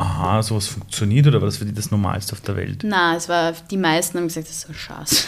aha, 0.00 0.42
sowas 0.42 0.66
funktioniert 0.66 1.26
oder 1.26 1.40
war 1.40 1.46
das 1.46 1.58
für 1.58 1.64
die 1.64 1.74
das 1.74 1.90
Normalste 1.90 2.32
auf 2.32 2.40
der 2.40 2.56
Welt? 2.56 2.80
Na, 2.84 3.16
es 3.16 3.28
war, 3.28 3.52
die 3.70 3.76
meisten 3.76 4.18
haben 4.18 4.28
gesagt, 4.28 4.48
das 4.48 4.56
ist 4.56 4.66
so 4.66 4.72
Schatz. 4.72 5.26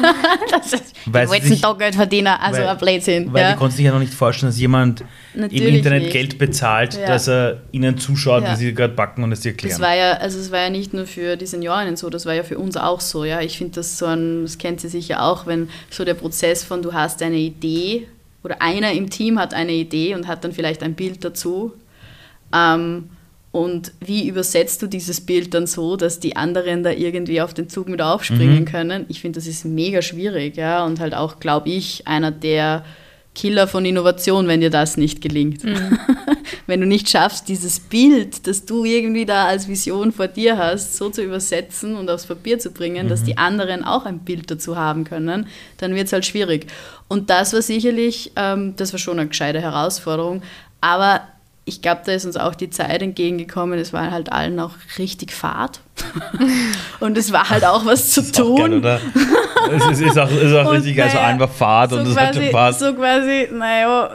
das 0.50 0.72
ist, 0.72 0.94
weil 1.06 1.28
wollten 1.28 1.60
da 1.60 1.72
Geld 1.74 1.94
verdienen, 1.94 2.28
also 2.28 2.60
weil, 2.60 2.68
ein 2.68 2.78
Blödsinn. 2.78 3.32
Weil 3.32 3.42
ja. 3.42 3.52
die 3.52 3.58
konnten 3.58 3.76
sich 3.76 3.84
ja 3.84 3.92
noch 3.92 3.98
nicht 3.98 4.14
vorstellen, 4.14 4.50
dass 4.50 4.58
jemand 4.58 5.04
Natürlich 5.34 5.68
im 5.68 5.74
Internet 5.74 6.02
nicht. 6.04 6.12
Geld 6.12 6.38
bezahlt, 6.38 6.94
ja. 6.94 7.06
dass 7.06 7.28
er 7.28 7.60
ihnen 7.72 7.98
zuschaut, 7.98 8.44
ja. 8.44 8.52
wie 8.52 8.56
sie 8.56 8.74
gerade 8.74 8.94
backen 8.94 9.22
und 9.22 9.32
es 9.32 9.40
dir 9.40 9.50
erklären. 9.50 9.78
Das 9.78 9.86
war 9.86 9.94
ja, 9.94 10.12
also 10.12 10.38
es 10.38 10.50
war 10.50 10.60
ja 10.60 10.70
nicht 10.70 10.94
nur 10.94 11.06
für 11.06 11.36
die 11.36 11.46
Seniorinnen 11.46 11.96
so, 11.96 12.08
das 12.08 12.24
war 12.24 12.34
ja 12.34 12.44
für 12.44 12.58
uns 12.58 12.76
auch 12.76 13.00
so. 13.00 13.24
Ja, 13.24 13.40
ich 13.40 13.58
finde 13.58 13.74
das 13.74 13.98
so 13.98 14.06
ein, 14.06 14.42
das 14.42 14.58
kennt 14.58 14.80
sie 14.80 14.88
sicher 14.88 15.22
auch, 15.22 15.46
wenn 15.46 15.68
so 15.90 16.04
der 16.04 16.14
Prozess 16.14 16.64
von 16.64 16.82
du 16.82 16.94
hast 16.94 17.20
eine 17.22 17.36
Idee 17.36 18.08
oder 18.42 18.62
einer 18.62 18.92
im 18.92 19.10
Team 19.10 19.38
hat 19.38 19.52
eine 19.52 19.72
Idee 19.72 20.14
und 20.14 20.28
hat 20.28 20.44
dann 20.44 20.52
vielleicht 20.52 20.82
ein 20.82 20.94
Bild 20.94 21.24
dazu. 21.24 21.72
Ähm, 22.54 23.10
und 23.54 23.92
wie 24.00 24.26
übersetzt 24.26 24.82
du 24.82 24.88
dieses 24.88 25.20
Bild 25.20 25.54
dann 25.54 25.68
so, 25.68 25.94
dass 25.94 26.18
die 26.18 26.34
anderen 26.34 26.82
da 26.82 26.90
irgendwie 26.90 27.40
auf 27.40 27.54
den 27.54 27.68
Zug 27.68 27.88
mit 27.88 28.02
aufspringen 28.02 28.62
mhm. 28.62 28.64
können? 28.64 29.06
Ich 29.08 29.20
finde, 29.20 29.38
das 29.38 29.46
ist 29.46 29.64
mega 29.64 30.02
schwierig, 30.02 30.56
ja. 30.56 30.84
Und 30.84 30.98
halt 30.98 31.14
auch, 31.14 31.38
glaube 31.38 31.68
ich, 31.68 32.04
einer 32.04 32.32
der 32.32 32.84
Killer 33.32 33.68
von 33.68 33.84
Innovation, 33.84 34.48
wenn 34.48 34.60
dir 34.60 34.70
das 34.70 34.96
nicht 34.96 35.20
gelingt. 35.20 35.62
Mhm. 35.62 35.96
wenn 36.66 36.80
du 36.80 36.86
nicht 36.88 37.08
schaffst, 37.08 37.46
dieses 37.46 37.78
Bild, 37.78 38.48
das 38.48 38.64
du 38.64 38.84
irgendwie 38.84 39.24
da 39.24 39.46
als 39.46 39.68
Vision 39.68 40.10
vor 40.10 40.26
dir 40.26 40.58
hast, 40.58 40.96
so 40.96 41.08
zu 41.10 41.22
übersetzen 41.22 41.94
und 41.94 42.10
aufs 42.10 42.26
Papier 42.26 42.58
zu 42.58 42.72
bringen, 42.72 43.06
mhm. 43.06 43.08
dass 43.08 43.22
die 43.22 43.38
anderen 43.38 43.84
auch 43.84 44.04
ein 44.04 44.18
Bild 44.18 44.50
dazu 44.50 44.76
haben 44.76 45.04
können, 45.04 45.46
dann 45.76 45.94
wird 45.94 46.08
es 46.08 46.12
halt 46.12 46.26
schwierig. 46.26 46.66
Und 47.06 47.30
das 47.30 47.52
war 47.52 47.62
sicherlich, 47.62 48.32
ähm, 48.34 48.74
das 48.74 48.92
war 48.92 48.98
schon 48.98 49.20
eine 49.20 49.28
gescheite 49.28 49.60
Herausforderung, 49.60 50.42
aber 50.80 51.20
ich 51.66 51.80
glaube, 51.80 52.02
da 52.04 52.12
ist 52.12 52.26
uns 52.26 52.36
auch 52.36 52.54
die 52.54 52.68
Zeit 52.70 53.00
entgegengekommen. 53.00 53.78
Es 53.78 53.92
war 53.92 54.10
halt 54.10 54.30
allen 54.30 54.60
auch 54.60 54.72
richtig 54.98 55.32
Fahrt. 55.32 55.80
und 57.00 57.16
es 57.16 57.32
war 57.32 57.48
halt 57.48 57.64
auch 57.64 57.86
was 57.86 58.10
zu 58.10 58.20
das 58.20 58.32
tun. 58.32 58.52
Auch 58.52 58.58
geil, 58.58 58.74
oder? 58.74 59.00
es 59.72 59.86
ist, 59.86 60.00
ist 60.02 60.18
auch, 60.18 60.30
ist 60.30 60.54
auch 60.54 60.72
richtig, 60.72 61.02
also 61.02 61.18
einfach 61.18 61.50
Fahrt 61.50 61.90
so 61.90 61.98
und 61.98 62.08
es 62.08 62.16
hat 62.16 62.34
schon 62.34 62.44
Spaß. 62.44 62.78
So 62.78 62.94
quasi, 62.94 63.48
naja, 63.52 64.10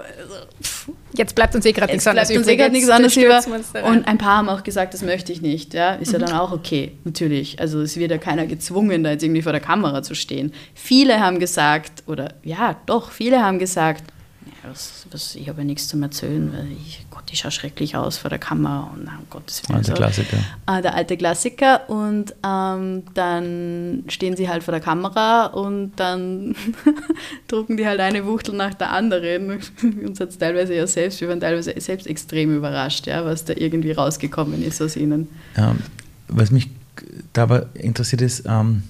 Jetzt 1.14 1.36
bleibt 1.36 1.56
uns 1.56 1.66
eh 1.66 1.72
gerade 1.72 1.92
nichts 1.92 2.08
anderes 2.08 2.30
über. 2.30 2.66
Eh 2.66 2.70
nichts 2.70 2.90
anderes 2.90 3.18
über. 3.18 3.42
Und 3.84 4.08
ein 4.08 4.18
paar 4.18 4.38
haben 4.38 4.48
auch 4.48 4.64
gesagt, 4.64 4.94
das 4.94 5.02
möchte 5.02 5.34
ich 5.34 5.42
nicht. 5.42 5.74
Ja, 5.74 5.96
ist 5.96 6.14
mhm. 6.14 6.20
ja 6.20 6.28
dann 6.28 6.38
auch 6.38 6.52
okay, 6.52 6.94
natürlich. 7.04 7.60
Also 7.60 7.82
es 7.82 7.98
wird 7.98 8.12
ja 8.12 8.18
keiner 8.18 8.46
gezwungen, 8.46 9.04
da 9.04 9.12
jetzt 9.12 9.24
irgendwie 9.24 9.42
vor 9.42 9.52
der 9.52 9.60
Kamera 9.60 10.04
zu 10.04 10.14
stehen. 10.14 10.54
Viele 10.76 11.20
haben 11.20 11.40
gesagt, 11.40 12.04
oder 12.06 12.36
ja, 12.44 12.78
doch, 12.86 13.12
viele 13.12 13.44
haben 13.44 13.60
gesagt, 13.60 14.04
was, 14.64 15.06
was, 15.12 15.36
ich 15.36 15.48
habe 15.50 15.60
ja 15.60 15.66
nichts 15.66 15.88
zum 15.88 16.04
Erzählen, 16.04 16.52
weil 16.54 16.72
ich 16.72 17.06
die 17.30 17.36
schaut 17.36 17.54
schrecklich 17.54 17.96
aus 17.96 18.18
vor 18.18 18.30
der 18.30 18.40
Kamera 18.40 18.90
und 18.94 19.02
um 19.02 19.30
Gottes 19.30 19.62
Willen. 19.68 19.78
Alte 19.78 19.94
Klassiker. 19.94 20.38
Äh, 20.68 20.82
der 20.82 20.96
alte 20.96 21.18
Klassiker 21.18 21.90
und 21.90 22.34
ähm, 22.44 23.04
dann 23.14 24.04
stehen 24.08 24.36
sie 24.36 24.50
halt 24.50 24.64
vor 24.64 24.72
der 24.72 24.82
Kamera 24.82 25.46
und 25.48 25.92
dann 25.98 26.56
drucken 27.48 27.78
die 27.78 27.86
halt 27.86 28.00
eine 28.00 28.26
Wuchtel 28.26 28.56
nach 28.56 28.74
der 28.74 28.92
anderen. 28.92 29.52
Uns 30.06 30.20
hat 30.20 30.30
es 30.30 30.38
teilweise 30.38 30.74
ja 30.74 30.88
selbst, 30.88 31.22
wir 31.22 31.30
waren 31.30 31.40
teilweise 31.40 31.74
selbst 31.80 32.08
extrem 32.08 32.56
überrascht, 32.56 33.08
ja, 33.08 33.24
was 33.26 33.46
da 33.46 33.54
irgendwie 33.56 33.92
rausgekommen 33.92 34.64
ist 34.64 34.82
aus 34.82 34.96
ihnen. 34.96 35.28
Ähm, 35.56 35.80
was 36.28 36.52
mich 36.52 36.70
dabei 37.34 37.66
interessiert 37.76 38.22
ist, 38.22 38.46
ähm, 38.46 38.84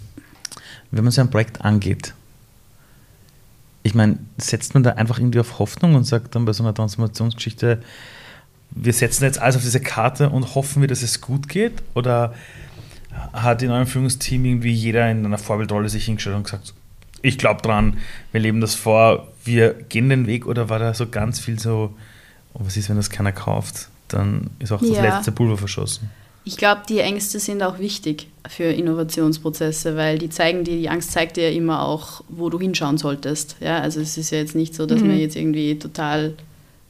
wenn 0.92 1.04
man 1.04 1.12
so 1.12 1.22
ein 1.22 1.30
Projekt 1.30 1.62
angeht, 1.62 2.14
ich 3.90 3.96
meine, 3.96 4.20
setzt 4.38 4.76
man 4.76 4.84
da 4.84 4.92
einfach 4.92 5.18
irgendwie 5.18 5.40
auf 5.40 5.58
Hoffnung 5.58 5.96
und 5.96 6.04
sagt 6.04 6.36
dann 6.36 6.46
bei 6.46 6.54
so 6.54 6.62
einer 6.62 6.76
Transformationsgeschichte, 6.76 7.82
wir 8.70 8.94
setzen 8.94 9.24
jetzt 9.24 9.40
alles 9.40 9.56
auf 9.56 9.64
diese 9.64 9.80
Karte 9.80 10.30
und 10.30 10.54
hoffen 10.54 10.82
wir, 10.82 10.88
dass 10.88 11.02
es 11.02 11.22
gut 11.22 11.50
geht? 11.50 11.82
Oder 11.96 12.36
hat 13.34 13.64
in 13.64 13.72
eurem 13.72 13.88
Führungsteam 13.88 14.46
irgendwie 14.46 14.72
jeder 14.72 15.10
in 15.10 15.26
einer 15.26 15.40
Vorbildrolle 15.40 15.90
sich 15.90 16.06
hingestellt 16.06 16.36
und 16.36 16.44
gesagt, 16.44 16.76
ich 17.24 17.40
glaube 17.40 17.64
dran, 17.64 17.98
wir 18.32 18.42
leben 18.42 18.62
das 18.62 18.76
vor, 18.76 19.28
wir 19.44 19.74
gehen 19.74 20.08
den 20.08 20.28
Weg? 20.28 20.46
Oder 20.46 20.70
war 20.70 20.78
da 20.78 20.94
so 20.94 21.08
ganz 21.08 21.40
viel 21.40 21.58
so, 21.58 21.96
oh, 22.54 22.60
was 22.64 22.78
ist, 22.78 22.90
wenn 22.90 22.98
das 22.98 23.10
keiner 23.10 23.32
kauft? 23.32 23.90
Dann 24.08 24.52
ist 24.60 24.72
auch 24.72 24.82
das 24.82 24.92
ja. 24.92 25.02
letzte 25.02 25.32
Pulver 25.32 25.58
verschossen. 25.58 26.12
Ich 26.46 26.58
glaube, 26.58 26.82
die 26.88 27.00
Ängste 27.00 27.40
sind 27.40 27.62
auch 27.62 27.80
wichtig 27.80 28.28
für 28.48 28.64
Innovationsprozesse, 28.64 29.96
weil 29.96 30.18
die 30.18 30.30
zeigen 30.30 30.64
dir, 30.64 30.78
die 30.78 30.90
Angst 30.90 31.12
zeigt 31.12 31.38
dir 31.38 31.50
ja 31.52 31.56
immer 31.56 31.86
auch, 31.86 32.24
wo 32.30 32.50
du 32.50 32.60
hinschauen 32.60 32.98
solltest. 32.98 33.58
Ja, 33.60 33.80
also 33.80 34.00
es 34.00 34.18
ist 34.18 34.32
ja 34.32 34.40
jetzt 34.40 34.56
nicht 34.56 34.74
so, 34.74 34.86
dass 34.86 35.02
mhm. 35.02 35.08
man 35.08 35.20
jetzt 35.20 35.36
irgendwie 35.36 35.78
total 35.78 36.34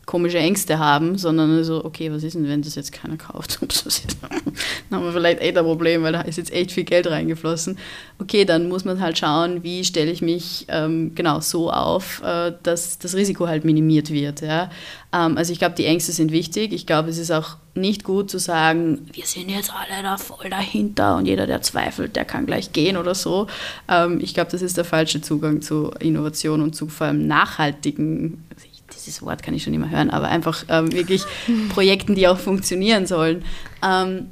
komische 0.09 0.39
Ängste 0.39 0.79
haben, 0.79 1.19
sondern 1.19 1.63
so, 1.63 1.85
okay, 1.85 2.11
was 2.11 2.23
ist 2.23 2.33
denn, 2.33 2.47
wenn 2.47 2.63
das 2.63 2.73
jetzt 2.73 2.91
keiner 2.91 3.15
kauft? 3.15 3.59
dann 4.89 4.99
haben 4.99 5.05
wir 5.05 5.11
vielleicht 5.13 5.39
echt 5.39 5.55
ein 5.55 5.63
Problem, 5.63 6.01
weil 6.01 6.13
da 6.13 6.21
ist 6.21 6.39
jetzt 6.39 6.51
echt 6.51 6.71
viel 6.71 6.83
Geld 6.83 7.05
reingeflossen. 7.05 7.77
Okay, 8.17 8.43
dann 8.43 8.69
muss 8.69 8.85
man 8.85 8.99
halt 8.99 9.19
schauen, 9.19 9.61
wie 9.61 9.85
stelle 9.85 10.09
ich 10.09 10.23
mich 10.23 10.65
ähm, 10.69 11.13
genau 11.13 11.41
so 11.41 11.71
auf, 11.71 12.23
äh, 12.23 12.53
dass 12.63 12.97
das 12.97 13.15
Risiko 13.15 13.45
halt 13.47 13.65
minimiert 13.65 14.09
wird. 14.09 14.41
Ja? 14.41 14.71
Ähm, 15.13 15.37
also 15.37 15.53
ich 15.53 15.59
glaube, 15.59 15.75
die 15.75 15.85
Ängste 15.85 16.11
sind 16.11 16.31
wichtig. 16.31 16.73
Ich 16.73 16.87
glaube, 16.87 17.09
es 17.09 17.19
ist 17.19 17.29
auch 17.29 17.57
nicht 17.75 18.03
gut 18.03 18.31
zu 18.31 18.39
sagen, 18.39 19.07
wir 19.13 19.27
sind 19.27 19.51
jetzt 19.51 19.71
alle 19.71 20.01
da 20.01 20.17
voll 20.17 20.49
dahinter 20.49 21.17
und 21.17 21.27
jeder, 21.27 21.45
der 21.45 21.61
zweifelt, 21.61 22.15
der 22.15 22.25
kann 22.25 22.47
gleich 22.47 22.73
gehen 22.73 22.97
oder 22.97 23.13
so. 23.13 23.45
Ähm, 23.87 24.19
ich 24.23 24.33
glaube, 24.33 24.49
das 24.49 24.63
ist 24.63 24.75
der 24.75 24.85
falsche 24.85 25.21
Zugang 25.21 25.61
zu 25.61 25.91
Innovation 25.99 26.63
und 26.63 26.75
zu 26.75 26.87
vor 26.87 27.05
allem 27.05 27.27
nachhaltigen 27.27 28.43
dieses 29.05 29.21
Wort 29.21 29.43
kann 29.43 29.53
ich 29.53 29.63
schon 29.63 29.73
immer 29.73 29.89
hören, 29.89 30.09
aber 30.09 30.27
einfach 30.27 30.65
ähm, 30.69 30.91
wirklich 30.91 31.23
Projekten, 31.69 32.15
die 32.15 32.27
auch 32.27 32.39
funktionieren 32.39 33.05
sollen. 33.05 33.43
Ähm, 33.83 34.31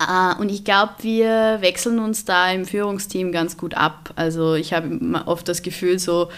äh, 0.00 0.38
und 0.40 0.50
ich 0.50 0.64
glaube, 0.64 0.92
wir 1.00 1.58
wechseln 1.60 1.98
uns 1.98 2.24
da 2.24 2.50
im 2.50 2.64
Führungsteam 2.64 3.32
ganz 3.32 3.56
gut 3.56 3.74
ab. 3.74 4.12
Also 4.16 4.54
ich 4.54 4.72
habe 4.72 4.98
oft 5.26 5.48
das 5.48 5.62
Gefühl, 5.62 5.98
so 5.98 6.28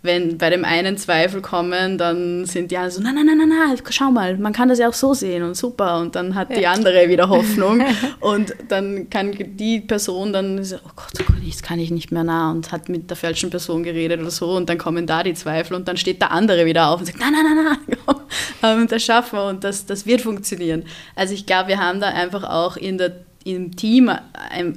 wenn 0.00 0.38
bei 0.38 0.48
dem 0.48 0.64
einen 0.64 0.96
Zweifel 0.96 1.42
kommen, 1.42 1.98
dann 1.98 2.44
sind 2.44 2.70
die 2.70 2.76
anderen 2.76 2.92
so, 2.92 3.02
nein, 3.02 3.16
nein, 3.16 3.26
nein, 3.26 3.48
nein, 3.48 3.48
nein, 3.48 3.78
schau 3.90 4.12
mal, 4.12 4.38
man 4.38 4.52
kann 4.52 4.68
das 4.68 4.78
ja 4.78 4.88
auch 4.88 4.94
so 4.94 5.12
sehen 5.12 5.42
und 5.42 5.56
super. 5.56 5.98
Und 5.98 6.14
dann 6.14 6.36
hat 6.36 6.50
ja. 6.50 6.56
die 6.56 6.66
andere 6.68 7.08
wieder 7.08 7.28
Hoffnung. 7.28 7.82
und 8.20 8.54
dann 8.68 9.10
kann 9.10 9.32
die 9.36 9.80
Person 9.80 10.32
dann 10.32 10.62
so, 10.62 10.76
oh 10.76 10.90
Gott, 10.94 11.12
oh 11.20 11.24
Gott, 11.26 11.42
jetzt 11.42 11.64
kann 11.64 11.80
ich 11.80 11.90
nicht 11.90 12.12
mehr 12.12 12.22
nah 12.22 12.52
und 12.52 12.70
hat 12.70 12.88
mit 12.88 13.10
der 13.10 13.16
falschen 13.16 13.50
Person 13.50 13.82
geredet 13.82 14.20
oder 14.20 14.30
so. 14.30 14.52
Und 14.52 14.68
dann 14.68 14.78
kommen 14.78 15.04
da 15.04 15.24
die 15.24 15.34
Zweifel 15.34 15.74
und 15.74 15.88
dann 15.88 15.96
steht 15.96 16.20
der 16.20 16.30
andere 16.30 16.64
wieder 16.64 16.88
auf 16.88 17.00
und 17.00 17.06
sagt, 17.06 17.18
nein, 17.18 17.32
nein, 17.32 17.64
nein, 17.64 17.98
komm, 18.60 18.86
das 18.86 19.02
schaffen 19.02 19.36
wir 19.36 19.46
und 19.46 19.64
das, 19.64 19.84
das 19.84 20.06
wird 20.06 20.20
funktionieren. 20.20 20.84
Also 21.16 21.34
ich 21.34 21.44
glaube, 21.44 21.70
wir 21.70 21.78
haben 21.80 22.00
da 22.00 22.08
einfach 22.08 22.44
auch 22.44 22.76
in 22.76 22.98
der, 22.98 23.16
im 23.44 23.74
Team 23.74 24.08
ein, 24.08 24.20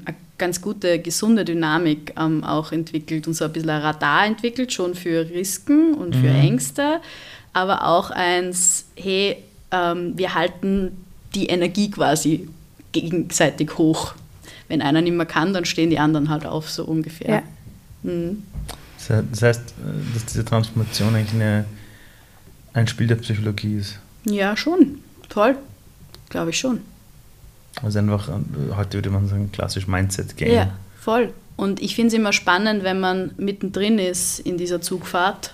ein 0.06 0.16
ganz 0.42 0.60
gute, 0.60 1.00
gesunde 1.00 1.46
Dynamik 1.46 2.16
ähm, 2.20 2.44
auch 2.44 2.72
entwickelt 2.72 3.28
und 3.28 3.36
so 3.36 3.46
ein 3.46 3.54
bisschen 3.54 3.70
ein 3.70 3.82
Radar 3.82 4.26
entwickelt, 4.26 4.74
schon 4.74 4.96
für 4.96 5.30
Risiken 5.30 5.94
und 5.94 6.16
für 6.16 6.32
mhm. 6.32 6.42
Ängste, 6.42 7.00
aber 7.54 7.88
auch 7.88 8.10
eins, 8.10 8.86
hey, 8.96 9.38
ähm, 9.70 10.18
wir 10.18 10.34
halten 10.34 10.98
die 11.36 11.46
Energie 11.46 11.92
quasi 11.92 12.50
gegenseitig 12.92 13.78
hoch. 13.78 14.16
Wenn 14.68 14.82
einer 14.82 15.02
nicht 15.02 15.14
mehr 15.14 15.28
kann, 15.28 15.54
dann 15.54 15.66
stehen 15.66 15.92
die 15.92 16.00
anderen 16.00 16.30
halt 16.30 16.46
auf, 16.46 16.70
so 16.70 16.86
ungefähr. 16.86 17.44
Ja. 18.04 18.12
Mhm. 18.12 18.44
Das 19.08 19.42
heißt, 19.42 19.62
dass 20.14 20.26
diese 20.26 20.44
Transformation 20.44 21.16
eigentlich 21.16 21.34
eine, 21.34 21.66
ein 22.74 22.88
Spiel 22.88 23.08
der 23.08 23.16
Psychologie 23.18 23.78
ist. 23.78 24.00
Ja, 24.26 24.58
schon. 24.58 25.00
Toll. 25.30 25.56
Glaube 26.30 26.50
ich 26.50 26.58
schon. 26.58 26.82
Also 27.82 28.00
einfach, 28.00 28.30
äh, 28.30 28.76
heute 28.76 28.94
würde 28.98 29.10
man 29.10 29.28
sagen, 29.28 29.52
klassisch 29.52 29.88
Mindset-Game. 29.88 30.54
Ja, 30.54 30.74
voll. 31.00 31.34
Und 31.56 31.82
ich 31.82 31.96
finde 31.96 32.08
es 32.10 32.14
immer 32.14 32.34
spannend, 32.34 32.84
wenn 32.84 33.00
man 33.00 33.32
mittendrin 33.38 34.00
ist 34.00 34.40
in 34.40 34.58
dieser 34.58 34.82
Zugfahrt, 34.82 35.54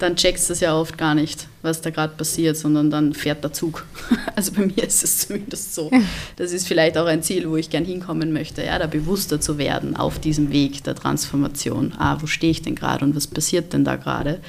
dann 0.00 0.16
checkst 0.16 0.48
du 0.48 0.54
es 0.54 0.60
ja 0.60 0.74
oft 0.74 0.96
gar 0.96 1.14
nicht, 1.14 1.46
was 1.62 1.82
da 1.82 1.90
gerade 1.90 2.14
passiert, 2.16 2.56
sondern 2.56 2.90
dann 2.90 3.12
fährt 3.12 3.44
der 3.44 3.52
Zug. 3.52 3.86
Also 4.36 4.52
bei 4.52 4.64
mir 4.64 4.84
ist 4.84 5.04
es 5.04 5.18
zumindest 5.26 5.74
so. 5.74 5.90
Das 6.36 6.52
ist 6.52 6.66
vielleicht 6.66 6.96
auch 6.96 7.04
ein 7.04 7.22
Ziel, 7.22 7.50
wo 7.50 7.56
ich 7.56 7.68
gern 7.68 7.84
hinkommen 7.84 8.32
möchte, 8.32 8.64
ja, 8.64 8.78
da 8.78 8.86
bewusster 8.86 9.38
zu 9.38 9.58
werden 9.58 9.96
auf 9.96 10.18
diesem 10.18 10.50
Weg 10.50 10.82
der 10.84 10.94
Transformation. 10.94 11.92
Ah, 11.98 12.16
wo 12.20 12.26
stehe 12.26 12.50
ich 12.50 12.62
denn 12.62 12.74
gerade 12.74 13.04
und 13.04 13.14
was 13.14 13.26
passiert 13.26 13.74
denn 13.74 13.84
da 13.84 13.96
gerade? 13.96 14.40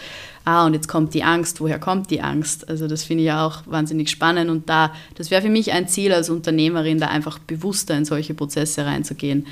Ah, 0.46 0.66
und 0.66 0.74
jetzt 0.74 0.88
kommt 0.88 1.14
die 1.14 1.24
Angst, 1.24 1.62
woher 1.62 1.80
kommt 1.80 2.10
die 2.10 2.22
Angst? 2.22 2.68
Also 2.70 2.88
das 2.88 3.04
finde 3.04 3.24
ich 3.24 3.28
ja 3.28 3.46
auch 3.46 3.62
wahnsinnig 3.66 4.10
spannend 4.10 4.50
und 4.50 4.70
da, 4.70 4.94
das 5.16 5.32
wäre 5.32 5.42
für 5.42 5.50
mich 5.50 5.72
ein 5.72 5.88
Ziel 5.88 6.14
als 6.14 6.30
Unternehmerin, 6.30 7.00
da 7.00 7.08
einfach 7.08 7.40
bewusster 7.40 7.96
in 7.96 8.06
solche 8.06 8.34
Prozesse 8.34 8.86
reinzugehen. 8.86 9.48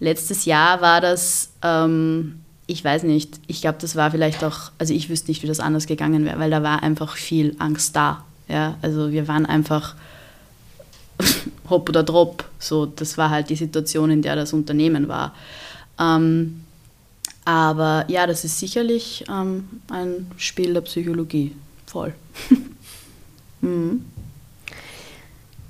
Letztes 0.00 0.44
Jahr 0.44 0.80
war 0.80 1.00
das, 1.00 1.50
ähm, 1.62 2.40
ich 2.66 2.84
weiß 2.84 3.04
nicht, 3.04 3.40
ich 3.46 3.60
glaube, 3.60 3.78
das 3.80 3.96
war 3.96 4.10
vielleicht 4.10 4.42
auch, 4.42 4.72
also 4.78 4.92
ich 4.92 5.08
wüsste 5.08 5.30
nicht, 5.30 5.42
wie 5.42 5.46
das 5.46 5.60
anders 5.60 5.86
gegangen 5.86 6.24
wäre, 6.24 6.38
weil 6.38 6.50
da 6.50 6.62
war 6.62 6.82
einfach 6.82 7.16
viel 7.16 7.54
Angst 7.58 7.94
da. 7.94 8.24
Ja? 8.48 8.76
Also 8.82 9.12
wir 9.12 9.28
waren 9.28 9.46
einfach 9.46 9.94
hopp 11.70 11.88
oder 11.88 12.02
drop, 12.02 12.44
so, 12.58 12.86
das 12.86 13.16
war 13.18 13.30
halt 13.30 13.50
die 13.50 13.56
Situation, 13.56 14.10
in 14.10 14.22
der 14.22 14.34
das 14.36 14.52
Unternehmen 14.52 15.08
war. 15.08 15.34
Ähm, 15.98 16.63
aber 17.44 18.04
ja, 18.08 18.26
das 18.26 18.44
ist 18.44 18.58
sicherlich 18.58 19.24
ähm, 19.28 19.68
ein 19.90 20.30
Spiel 20.36 20.72
der 20.72 20.80
Psychologie. 20.82 21.54
Voll. 21.86 22.14
mhm. 23.60 24.04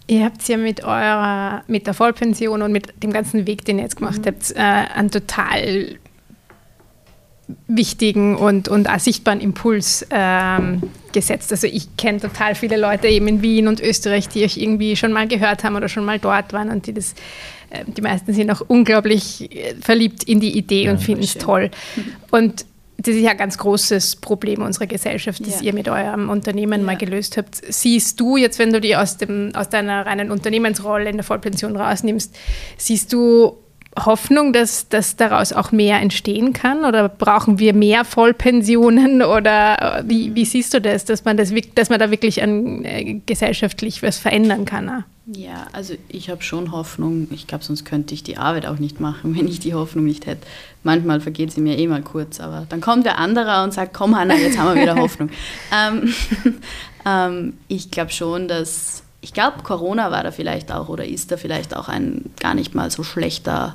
Ihr 0.06 0.24
habt 0.24 0.46
ja 0.46 0.58
mit 0.58 0.84
eurer, 0.84 1.64
mit 1.66 1.86
der 1.86 1.94
Vollpension 1.94 2.60
und 2.60 2.72
mit 2.72 3.02
dem 3.02 3.12
ganzen 3.12 3.46
Weg, 3.46 3.64
den 3.64 3.78
ihr 3.78 3.84
jetzt 3.84 3.96
gemacht 3.96 4.20
mhm. 4.20 4.26
habt, 4.26 4.50
äh, 4.52 4.60
einen 4.60 5.10
total 5.10 5.98
wichtigen 7.68 8.36
und, 8.36 8.68
und 8.68 8.88
auch 8.88 8.98
sichtbaren 8.98 9.40
Impuls 9.40 10.06
ähm, 10.10 10.82
gesetzt. 11.12 11.52
Also 11.52 11.66
ich 11.66 11.96
kenne 11.96 12.20
total 12.20 12.54
viele 12.54 12.76
Leute 12.76 13.08
eben 13.08 13.28
in 13.28 13.42
Wien 13.42 13.68
und 13.68 13.80
Österreich, 13.80 14.28
die 14.28 14.44
euch 14.44 14.56
irgendwie 14.56 14.96
schon 14.96 15.12
mal 15.12 15.28
gehört 15.28 15.64
haben 15.64 15.76
oder 15.76 15.88
schon 15.88 16.04
mal 16.04 16.18
dort 16.18 16.52
waren 16.52 16.70
und 16.70 16.86
die 16.86 16.94
das 16.94 17.14
äh, 17.70 17.84
die 17.86 18.02
meisten 18.02 18.32
sind 18.32 18.50
auch 18.50 18.62
unglaublich 18.66 19.50
äh, 19.50 19.74
verliebt 19.80 20.24
in 20.24 20.40
die 20.40 20.56
Idee 20.56 20.84
ja, 20.84 20.92
und 20.92 20.98
finden 20.98 21.24
es 21.24 21.34
toll. 21.34 21.70
Und 22.30 22.66
das 22.96 23.14
ist 23.16 23.22
ja 23.22 23.32
ein 23.32 23.36
ganz 23.36 23.58
großes 23.58 24.16
Problem 24.16 24.62
unserer 24.62 24.86
Gesellschaft, 24.86 25.44
das 25.46 25.60
ja. 25.60 25.66
ihr 25.66 25.74
mit 25.74 25.88
eurem 25.88 26.30
Unternehmen 26.30 26.80
ja. 26.80 26.86
mal 26.86 26.96
gelöst 26.96 27.36
habt. 27.36 27.60
Siehst 27.68 28.18
du 28.20 28.36
jetzt, 28.36 28.58
wenn 28.58 28.72
du 28.72 28.80
die 28.80 28.96
aus, 28.96 29.16
dem, 29.16 29.50
aus 29.54 29.68
deiner 29.68 30.06
reinen 30.06 30.30
Unternehmensrolle 30.30 31.10
in 31.10 31.16
der 31.16 31.24
Vollpension 31.24 31.76
rausnimmst, 31.76 32.34
siehst 32.78 33.12
du 33.12 33.56
Hoffnung, 33.98 34.52
dass, 34.52 34.88
dass 34.88 35.16
daraus 35.16 35.52
auch 35.52 35.72
mehr 35.72 36.00
entstehen 36.00 36.52
kann? 36.52 36.84
Oder 36.84 37.08
brauchen 37.08 37.58
wir 37.58 37.72
mehr 37.74 38.04
Vollpensionen? 38.04 39.22
Oder 39.22 40.00
äh, 40.00 40.02
wie, 40.06 40.34
wie 40.34 40.44
siehst 40.44 40.74
du 40.74 40.80
das, 40.80 41.04
dass 41.04 41.24
man, 41.24 41.36
das, 41.36 41.52
dass 41.74 41.90
man 41.90 42.00
da 42.00 42.10
wirklich 42.10 42.42
an, 42.42 42.84
äh, 42.84 43.20
gesellschaftlich 43.26 44.02
was 44.02 44.18
verändern 44.18 44.64
kann? 44.64 45.04
Ja, 45.26 45.68
also 45.72 45.94
ich 46.08 46.28
habe 46.28 46.42
schon 46.42 46.72
Hoffnung. 46.72 47.28
Ich 47.30 47.46
glaube, 47.46 47.64
sonst 47.64 47.84
könnte 47.84 48.12
ich 48.12 48.22
die 48.22 48.36
Arbeit 48.36 48.66
auch 48.66 48.78
nicht 48.78 49.00
machen, 49.00 49.36
wenn 49.38 49.48
ich 49.48 49.60
die 49.60 49.74
Hoffnung 49.74 50.04
nicht 50.04 50.26
hätte. 50.26 50.46
Manchmal 50.82 51.20
vergeht 51.20 51.52
sie 51.52 51.60
mir 51.60 51.78
eh 51.78 51.86
mal 51.86 52.02
kurz, 52.02 52.40
aber 52.40 52.66
dann 52.68 52.80
kommt 52.80 53.06
der 53.06 53.18
andere 53.18 53.62
und 53.64 53.72
sagt, 53.72 53.94
komm 53.94 54.16
Hanna, 54.16 54.34
jetzt 54.34 54.58
haben 54.58 54.74
wir 54.74 54.82
wieder 54.82 54.96
Hoffnung. 55.00 55.30
ähm, 55.72 56.12
ähm, 57.06 57.54
ich 57.68 57.90
glaube 57.90 58.10
schon, 58.10 58.48
dass 58.48 59.02
ich 59.20 59.32
glaube, 59.32 59.62
Corona 59.62 60.10
war 60.10 60.22
da 60.22 60.30
vielleicht 60.30 60.70
auch 60.70 60.90
oder 60.90 61.06
ist 61.06 61.32
da 61.32 61.38
vielleicht 61.38 61.74
auch 61.74 61.88
ein 61.88 62.26
gar 62.40 62.52
nicht 62.52 62.74
mal 62.74 62.90
so 62.90 63.02
schlechter 63.02 63.74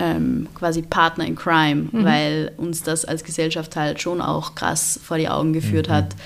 ähm, 0.00 0.48
quasi 0.54 0.82
Partner 0.82 1.26
in 1.26 1.36
Crime, 1.36 1.88
mhm. 1.90 2.04
weil 2.04 2.52
uns 2.56 2.82
das 2.82 3.04
als 3.04 3.24
Gesellschaft 3.24 3.76
halt 3.76 4.00
schon 4.00 4.20
auch 4.20 4.54
krass 4.54 4.98
vor 5.02 5.18
die 5.18 5.28
Augen 5.28 5.52
geführt 5.52 5.88
mhm. 5.88 5.92
hat, 5.92 6.16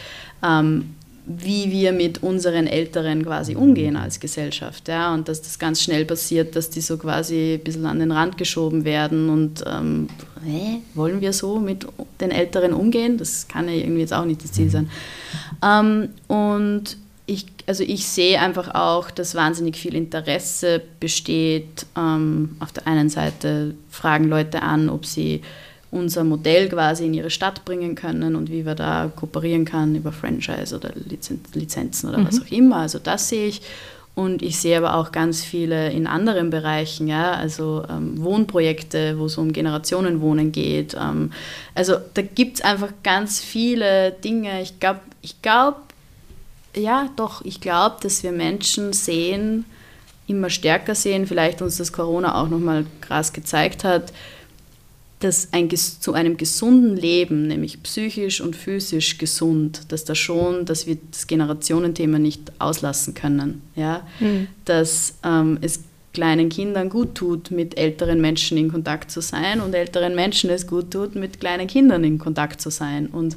ähm, 0.44 0.94
wie 1.24 1.70
wir 1.70 1.92
mit 1.92 2.22
unseren 2.22 2.66
Älteren 2.66 3.24
quasi 3.24 3.54
umgehen 3.54 3.96
als 3.96 4.18
Gesellschaft. 4.18 4.88
Ja? 4.88 5.14
Und 5.14 5.28
dass 5.28 5.40
das 5.40 5.58
ganz 5.58 5.80
schnell 5.80 6.04
passiert, 6.04 6.56
dass 6.56 6.68
die 6.68 6.80
so 6.80 6.98
quasi 6.98 7.54
ein 7.54 7.64
bisschen 7.64 7.86
an 7.86 8.00
den 8.00 8.10
Rand 8.10 8.38
geschoben 8.38 8.84
werden 8.84 9.28
und 9.30 9.62
ähm, 9.66 10.08
hä, 10.44 10.80
wollen 10.94 11.20
wir 11.20 11.32
so 11.32 11.60
mit 11.60 11.86
den 12.20 12.32
Älteren 12.32 12.72
umgehen? 12.72 13.18
Das 13.18 13.46
kann 13.46 13.68
ja 13.68 13.74
irgendwie 13.74 14.00
jetzt 14.00 14.12
auch 14.12 14.24
nicht 14.24 14.42
das 14.42 14.52
Ziel 14.52 14.66
mhm. 14.66 14.70
sein. 14.70 14.90
Ähm, 15.62 16.08
und 16.26 16.96
also 17.66 17.84
ich 17.84 18.06
sehe 18.06 18.40
einfach 18.40 18.74
auch, 18.74 19.10
dass 19.10 19.34
wahnsinnig 19.34 19.76
viel 19.76 19.94
Interesse 19.94 20.82
besteht. 21.00 21.86
Ähm, 21.96 22.56
auf 22.60 22.72
der 22.72 22.86
einen 22.86 23.08
Seite 23.08 23.74
fragen 23.90 24.28
Leute 24.28 24.62
an, 24.62 24.88
ob 24.88 25.06
sie 25.06 25.42
unser 25.90 26.24
Modell 26.24 26.68
quasi 26.70 27.06
in 27.06 27.14
ihre 27.14 27.30
Stadt 27.30 27.64
bringen 27.64 27.94
können 27.94 28.34
und 28.34 28.50
wie 28.50 28.64
wir 28.64 28.74
da 28.74 29.12
kooperieren 29.14 29.66
können 29.66 29.94
über 29.94 30.10
Franchise 30.10 30.74
oder 30.74 30.90
Lizenzen 31.52 32.08
oder 32.08 32.18
mhm. 32.18 32.28
was 32.28 32.40
auch 32.40 32.50
immer. 32.50 32.76
Also 32.76 32.98
das 32.98 33.28
sehe 33.28 33.46
ich. 33.46 33.62
Und 34.14 34.42
ich 34.42 34.58
sehe 34.58 34.76
aber 34.76 34.96
auch 34.96 35.10
ganz 35.10 35.42
viele 35.42 35.90
in 35.90 36.06
anderen 36.06 36.50
Bereichen, 36.50 37.08
ja, 37.08 37.32
also 37.32 37.82
ähm, 37.88 38.22
Wohnprojekte, 38.22 39.18
wo 39.18 39.24
es 39.24 39.38
um 39.38 39.52
Generationenwohnen 39.52 40.52
geht. 40.52 40.94
Ähm, 40.94 41.32
also 41.74 41.94
da 42.12 42.20
gibt 42.20 42.58
es 42.58 42.64
einfach 42.64 42.90
ganz 43.02 43.40
viele 43.40 44.12
Dinge. 44.12 44.60
Ich 44.60 44.80
glaube, 44.80 45.00
ich 45.22 45.40
glaube, 45.40 45.78
ja, 46.76 47.10
doch, 47.16 47.44
ich 47.44 47.60
glaube, 47.60 47.96
dass 48.02 48.22
wir 48.22 48.32
Menschen 48.32 48.92
sehen, 48.92 49.64
immer 50.26 50.50
stärker 50.50 50.94
sehen, 50.94 51.26
vielleicht 51.26 51.62
uns 51.62 51.76
das 51.76 51.92
Corona 51.92 52.40
auch 52.40 52.48
nochmal 52.48 52.86
krass 53.00 53.32
gezeigt 53.32 53.84
hat, 53.84 54.12
dass 55.20 55.48
ein, 55.52 55.70
zu 55.70 56.14
einem 56.14 56.36
gesunden 56.36 56.96
Leben, 56.96 57.46
nämlich 57.46 57.82
psychisch 57.82 58.40
und 58.40 58.56
physisch 58.56 59.18
gesund, 59.18 59.82
dass 59.92 60.04
da 60.04 60.14
schon, 60.14 60.64
dass 60.64 60.86
wir 60.86 60.98
das 61.10 61.26
Generationenthema 61.28 62.18
nicht 62.18 62.52
auslassen 62.58 63.14
können. 63.14 63.62
Ja? 63.76 64.06
Mhm. 64.18 64.48
Dass 64.64 65.14
ähm, 65.24 65.58
es 65.60 65.80
kleinen 66.12 66.48
Kindern 66.48 66.90
gut 66.90 67.14
tut, 67.14 67.50
mit 67.50 67.78
älteren 67.78 68.20
Menschen 68.20 68.58
in 68.58 68.70
Kontakt 68.70 69.10
zu 69.10 69.20
sein 69.20 69.60
und 69.60 69.74
älteren 69.74 70.14
Menschen 70.14 70.50
es 70.50 70.66
gut 70.66 70.90
tut, 70.90 71.14
mit 71.14 71.40
kleinen 71.40 71.66
Kindern 71.66 72.04
in 72.04 72.18
Kontakt 72.18 72.60
zu 72.60 72.70
sein. 72.70 73.06
Und 73.06 73.36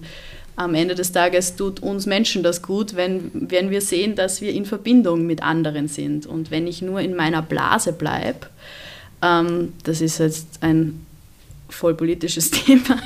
am 0.55 0.73
Ende 0.73 0.95
des 0.95 1.11
Tages 1.11 1.55
tut 1.55 1.81
uns 1.81 2.05
Menschen 2.05 2.43
das 2.43 2.61
gut, 2.61 2.95
wenn, 2.95 3.31
wenn 3.33 3.69
wir 3.69 3.81
sehen, 3.81 4.15
dass 4.15 4.41
wir 4.41 4.53
in 4.53 4.65
Verbindung 4.65 5.25
mit 5.25 5.43
anderen 5.43 5.87
sind. 5.87 6.25
Und 6.25 6.51
wenn 6.51 6.65
ich 6.67 6.81
nur 6.81 7.01
in 7.01 7.15
meiner 7.15 7.41
Blase 7.41 7.91
bleibe, 7.91 8.47
ähm, 9.21 9.73
das 9.83 10.01
ist 10.01 10.19
jetzt 10.19 10.59
ein 10.61 11.05
voll 11.69 11.93
politisches 11.93 12.51
Thema, 12.51 12.97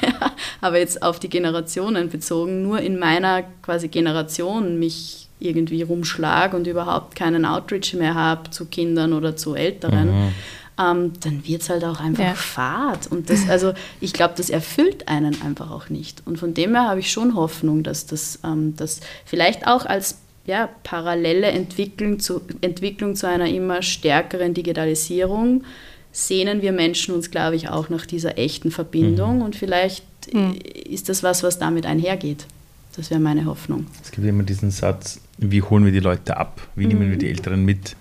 aber 0.62 0.78
jetzt 0.78 1.02
auf 1.02 1.20
die 1.20 1.30
Generationen 1.30 2.10
bezogen, 2.10 2.62
nur 2.62 2.80
in 2.80 3.00
meiner 3.00 3.44
quasi 3.64 3.88
Generation 3.88 4.78
mich 4.78 5.28
irgendwie 5.40 5.82
rumschlag 5.82 6.54
und 6.54 6.68
überhaupt 6.68 7.16
keinen 7.16 7.46
Outreach 7.46 7.94
mehr 7.94 8.14
habe 8.14 8.50
zu 8.52 8.66
Kindern 8.66 9.14
oder 9.14 9.38
zu 9.38 9.56
Älteren. 9.56 10.26
Mhm 10.26 10.34
ähm, 10.80 11.14
dann 11.20 11.46
wird 11.46 11.62
es 11.62 11.70
halt 11.70 11.84
auch 11.84 12.00
einfach 12.00 12.24
ja. 12.24 12.34
fad. 12.34 13.08
Und 13.08 13.30
das, 13.30 13.50
also 13.50 13.74
ich 14.00 14.14
glaube, 14.14 14.36
das 14.38 14.50
erfüllt 14.50 15.08
einen 15.08 15.42
einfach 15.42 15.72
auch 15.72 15.90
nicht. 15.90 16.24
Und 16.26 16.38
von 16.38 16.54
dem 16.54 16.74
her 16.74 16.88
habe 16.88 17.02
ich 17.02 17.12
schon 17.12 17.36
Hoffnung, 17.36 17.84
dass 17.84 18.06
das 18.06 18.40
ähm, 18.44 18.76
dass 18.78 19.02
vielleicht 19.26 19.68
auch 19.68 19.86
als 19.86 20.20
ja, 20.46 20.70
parallele 20.84 21.48
Entwicklung 21.48 22.20
zu, 22.20 22.42
Entwicklung 22.62 23.16
zu 23.16 23.28
einer 23.28 23.48
immer 23.48 23.82
stärkeren 23.82 24.54
Digitalisierung 24.54 25.64
sehnen 26.12 26.64
wir 26.64 26.72
Menschen 26.72 27.14
uns, 27.14 27.30
glaube 27.30 27.56
ich, 27.56 27.70
auch 27.70 27.90
nach 27.90 28.06
dieser 28.06 28.38
echten 28.38 28.72
Verbindung. 28.72 29.38
Mhm. 29.38 29.42
Und 29.44 29.56
vielleicht 29.56 30.04
mhm. 30.34 30.56
ist 30.90 31.08
das 31.10 31.22
was, 31.22 31.44
was 31.44 31.60
damit 31.60 31.86
einhergeht. 31.86 32.46
Das 32.96 33.12
wäre 33.12 33.20
meine 33.20 33.46
Hoffnung. 33.46 33.86
Es 34.04 34.12
gibt 34.12 34.26
immer 34.26 34.44
diesen 34.44 34.72
Satz, 34.72 35.22
wie 35.38 35.62
holen 35.62 35.86
wir 35.86 35.92
die 35.92 36.00
Leute 36.00 36.36
ab? 36.38 36.68
Wie 36.76 36.86
mhm. 36.86 36.90
nehmen 36.90 37.12
wir 37.12 37.18
die 37.18 37.30
Älteren 37.30 37.64
mit? 37.64 37.96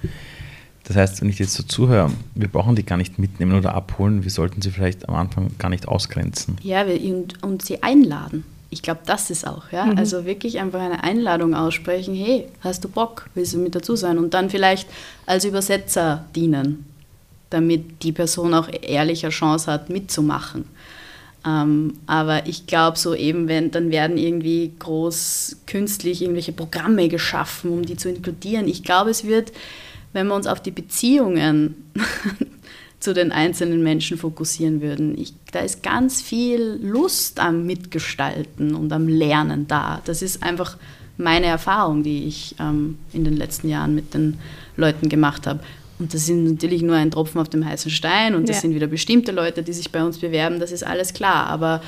Das 0.89 0.97
heißt, 0.97 1.21
wenn 1.21 1.29
ich 1.29 1.39
jetzt 1.39 1.53
so 1.53 1.63
zuhöre, 1.63 2.11
wir 2.35 2.49
brauchen 2.49 2.75
die 2.75 2.83
gar 2.83 2.97
nicht 2.97 3.19
mitnehmen 3.19 3.57
oder 3.59 3.75
abholen, 3.75 4.25
wir 4.25 4.31
sollten 4.31 4.63
sie 4.63 4.71
vielleicht 4.71 5.07
am 5.07 5.17
Anfang 5.17 5.51
gar 5.59 5.69
nicht 5.69 5.87
ausgrenzen. 5.87 6.57
Ja, 6.63 6.83
und, 6.83 7.43
und 7.43 7.63
sie 7.63 7.83
einladen. 7.83 8.45
Ich 8.71 8.81
glaube, 8.81 9.01
das 9.05 9.29
ist 9.29 9.47
auch, 9.47 9.71
ja. 9.71 9.85
Mhm. 9.85 9.99
Also 9.99 10.25
wirklich 10.25 10.59
einfach 10.59 10.81
eine 10.81 11.05
Einladung 11.05 11.55
aussprechen, 11.55 12.15
hey, 12.15 12.47
hast 12.63 12.85
du 12.85 12.89
Bock, 12.89 13.29
willst 13.35 13.53
du 13.53 13.59
mit 13.59 13.75
dazu 13.75 13.97
sein? 13.97 14.17
Und 14.17 14.33
dann 14.33 14.49
vielleicht 14.49 14.89
als 15.27 15.45
Übersetzer 15.45 16.25
dienen, 16.35 16.87
damit 17.51 18.03
die 18.03 18.13
Person 18.13 18.55
auch 18.55 18.69
ehrlicher 18.81 19.29
Chance 19.29 19.71
hat, 19.71 19.91
mitzumachen. 19.91 20.65
Ähm, 21.47 21.99
aber 22.07 22.47
ich 22.47 22.67
glaube, 22.67 22.99
so 22.99 23.15
eben, 23.15 23.47
wenn, 23.47 23.71
dann 23.71 23.91
werden 23.91 24.17
irgendwie 24.17 24.73
groß 24.79 25.59
künstlich 25.67 26.23
irgendwelche 26.23 26.53
Programme 26.53 27.09
geschaffen, 27.09 27.73
um 27.73 27.85
die 27.85 27.97
zu 27.97 28.09
inkludieren. 28.09 28.69
Ich 28.69 28.83
glaube, 28.83 29.11
es 29.11 29.25
wird 29.25 29.53
wenn 30.13 30.27
wir 30.27 30.35
uns 30.35 30.47
auf 30.47 30.61
die 30.61 30.71
Beziehungen 30.71 31.91
zu 33.01 33.15
den 33.15 33.31
einzelnen 33.31 33.83
Menschen 33.83 34.19
fokussieren 34.19 34.81
würden. 34.81 35.17
Ich, 35.19 35.33
da 35.53 35.61
ist 35.61 35.83
ganz 35.83 36.21
viel 36.21 36.79
Lust 36.83 37.39
am 37.39 37.65
Mitgestalten 37.65 38.75
und 38.75 38.93
am 38.93 39.07
Lernen 39.07 39.69
da. 39.69 40.03
Das 40.05 40.21
ist 40.23 40.43
einfach 40.43 40.77
meine 41.17 41.47
Erfahrung, 41.47 42.03
die 42.03 42.25
ich 42.25 42.57
ähm, 42.59 42.99
in 43.13 43.25
den 43.25 43.37
letzten 43.37 43.69
Jahren 43.69 43.95
mit 43.95 44.15
den 44.15 44.39
Leuten 44.77 45.09
gemacht 45.09 45.47
habe. 45.47 45.61
Und 45.99 46.15
das 46.15 46.27
sind 46.27 46.45
natürlich 46.45 46.83
nur 46.83 46.97
ein 46.97 47.11
Tropfen 47.11 47.41
auf 47.41 47.49
dem 47.49 47.65
heißen 47.65 47.91
Stein 47.91 48.35
und 48.37 48.49
das 48.49 48.57
ja. 48.57 48.63
sind 48.63 48.75
wieder 48.75 48.87
bestimmte 48.87 49.33
Leute, 49.33 49.65
die 49.65 49.73
sich 49.73 49.91
bei 49.91 50.03
uns 50.05 50.19
bewerben, 50.19 50.61
das 50.61 50.71
ist 50.71 50.85
alles 50.85 51.13
klar. 51.13 51.49
Aber 51.49 51.83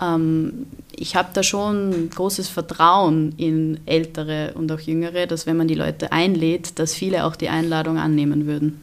ähm, 0.00 0.66
ich 0.94 1.16
habe 1.16 1.30
da 1.32 1.42
schon 1.42 2.10
großes 2.10 2.48
Vertrauen 2.48 3.34
in 3.36 3.80
Ältere 3.86 4.52
und 4.54 4.70
auch 4.70 4.80
Jüngere, 4.80 5.26
dass 5.26 5.46
wenn 5.46 5.56
man 5.56 5.68
die 5.68 5.74
Leute 5.74 6.12
einlädt, 6.12 6.78
dass 6.78 6.94
viele 6.94 7.24
auch 7.24 7.36
die 7.36 7.48
Einladung 7.48 7.98
annehmen 7.98 8.46
würden. 8.46 8.80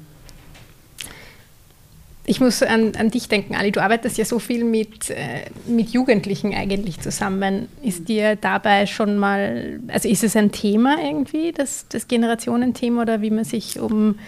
Ich 2.25 2.39
muss 2.39 2.61
an, 2.61 2.95
an 2.95 3.09
dich 3.09 3.27
denken, 3.27 3.55
Ali. 3.55 3.71
Du 3.71 3.81
arbeitest 3.81 4.19
ja 4.19 4.25
so 4.25 4.37
viel 4.37 4.63
mit, 4.63 5.09
äh, 5.09 5.45
mit 5.67 5.89
Jugendlichen 5.89 6.53
eigentlich 6.53 6.99
zusammen. 6.99 7.67
Ist 7.81 8.07
dir 8.07 8.35
dabei 8.35 8.85
schon 8.85 9.17
mal, 9.17 9.79
also 9.87 10.07
ist 10.07 10.23
es 10.23 10.35
ein 10.35 10.51
Thema 10.51 10.97
irgendwie, 11.03 11.51
das, 11.51 11.87
das 11.89 12.07
Generationenthema 12.07 13.01
oder 13.01 13.23
wie 13.23 13.31
man 13.31 13.45
sich 13.45 13.79
um 13.79 14.19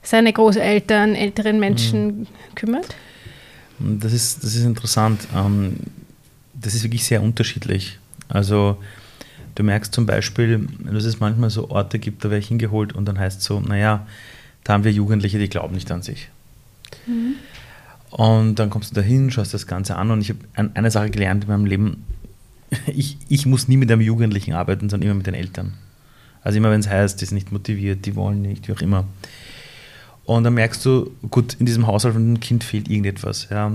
seine 0.00 0.32
Großeltern, 0.32 1.16
älteren 1.16 1.58
Menschen 1.58 2.06
mhm. 2.06 2.26
kümmert? 2.54 2.94
Das 3.80 4.12
ist, 4.12 4.44
das 4.44 4.54
ist 4.54 4.64
interessant. 4.64 5.26
Ähm, 5.34 5.78
das 6.62 6.74
ist 6.74 6.82
wirklich 6.82 7.04
sehr 7.04 7.22
unterschiedlich. 7.22 7.98
Also 8.28 8.78
du 9.54 9.62
merkst 9.62 9.92
zum 9.92 10.06
Beispiel, 10.06 10.66
dass 10.90 11.04
es 11.04 11.20
manchmal 11.20 11.50
so 11.50 11.70
Orte 11.70 11.98
gibt, 11.98 12.24
da 12.24 12.30
werde 12.30 12.40
ich 12.40 12.48
hingeholt 12.48 12.94
und 12.94 13.06
dann 13.06 13.18
heißt 13.18 13.40
es 13.40 13.44
so, 13.44 13.60
naja, 13.60 14.06
da 14.64 14.74
haben 14.74 14.84
wir 14.84 14.92
Jugendliche, 14.92 15.38
die 15.38 15.48
glauben 15.48 15.74
nicht 15.74 15.90
an 15.90 16.02
sich. 16.02 16.28
Mhm. 17.06 17.34
Und 18.10 18.56
dann 18.56 18.70
kommst 18.70 18.90
du 18.90 18.94
dahin, 18.94 19.30
schaust 19.30 19.54
das 19.54 19.66
Ganze 19.66 19.96
an 19.96 20.10
und 20.10 20.20
ich 20.20 20.30
habe 20.30 20.70
eine 20.74 20.90
Sache 20.90 21.10
gelernt 21.10 21.44
in 21.44 21.50
meinem 21.50 21.66
Leben, 21.66 22.04
ich, 22.86 23.16
ich 23.28 23.46
muss 23.46 23.68
nie 23.68 23.76
mit 23.76 23.90
einem 23.90 24.00
Jugendlichen 24.00 24.52
arbeiten, 24.52 24.88
sondern 24.88 25.08
immer 25.08 25.16
mit 25.16 25.26
den 25.26 25.34
Eltern. 25.34 25.74
Also 26.42 26.58
immer 26.58 26.70
wenn 26.70 26.80
es 26.80 26.88
heißt, 26.88 27.20
die 27.20 27.24
sind 27.24 27.36
nicht 27.36 27.52
motiviert, 27.52 28.04
die 28.04 28.16
wollen 28.16 28.42
nicht, 28.42 28.68
wie 28.68 28.72
auch 28.72 28.80
immer. 28.80 29.06
Und 30.24 30.44
dann 30.44 30.54
merkst 30.54 30.84
du, 30.84 31.10
gut, 31.30 31.54
in 31.54 31.66
diesem 31.66 31.86
Haushalt 31.86 32.14
von 32.14 32.34
dem 32.34 32.40
Kind 32.40 32.62
fehlt 32.62 32.88
irgendetwas. 32.88 33.48
Ja. 33.50 33.72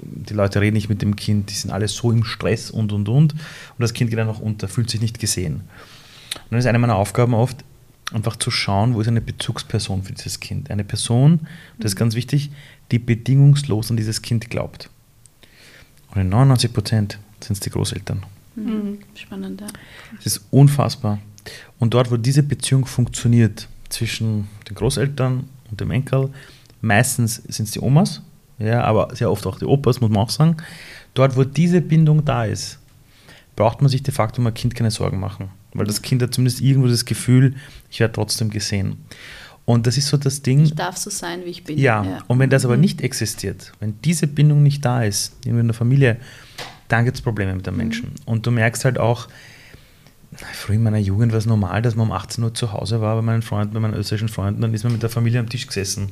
Die 0.00 0.34
Leute 0.34 0.60
reden 0.60 0.74
nicht 0.74 0.88
mit 0.88 1.02
dem 1.02 1.16
Kind, 1.16 1.50
die 1.50 1.54
sind 1.54 1.72
alle 1.72 1.88
so 1.88 2.12
im 2.12 2.22
Stress 2.24 2.70
und 2.70 2.92
und 2.92 3.08
und. 3.08 3.32
Und 3.32 3.40
das 3.78 3.92
Kind 3.92 4.10
geht 4.10 4.20
einfach 4.20 4.38
unter, 4.38 4.68
fühlt 4.68 4.90
sich 4.90 5.00
nicht 5.00 5.18
gesehen. 5.18 5.54
Und 5.54 6.50
dann 6.50 6.58
ist 6.60 6.66
eine 6.66 6.78
meiner 6.78 6.96
Aufgaben 6.96 7.34
oft, 7.34 7.64
einfach 8.12 8.36
zu 8.36 8.50
schauen, 8.50 8.94
wo 8.94 9.00
ist 9.00 9.08
eine 9.08 9.20
Bezugsperson 9.20 10.04
für 10.04 10.12
dieses 10.12 10.38
Kind. 10.38 10.70
Eine 10.70 10.84
Person, 10.84 11.40
das 11.78 11.92
ist 11.92 11.96
ganz 11.96 12.14
wichtig, 12.14 12.52
die 12.92 13.00
bedingungslos 13.00 13.90
an 13.90 13.96
dieses 13.96 14.22
Kind 14.22 14.50
glaubt. 14.50 14.88
Und 16.14 16.20
in 16.20 16.28
99 16.28 16.72
Prozent 16.72 17.18
sind 17.40 17.54
es 17.54 17.60
die 17.60 17.70
Großeltern. 17.70 18.22
Mhm. 18.54 18.98
Spannend, 19.14 19.62
ja. 19.62 19.66
Es 20.20 20.26
ist 20.26 20.44
unfassbar. 20.50 21.18
Und 21.80 21.94
dort, 21.94 22.10
wo 22.10 22.16
diese 22.16 22.42
Beziehung 22.42 22.84
funktioniert, 22.84 23.68
zwischen 23.88 24.48
den 24.68 24.74
Großeltern 24.74 25.48
und 25.72 25.80
dem 25.80 25.90
Enkel. 25.90 26.30
Meistens 26.80 27.36
sind 27.48 27.66
es 27.66 27.72
die 27.72 27.80
Omas, 27.80 28.22
ja, 28.58 28.84
aber 28.84 29.14
sehr 29.14 29.30
oft 29.30 29.46
auch 29.46 29.58
die 29.58 29.64
Opas, 29.64 30.00
muss 30.00 30.10
man 30.10 30.22
auch 30.22 30.30
sagen. 30.30 30.56
Dort, 31.14 31.36
wo 31.36 31.42
diese 31.42 31.80
Bindung 31.80 32.24
da 32.24 32.44
ist, 32.44 32.78
braucht 33.56 33.82
man 33.82 33.88
sich 33.90 34.02
de 34.02 34.14
facto 34.14 34.40
um 34.40 34.46
ein 34.46 34.54
Kind 34.54 34.74
keine 34.74 34.90
Sorgen 34.90 35.18
machen. 35.18 35.50
Weil 35.74 35.86
das 35.86 36.02
Kind 36.02 36.22
hat 36.22 36.34
zumindest 36.34 36.60
irgendwo 36.60 36.88
das 36.88 37.04
Gefühl, 37.04 37.54
ich 37.90 38.00
werde 38.00 38.12
trotzdem 38.12 38.50
gesehen. 38.50 38.98
Und 39.64 39.86
das 39.86 39.96
ist 39.96 40.08
so 40.08 40.16
das 40.16 40.42
Ding. 40.42 40.64
Ich 40.64 40.74
darf 40.74 40.96
so 40.96 41.10
sein, 41.10 41.44
wie 41.44 41.50
ich 41.50 41.64
bin. 41.64 41.78
Ja, 41.78 42.04
ja. 42.04 42.18
und 42.26 42.38
wenn 42.38 42.50
das 42.50 42.64
aber 42.64 42.74
mhm. 42.74 42.82
nicht 42.82 43.00
existiert, 43.00 43.72
wenn 43.80 43.94
diese 44.02 44.26
Bindung 44.26 44.62
nicht 44.62 44.84
da 44.84 45.02
ist, 45.04 45.36
in 45.44 45.56
der 45.66 45.74
Familie, 45.74 46.18
dann 46.88 47.04
gibt 47.04 47.16
es 47.16 47.22
Probleme 47.22 47.54
mit 47.54 47.66
den 47.66 47.74
mhm. 47.74 47.78
Menschen. 47.78 48.06
Mhm. 48.06 48.14
Und 48.26 48.46
du 48.46 48.50
merkst 48.50 48.84
halt 48.84 48.98
auch, 48.98 49.28
früher 50.36 50.76
in 50.76 50.82
meiner 50.82 50.98
Jugend 50.98 51.32
war 51.32 51.38
es 51.38 51.46
normal, 51.46 51.82
dass 51.82 51.94
man 51.94 52.08
um 52.08 52.12
18 52.12 52.42
Uhr 52.42 52.54
zu 52.54 52.72
Hause 52.72 53.00
war 53.00 53.16
bei 53.16 53.22
meinen 53.22 53.42
Freunden, 53.42 53.74
bei 53.74 53.80
meinen 53.80 53.94
österreichischen 53.94 54.28
Freunden, 54.28 54.62
dann 54.62 54.74
ist 54.74 54.84
man 54.84 54.92
mit 54.92 55.02
der 55.02 55.10
Familie 55.10 55.40
am 55.40 55.48
Tisch 55.48 55.66
gesessen 55.66 56.10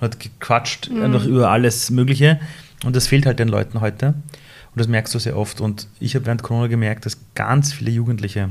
hat 0.00 0.20
gequatscht, 0.20 0.90
mhm. 0.90 1.02
einfach 1.02 1.24
über 1.24 1.50
alles 1.50 1.90
Mögliche. 1.90 2.40
Und 2.84 2.96
das 2.96 3.06
fehlt 3.06 3.26
halt 3.26 3.38
den 3.38 3.48
Leuten 3.48 3.80
heute. 3.80 4.08
Und 4.08 4.80
das 4.80 4.88
merkst 4.88 5.14
du 5.14 5.18
sehr 5.18 5.36
oft. 5.36 5.60
Und 5.60 5.86
ich 6.00 6.14
habe 6.14 6.26
während 6.26 6.42
Corona 6.42 6.66
gemerkt, 6.66 7.06
dass 7.06 7.18
ganz 7.34 7.72
viele 7.72 7.90
Jugendliche, 7.90 8.48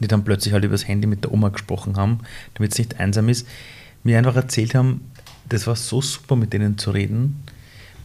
die 0.00 0.08
dann 0.08 0.24
plötzlich 0.24 0.52
halt 0.52 0.64
übers 0.64 0.86
Handy 0.86 1.06
mit 1.06 1.24
der 1.24 1.32
Oma 1.32 1.48
gesprochen 1.48 1.96
haben, 1.96 2.20
damit 2.54 2.72
es 2.72 2.78
nicht 2.78 3.00
einsam 3.00 3.28
ist, 3.28 3.46
mir 4.04 4.18
einfach 4.18 4.36
erzählt 4.36 4.74
haben, 4.74 5.10
das 5.48 5.66
war 5.66 5.76
so 5.76 6.02
super, 6.02 6.36
mit 6.36 6.52
denen 6.52 6.76
zu 6.76 6.90
reden 6.90 7.42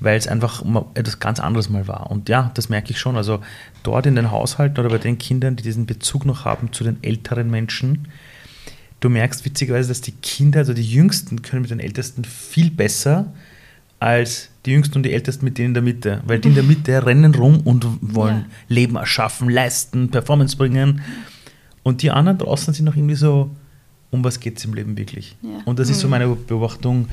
weil 0.04 0.18
es 0.18 0.28
einfach 0.28 0.64
etwas 0.95 1.20
ganz 1.20 1.39
anderes 1.39 1.70
mal 1.70 1.88
war. 1.88 2.12
Und 2.12 2.28
ja, 2.28 2.51
das 2.56 2.68
merke 2.68 2.91
ich 2.91 2.99
schon. 2.99 3.16
Also 3.16 3.39
dort 3.84 4.06
in 4.06 4.16
den 4.16 4.32
Haushalten 4.32 4.78
oder 4.80 4.89
bei 4.89 4.97
den 4.97 5.18
Kindern, 5.18 5.56
die 5.56 5.64
diesen 5.64 5.86
Bezug 5.86 6.26
noch 6.26 6.43
haben 6.43 6.74
zu 6.74 6.84
den 6.84 6.97
älteren 7.01 7.49
Menschen, 7.49 8.10
du 8.99 9.10
merkst 9.10 9.45
witzigerweise, 9.45 9.88
dass 9.88 10.01
die 10.01 10.12
Kinder, 10.12 10.60
also 10.60 10.74
die 10.74 10.84
Jüngsten, 10.84 11.41
können 11.41 11.62
mit 11.62 11.72
den 11.72 11.80
Ältesten 11.80 12.26
viel 12.26 12.70
besser 12.70 13.34
als 13.99 14.49
die 14.66 14.72
Jüngsten 14.72 14.97
und 14.97 15.04
die 15.04 15.14
Ältesten 15.14 15.45
mit 15.45 15.58
denen 15.58 15.70
in 15.70 15.74
der 15.74 15.84
Mitte. 15.84 16.22
Weil 16.26 16.39
die 16.39 16.49
in 16.49 16.56
der 16.56 16.64
Mitte 16.64 17.06
rennen 17.06 17.34
rum 17.34 17.62
und 17.62 17.86
wollen 18.01 18.39
ja. 18.39 18.45
Leben 18.68 18.97
erschaffen, 18.97 19.49
leisten, 19.49 20.12
Performance 20.12 20.58
bringen. 20.58 21.01
Und 21.84 22.01
die 22.01 22.12
anderen 22.12 22.39
draußen 22.39 22.74
sind 22.74 22.84
noch 22.86 22.97
irgendwie 22.97 23.16
so, 23.16 23.51
um 24.12 24.22
was 24.26 24.41
geht 24.41 24.58
es 24.58 24.66
im 24.66 24.74
Leben 24.74 24.97
wirklich? 24.97 25.38
Ja. 25.41 25.62
Und 25.64 25.80
das 25.80 25.89
ist 25.89 26.01
so 26.01 26.08
mhm. 26.08 26.12
meine 26.12 26.28
Beobachtung, 26.28 27.08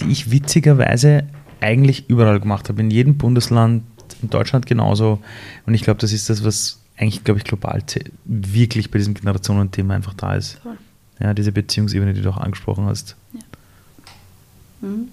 die 0.00 0.12
ich 0.12 0.30
witzigerweise 0.30 1.24
eigentlich 1.60 2.08
überall 2.08 2.40
gemacht 2.40 2.68
habe, 2.68 2.80
in 2.80 2.90
jedem 2.90 3.16
Bundesland, 3.16 3.82
in 4.22 4.30
Deutschland 4.30 4.66
genauso. 4.66 5.22
Und 5.66 5.74
ich 5.74 5.82
glaube, 5.82 6.00
das 6.00 6.12
ist 6.12 6.30
das, 6.30 6.44
was 6.44 6.80
eigentlich, 6.96 7.24
glaube 7.24 7.38
ich, 7.38 7.44
global 7.44 7.82
wirklich 8.24 8.90
bei 8.90 8.98
diesem 8.98 9.14
Generationenthema 9.14 9.94
einfach 9.94 10.14
da 10.14 10.34
ist. 10.34 10.60
Toll. 10.62 10.76
Ja, 11.20 11.34
diese 11.34 11.52
Beziehungsebene, 11.52 12.12
die 12.12 12.22
du 12.22 12.30
auch 12.30 12.36
angesprochen 12.36 12.86
hast. 12.86 13.16
Ja. 13.32 14.88
Mhm. 14.88 15.08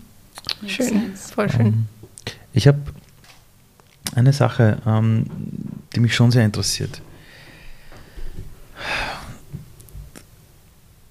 Schön, 0.68 1.16
voll 1.16 1.50
schön. 1.50 1.66
Ähm, 1.66 1.86
ich 2.54 2.68
habe 2.68 2.80
eine 4.16 4.34
Sache, 4.34 4.82
ähm, 4.86 5.26
die 5.96 6.00
mich 6.00 6.16
schon 6.16 6.32
sehr 6.32 6.46
interessiert. 6.46 7.02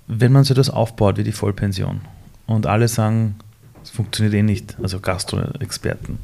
Wenn 0.06 0.32
man 0.32 0.44
so 0.44 0.52
etwas 0.52 0.68
aufbaut 0.68 1.16
wie 1.16 1.24
die 1.24 1.32
Vollpension 1.32 2.02
und 2.46 2.66
alle 2.66 2.88
sagen, 2.88 3.36
funktioniert 3.92 4.34
eh 4.34 4.42
nicht, 4.42 4.76
also 4.82 5.00
Gastro-Experten. 5.00 6.18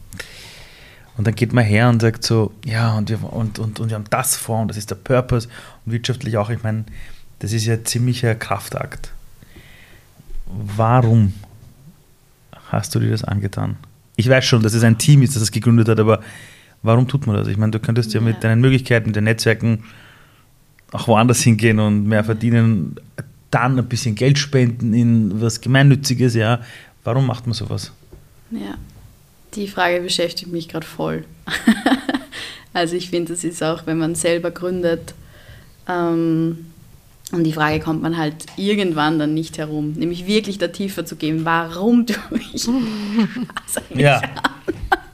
Und 1.16 1.26
dann 1.26 1.34
geht 1.34 1.52
man 1.52 1.64
her 1.64 1.88
und 1.88 2.00
sagt 2.00 2.24
so, 2.24 2.52
ja, 2.64 2.96
und 2.96 3.10
wir, 3.10 3.22
und, 3.32 3.58
und, 3.58 3.80
und 3.80 3.88
wir 3.88 3.96
haben 3.96 4.04
das 4.08 4.36
vor 4.36 4.62
und 4.62 4.68
das 4.68 4.76
ist 4.76 4.90
der 4.90 4.96
Purpose 4.96 5.48
und 5.84 5.92
wirtschaftlich 5.92 6.36
auch. 6.36 6.48
Ich 6.48 6.62
meine, 6.62 6.84
das 7.40 7.52
ist 7.52 7.66
ja 7.66 7.74
ein 7.74 7.84
ziemlicher 7.84 8.34
Kraftakt. 8.34 9.12
Warum 10.46 11.34
hast 12.68 12.94
du 12.94 13.00
dir 13.00 13.10
das 13.10 13.24
angetan? 13.24 13.76
Ich 14.16 14.28
weiß 14.28 14.44
schon, 14.44 14.62
dass 14.62 14.74
es 14.74 14.84
ein 14.84 14.96
Team 14.96 15.22
ist, 15.22 15.34
das 15.34 15.42
es 15.42 15.50
gegründet 15.50 15.88
hat, 15.88 16.00
aber 16.00 16.20
warum 16.82 17.06
tut 17.06 17.26
man 17.26 17.36
das? 17.36 17.48
Ich 17.48 17.56
meine, 17.56 17.72
du 17.72 17.80
könntest 17.80 18.14
ja, 18.14 18.20
ja. 18.20 18.26
mit 18.26 18.42
deinen 18.42 18.60
Möglichkeiten, 18.60 19.06
mit 19.06 19.16
den 19.16 19.24
Netzwerken 19.24 19.84
auch 20.92 21.08
woanders 21.08 21.42
hingehen 21.42 21.80
und 21.80 22.06
mehr 22.06 22.24
verdienen, 22.24 22.96
dann 23.50 23.78
ein 23.78 23.88
bisschen 23.88 24.14
Geld 24.14 24.38
spenden 24.38 24.94
in 24.94 25.40
was 25.40 25.60
Gemeinnütziges, 25.60 26.34
ja. 26.34 26.60
Warum 27.08 27.26
macht 27.26 27.46
man 27.46 27.54
sowas? 27.54 27.90
Ja, 28.50 28.74
die 29.54 29.66
Frage 29.66 30.02
beschäftigt 30.02 30.52
mich 30.52 30.68
gerade 30.68 30.86
voll. 30.86 31.24
also 32.74 32.96
ich 32.96 33.08
finde, 33.08 33.32
das 33.32 33.44
ist 33.44 33.62
auch, 33.62 33.86
wenn 33.86 33.96
man 33.96 34.14
selber 34.14 34.50
gründet, 34.50 35.14
ähm, 35.88 36.66
und 37.32 37.44
die 37.44 37.54
Frage 37.54 37.80
kommt 37.80 38.02
man 38.02 38.18
halt 38.18 38.44
irgendwann 38.58 39.18
dann 39.18 39.32
nicht 39.32 39.56
herum, 39.56 39.92
nämlich 39.92 40.26
wirklich 40.26 40.58
da 40.58 40.68
tiefer 40.68 41.06
zu 41.06 41.16
gehen, 41.16 41.46
warum 41.46 42.06
tue 42.06 42.40
ich 42.52 42.68
das 43.64 43.82
ja. 43.94 44.20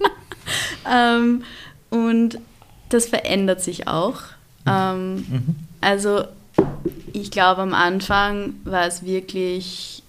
ähm, 0.92 1.44
und 1.90 2.40
das 2.88 3.06
verändert 3.06 3.62
sich 3.62 3.86
auch. 3.86 4.20
Ähm, 4.66 5.14
mhm. 5.14 5.56
Also 5.80 6.24
ich 7.12 7.30
glaube, 7.30 7.62
am 7.62 7.72
Anfang 7.72 8.54
war 8.64 8.84
es 8.88 9.04
wirklich 9.04 10.03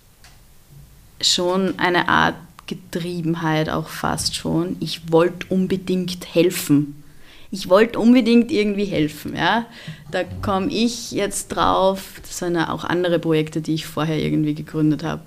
schon 1.31 1.79
eine 1.79 2.07
Art 2.07 2.35
Getriebenheit, 2.67 3.69
auch 3.69 3.87
fast 3.87 4.35
schon. 4.35 4.77
Ich 4.79 5.11
wollte 5.11 5.47
unbedingt 5.49 6.33
helfen. 6.33 7.03
Ich 7.51 7.69
wollte 7.69 7.99
unbedingt 7.99 8.51
irgendwie 8.51 8.85
helfen. 8.85 9.35
Ja? 9.35 9.65
Da 10.11 10.23
komme 10.41 10.71
ich 10.71 11.11
jetzt 11.11 11.49
drauf. 11.49 12.19
Das 12.21 12.39
sind 12.39 12.55
ja 12.55 12.71
auch 12.71 12.83
andere 12.83 13.19
Projekte, 13.19 13.61
die 13.61 13.75
ich 13.75 13.85
vorher 13.85 14.19
irgendwie 14.19 14.55
gegründet 14.55 15.03
habe. 15.03 15.21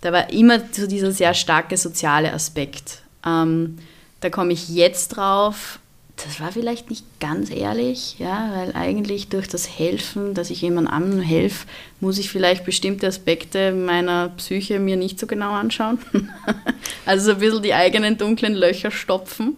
Da 0.00 0.12
war 0.12 0.30
immer 0.30 0.60
so 0.72 0.86
dieser 0.86 1.12
sehr 1.12 1.34
starke 1.34 1.76
soziale 1.76 2.32
Aspekt. 2.32 3.02
Ähm, 3.24 3.78
da 4.20 4.30
komme 4.30 4.52
ich 4.52 4.68
jetzt 4.68 5.08
drauf, 5.08 5.79
das 6.24 6.40
war 6.40 6.52
vielleicht 6.52 6.90
nicht 6.90 7.04
ganz 7.20 7.50
ehrlich, 7.50 8.16
ja, 8.18 8.50
weil 8.54 8.72
eigentlich 8.74 9.28
durch 9.28 9.48
das 9.48 9.78
Helfen, 9.78 10.34
dass 10.34 10.50
ich 10.50 10.60
jemandem 10.60 10.92
anderen 10.92 11.22
helfe, 11.22 11.66
muss 12.00 12.18
ich 12.18 12.30
vielleicht 12.30 12.64
bestimmte 12.64 13.06
Aspekte 13.06 13.72
meiner 13.72 14.30
Psyche 14.36 14.78
mir 14.78 14.96
nicht 14.96 15.18
so 15.18 15.26
genau 15.26 15.52
anschauen. 15.52 15.98
also 17.06 17.26
so 17.26 17.30
ein 17.32 17.38
bisschen 17.38 17.62
die 17.62 17.74
eigenen 17.74 18.18
dunklen 18.18 18.54
Löcher 18.54 18.90
stopfen. 18.90 19.56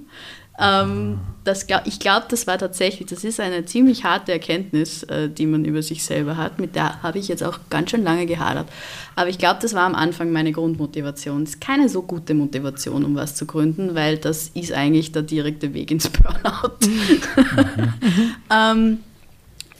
Ähm, 0.59 1.19
das, 1.45 1.67
ich 1.87 1.99
glaube, 1.99 2.27
das 2.29 2.47
war 2.47 2.59
tatsächlich, 2.59 3.09
das 3.09 3.25
ist 3.25 3.41
eine 3.41 3.65
ziemlich 3.65 4.05
harte 4.05 4.33
Erkenntnis, 4.33 5.03
äh, 5.05 5.29
die 5.29 5.47
man 5.47 5.65
über 5.65 5.83
sich 5.83 6.05
selber 6.05 6.37
hat. 6.37 6.61
Mit 6.61 6.77
der 6.77 7.03
habe 7.03 7.19
ich 7.19 7.27
jetzt 7.27 7.43
auch 7.43 7.59
ganz 7.69 7.91
schön 7.91 8.05
lange 8.05 8.27
gehadert. 8.27 8.69
Aber 9.17 9.29
ich 9.29 9.39
glaube, 9.39 9.59
das 9.61 9.75
war 9.75 9.85
am 9.85 9.95
Anfang 9.95 10.31
meine 10.31 10.53
Grundmotivation. 10.53 11.43
Es 11.43 11.51
ist 11.51 11.61
keine 11.61 11.89
so 11.89 12.03
gute 12.03 12.35
Motivation, 12.35 13.05
um 13.05 13.17
was 13.17 13.35
zu 13.35 13.47
gründen, 13.47 13.95
weil 13.95 14.19
das 14.19 14.51
ist 14.55 14.73
eigentlich 14.73 15.11
der 15.13 15.23
direkte 15.23 15.75
Weg 15.75 15.91
ins 15.91 16.09
Burnout. 16.09 16.77
Mhm. 16.87 18.35
ähm, 18.51 18.99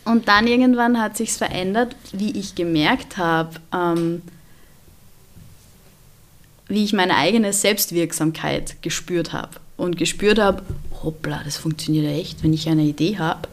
und 0.05 0.27
dann 0.27 0.49
irgendwann 0.49 1.01
hat 1.01 1.17
sich 1.17 1.33
verändert, 1.33 1.95
wie 2.13 2.37
ich 2.37 2.57
gemerkt 2.57 3.19
habe, 3.19 3.51
ähm, 3.73 4.23
wie 6.67 6.83
ich 6.83 6.93
meine 6.93 7.17
eigene 7.17 7.53
Selbstwirksamkeit 7.53 8.83
gespürt 8.83 9.33
habe 9.33 9.62
und 9.77 9.97
gespürt 9.97 10.39
habe, 10.39 10.63
hoppla, 11.03 11.41
das 11.45 11.57
funktioniert 11.57 12.07
echt, 12.07 12.43
wenn 12.43 12.53
ich 12.53 12.69
eine 12.69 12.83
Idee 12.83 13.19
habe, 13.19 13.49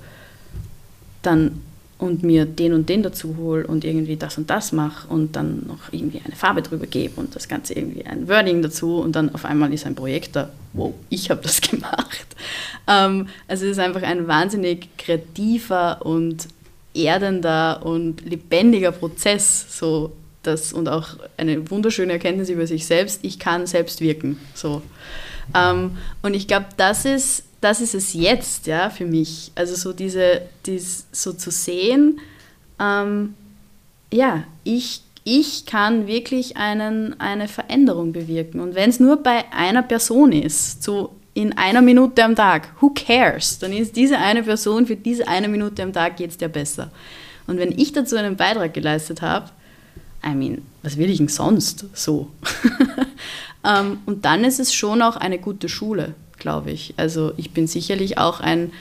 dann 1.22 1.62
und 2.00 2.24
mir 2.24 2.46
den 2.46 2.74
und 2.74 2.88
den 2.88 3.04
dazu 3.04 3.36
hole 3.38 3.68
und 3.68 3.84
irgendwie 3.84 4.16
das 4.16 4.38
und 4.38 4.50
das 4.50 4.72
mache 4.72 5.08
und 5.10 5.36
dann 5.36 5.66
noch 5.68 5.92
irgendwie 5.92 6.22
eine 6.24 6.36
Farbe 6.36 6.62
drüber 6.62 6.88
gebe 6.88 7.20
und 7.20 7.36
das 7.36 7.50
Ganze 7.50 7.74
irgendwie 7.74 8.06
ein 8.06 8.30
Wording 8.30 8.62
dazu 8.62 9.00
und 9.00 9.18
dann 9.18 9.36
auf 9.36 9.44
einmal 9.44 9.74
ist 9.74 9.86
ein 9.86 9.96
Projekt 9.96 10.38
da, 10.38 10.50
wow, 10.72 10.94
ich 11.10 11.30
habe 11.30 11.42
das 11.42 11.60
gemacht. 11.70 12.26
Ähm, 12.88 13.28
also 13.50 13.66
es 13.66 13.72
ist 13.72 13.80
einfach 13.80 14.02
ein 14.02 14.28
wahnsinnig 14.28 14.88
kreativer 14.98 16.06
und 16.06 16.48
erdender 16.94 17.86
und 17.86 18.22
lebendiger 18.22 18.94
Prozess, 18.94 19.66
so 19.78 20.14
das 20.44 20.72
und 20.72 20.88
auch 20.88 21.10
eine 21.36 21.70
wunderschöne 21.70 22.14
Erkenntnis 22.14 22.50
über 22.50 22.66
sich 22.66 22.86
selbst, 22.86 23.20
ich 23.24 23.40
kann 23.40 23.68
selbst 23.68 24.00
wirken, 24.00 24.40
so. 24.54 24.82
Ähm, 25.56 25.98
und 26.22 26.34
ich 26.34 26.48
glaube, 26.48 26.68
das 26.78 27.06
ist, 27.06 27.44
das 27.62 27.82
ist 27.82 27.96
es 27.96 28.14
jetzt, 28.14 28.68
ja, 28.68 28.90
für 28.90 29.06
mich. 29.06 29.52
Also 29.56 29.76
so 29.76 29.94
diese, 29.94 30.44
dies, 30.66 31.06
so 31.12 31.34
zu 31.34 31.52
sehen, 31.52 32.20
ähm, 32.80 33.36
ja, 34.12 34.44
ich, 34.64 35.02
ich 35.24 35.66
kann 35.66 36.08
wirklich 36.08 36.58
einen, 36.58 37.20
eine 37.20 37.48
Veränderung 37.48 38.14
bewirken. 38.14 38.60
Und 38.60 38.76
wenn 38.76 38.90
es 38.90 39.00
nur 39.00 39.18
bei 39.18 39.52
einer 39.52 39.84
Person 39.84 40.32
ist, 40.32 40.84
so 40.84 41.12
in 41.34 41.58
einer 41.58 41.82
Minute 41.82 42.24
am 42.24 42.36
Tag, 42.36 42.70
who 42.82 42.92
cares? 42.94 43.60
Dann 43.60 43.72
ist 43.72 43.96
diese 43.96 44.18
eine 44.18 44.44
Person, 44.44 44.86
für 44.86 44.96
diese 44.96 45.28
eine 45.28 45.48
Minute 45.48 45.84
am 45.84 45.94
Tag 45.94 46.20
es 46.20 46.38
dir 46.38 46.50
besser. 46.50 46.92
Und 47.48 47.58
wenn 47.58 47.72
ich 47.72 47.94
dazu 47.94 48.16
einen 48.16 48.36
Beitrag 48.36 48.74
geleistet 48.74 49.22
habe, 49.22 49.50
I 50.26 50.36
mean, 50.36 50.64
was 50.84 50.98
will 50.98 51.10
ich 51.10 51.18
denn 51.18 51.30
sonst 51.30 51.86
so? 51.94 52.30
Ähm, 53.64 54.00
und 54.06 54.26
dann 54.26 54.44
ist 54.44 54.60
es 54.60 54.74
schon 54.74 55.02
auch 55.02 55.18
eine 55.18 55.40
gute 55.40 55.70
Schule, 55.70 56.16
glaube 56.38 56.72
ich. 56.72 56.94
Also 56.98 57.34
ich 57.38 57.52
bin 57.52 57.68
sicherlich 57.68 58.18
auch 58.18 58.40
ein 58.40 58.72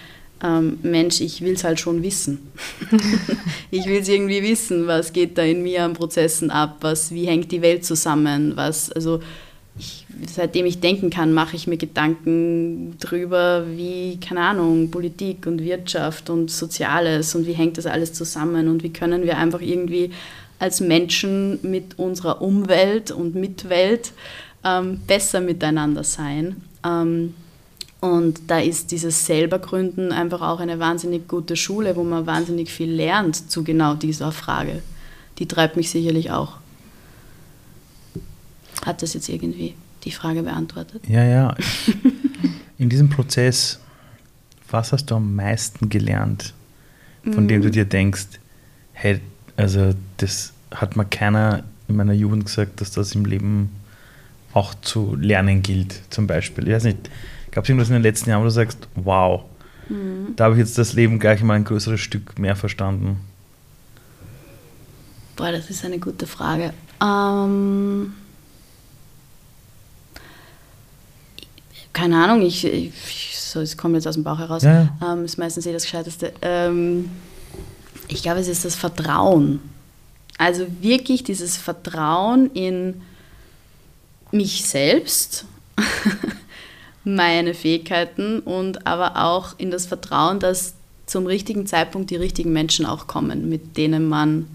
ähm, 0.42 0.78
Mensch, 0.82 1.20
ich 1.20 1.40
will 1.40 1.54
es 1.54 1.64
halt 1.64 1.80
schon 1.80 2.02
wissen. 2.02 2.50
ich 3.70 3.86
will 3.86 4.00
es 4.00 4.08
irgendwie 4.08 4.42
wissen, 4.42 4.86
was 4.86 5.12
geht 5.12 5.36
da 5.36 5.42
in 5.42 5.62
mir 5.62 5.84
an 5.84 5.94
Prozessen 5.94 6.50
ab, 6.50 6.76
was, 6.80 7.10
wie 7.10 7.26
hängt 7.26 7.50
die 7.50 7.62
Welt 7.62 7.84
zusammen, 7.84 8.52
was, 8.54 8.92
also 8.92 9.20
ich, 9.78 10.06
seitdem 10.26 10.66
ich 10.66 10.80
denken 10.80 11.10
kann, 11.10 11.32
mache 11.32 11.56
ich 11.56 11.66
mir 11.66 11.76
Gedanken 11.76 12.96
drüber, 12.98 13.64
wie, 13.68 14.18
keine 14.18 14.40
Ahnung, 14.40 14.90
Politik 14.90 15.46
und 15.46 15.62
Wirtschaft 15.62 16.30
und 16.30 16.50
Soziales 16.50 17.34
und 17.34 17.46
wie 17.46 17.52
hängt 17.52 17.78
das 17.78 17.86
alles 17.86 18.12
zusammen 18.12 18.68
und 18.68 18.82
wie 18.82 18.92
können 18.92 19.22
wir 19.22 19.38
einfach 19.38 19.60
irgendwie 19.60 20.10
als 20.58 20.80
Menschen 20.80 21.60
mit 21.62 21.98
unserer 21.98 22.42
Umwelt 22.42 23.12
und 23.12 23.36
Mitwelt 23.36 24.12
ähm, 24.64 25.00
besser 25.06 25.40
miteinander 25.40 26.04
sein. 26.04 26.62
Ähm, 26.84 27.34
und 28.00 28.42
da 28.46 28.60
ist 28.60 28.92
dieses 28.92 29.26
Selbergründen 29.26 30.12
einfach 30.12 30.40
auch 30.40 30.60
eine 30.60 30.78
wahnsinnig 30.78 31.26
gute 31.26 31.56
Schule, 31.56 31.96
wo 31.96 32.04
man 32.04 32.26
wahnsinnig 32.26 32.70
viel 32.70 32.90
lernt 32.90 33.50
zu 33.50 33.64
genau 33.64 33.94
dieser 33.94 34.30
Frage. 34.30 34.82
Die 35.38 35.46
treibt 35.46 35.76
mich 35.76 35.90
sicherlich 35.90 36.30
auch. 36.30 36.58
Hat 38.84 39.02
das 39.02 39.14
jetzt 39.14 39.28
irgendwie 39.28 39.74
die 40.04 40.12
Frage 40.12 40.44
beantwortet? 40.44 41.02
Ja, 41.08 41.24
ja. 41.24 41.56
In 42.78 42.88
diesem 42.88 43.08
Prozess, 43.08 43.80
was 44.70 44.92
hast 44.92 45.06
du 45.06 45.16
am 45.16 45.34
meisten 45.34 45.88
gelernt, 45.88 46.54
von 47.24 47.46
mm. 47.46 47.48
dem 47.48 47.62
du 47.62 47.68
mm. 47.68 47.72
dir 47.72 47.84
denkst, 47.84 48.26
hey, 48.92 49.20
also 49.56 49.92
das 50.18 50.52
hat 50.70 50.96
mir 50.96 51.04
keiner 51.04 51.64
in 51.88 51.96
meiner 51.96 52.12
Jugend 52.12 52.44
gesagt, 52.46 52.80
dass 52.80 52.92
das 52.92 53.14
im 53.16 53.24
Leben 53.24 53.70
auch 54.58 54.74
zu 54.74 55.14
lernen 55.14 55.62
gilt, 55.62 56.00
zum 56.10 56.26
Beispiel. 56.26 56.66
Ich 56.66 56.74
weiß 56.74 56.84
nicht, 56.84 56.98
gab 57.52 57.64
es 57.64 57.70
irgendwas 57.70 57.88
in 57.88 57.94
den 57.94 58.02
letzten 58.02 58.30
Jahren, 58.30 58.40
wo 58.40 58.44
du 58.44 58.50
sagst, 58.50 58.88
wow, 58.96 59.44
mhm. 59.88 60.34
da 60.36 60.44
habe 60.44 60.54
ich 60.54 60.58
jetzt 60.58 60.76
das 60.76 60.92
Leben 60.94 61.18
gleich 61.18 61.42
mal 61.42 61.54
ein 61.54 61.64
größeres 61.64 62.00
Stück 62.00 62.38
mehr 62.38 62.56
verstanden? 62.56 63.20
Boah, 65.36 65.52
das 65.52 65.70
ist 65.70 65.84
eine 65.84 66.00
gute 66.00 66.26
Frage. 66.26 66.72
Ähm, 67.00 68.12
keine 71.92 72.22
Ahnung, 72.22 72.42
ich, 72.42 72.64
ich 72.64 73.38
so, 73.38 73.60
es 73.60 73.76
kommt 73.76 73.94
jetzt 73.94 74.08
aus 74.08 74.14
dem 74.14 74.24
Bauch 74.24 74.38
heraus. 74.38 74.64
Ja. 74.64 74.88
Ähm, 75.00 75.24
ist 75.24 75.38
meistens 75.38 75.64
eh 75.66 75.72
das 75.72 75.84
Gescheiteste. 75.84 76.32
Ähm, 76.42 77.08
ich 78.08 78.22
glaube, 78.22 78.40
es 78.40 78.48
ist 78.48 78.64
das 78.64 78.74
Vertrauen. 78.74 79.60
Also 80.36 80.66
wirklich 80.80 81.22
dieses 81.24 81.56
Vertrauen 81.56 82.50
in 82.52 83.00
mich 84.32 84.64
selbst, 84.64 85.44
meine 87.04 87.54
Fähigkeiten 87.54 88.40
und 88.40 88.86
aber 88.86 89.24
auch 89.24 89.54
in 89.58 89.70
das 89.70 89.86
Vertrauen, 89.86 90.40
dass 90.40 90.74
zum 91.06 91.26
richtigen 91.26 91.66
Zeitpunkt 91.66 92.10
die 92.10 92.16
richtigen 92.16 92.52
Menschen 92.52 92.84
auch 92.84 93.06
kommen, 93.06 93.48
mit 93.48 93.76
denen 93.76 94.08
man 94.08 94.46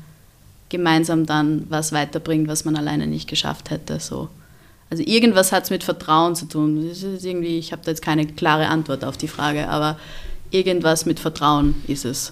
gemeinsam 0.69 1.25
dann 1.25 1.65
was 1.69 1.91
weiterbringt, 1.91 2.47
was 2.47 2.65
man 2.65 2.75
alleine 2.75 3.07
nicht 3.07 3.27
geschafft 3.27 3.69
hätte. 3.69 3.99
So. 3.99 4.29
Also 4.89 5.03
irgendwas 5.05 5.51
hat 5.51 5.63
es 5.63 5.69
mit 5.69 5.83
Vertrauen 5.83 6.35
zu 6.35 6.45
tun. 6.45 6.87
Das 6.87 7.01
ist 7.01 7.25
irgendwie, 7.25 7.57
ich 7.57 7.71
habe 7.71 7.81
da 7.83 7.91
jetzt 7.91 8.01
keine 8.01 8.27
klare 8.27 8.67
Antwort 8.67 9.03
auf 9.03 9.17
die 9.17 9.27
Frage, 9.27 9.69
aber 9.69 9.97
irgendwas 10.51 11.05
mit 11.05 11.19
Vertrauen 11.19 11.75
ist 11.87 12.05
es. 12.05 12.31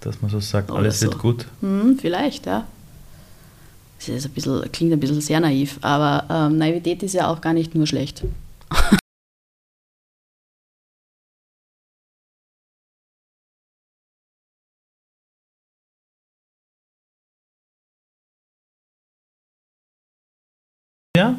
Dass 0.00 0.20
man 0.20 0.30
so 0.30 0.40
sagt, 0.40 0.70
Oder 0.70 0.80
alles 0.80 1.00
so. 1.00 1.06
wird 1.06 1.18
gut. 1.18 1.46
Hm, 1.60 1.98
vielleicht, 2.00 2.46
ja. 2.46 2.66
Das 4.00 4.08
ist 4.08 4.24
ein 4.24 4.32
bisschen, 4.32 4.72
klingt 4.72 4.92
ein 4.94 5.00
bisschen 5.00 5.20
sehr 5.20 5.40
naiv, 5.40 5.78
aber 5.82 6.24
ähm, 6.30 6.56
Naivität 6.56 7.02
ist 7.02 7.12
ja 7.12 7.28
auch 7.28 7.42
gar 7.42 7.52
nicht 7.52 7.74
nur 7.74 7.86
schlecht. 7.86 8.24
Ja, 21.16 21.36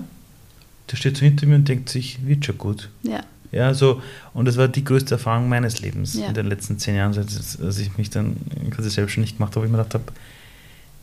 der 0.91 0.95
steht 0.97 1.17
so 1.17 1.25
hinter 1.25 1.47
mir 1.47 1.55
und 1.55 1.67
denkt 1.67 1.89
sich, 1.89 2.23
wird 2.23 2.45
schon 2.45 2.57
gut. 2.57 2.89
Ja. 3.01 3.23
Ja, 3.51 3.73
so, 3.73 4.01
und 4.33 4.45
das 4.45 4.57
war 4.57 4.67
die 4.67 4.83
größte 4.83 5.15
Erfahrung 5.15 5.49
meines 5.49 5.81
Lebens 5.81 6.13
ja. 6.13 6.27
in 6.27 6.33
den 6.35 6.45
letzten 6.45 6.77
zehn 6.77 6.95
Jahren, 6.95 7.17
als 7.17 7.79
ich 7.79 7.97
mich 7.97 8.11
dann 8.11 8.35
quasi 8.69 8.91
selbst 8.91 9.13
schon 9.13 9.21
nicht 9.21 9.37
gemacht 9.37 9.55
habe, 9.55 9.61
wo 9.61 9.65
ich 9.65 9.71
mir 9.71 9.77
gedacht 9.77 9.95
habe, 9.95 10.03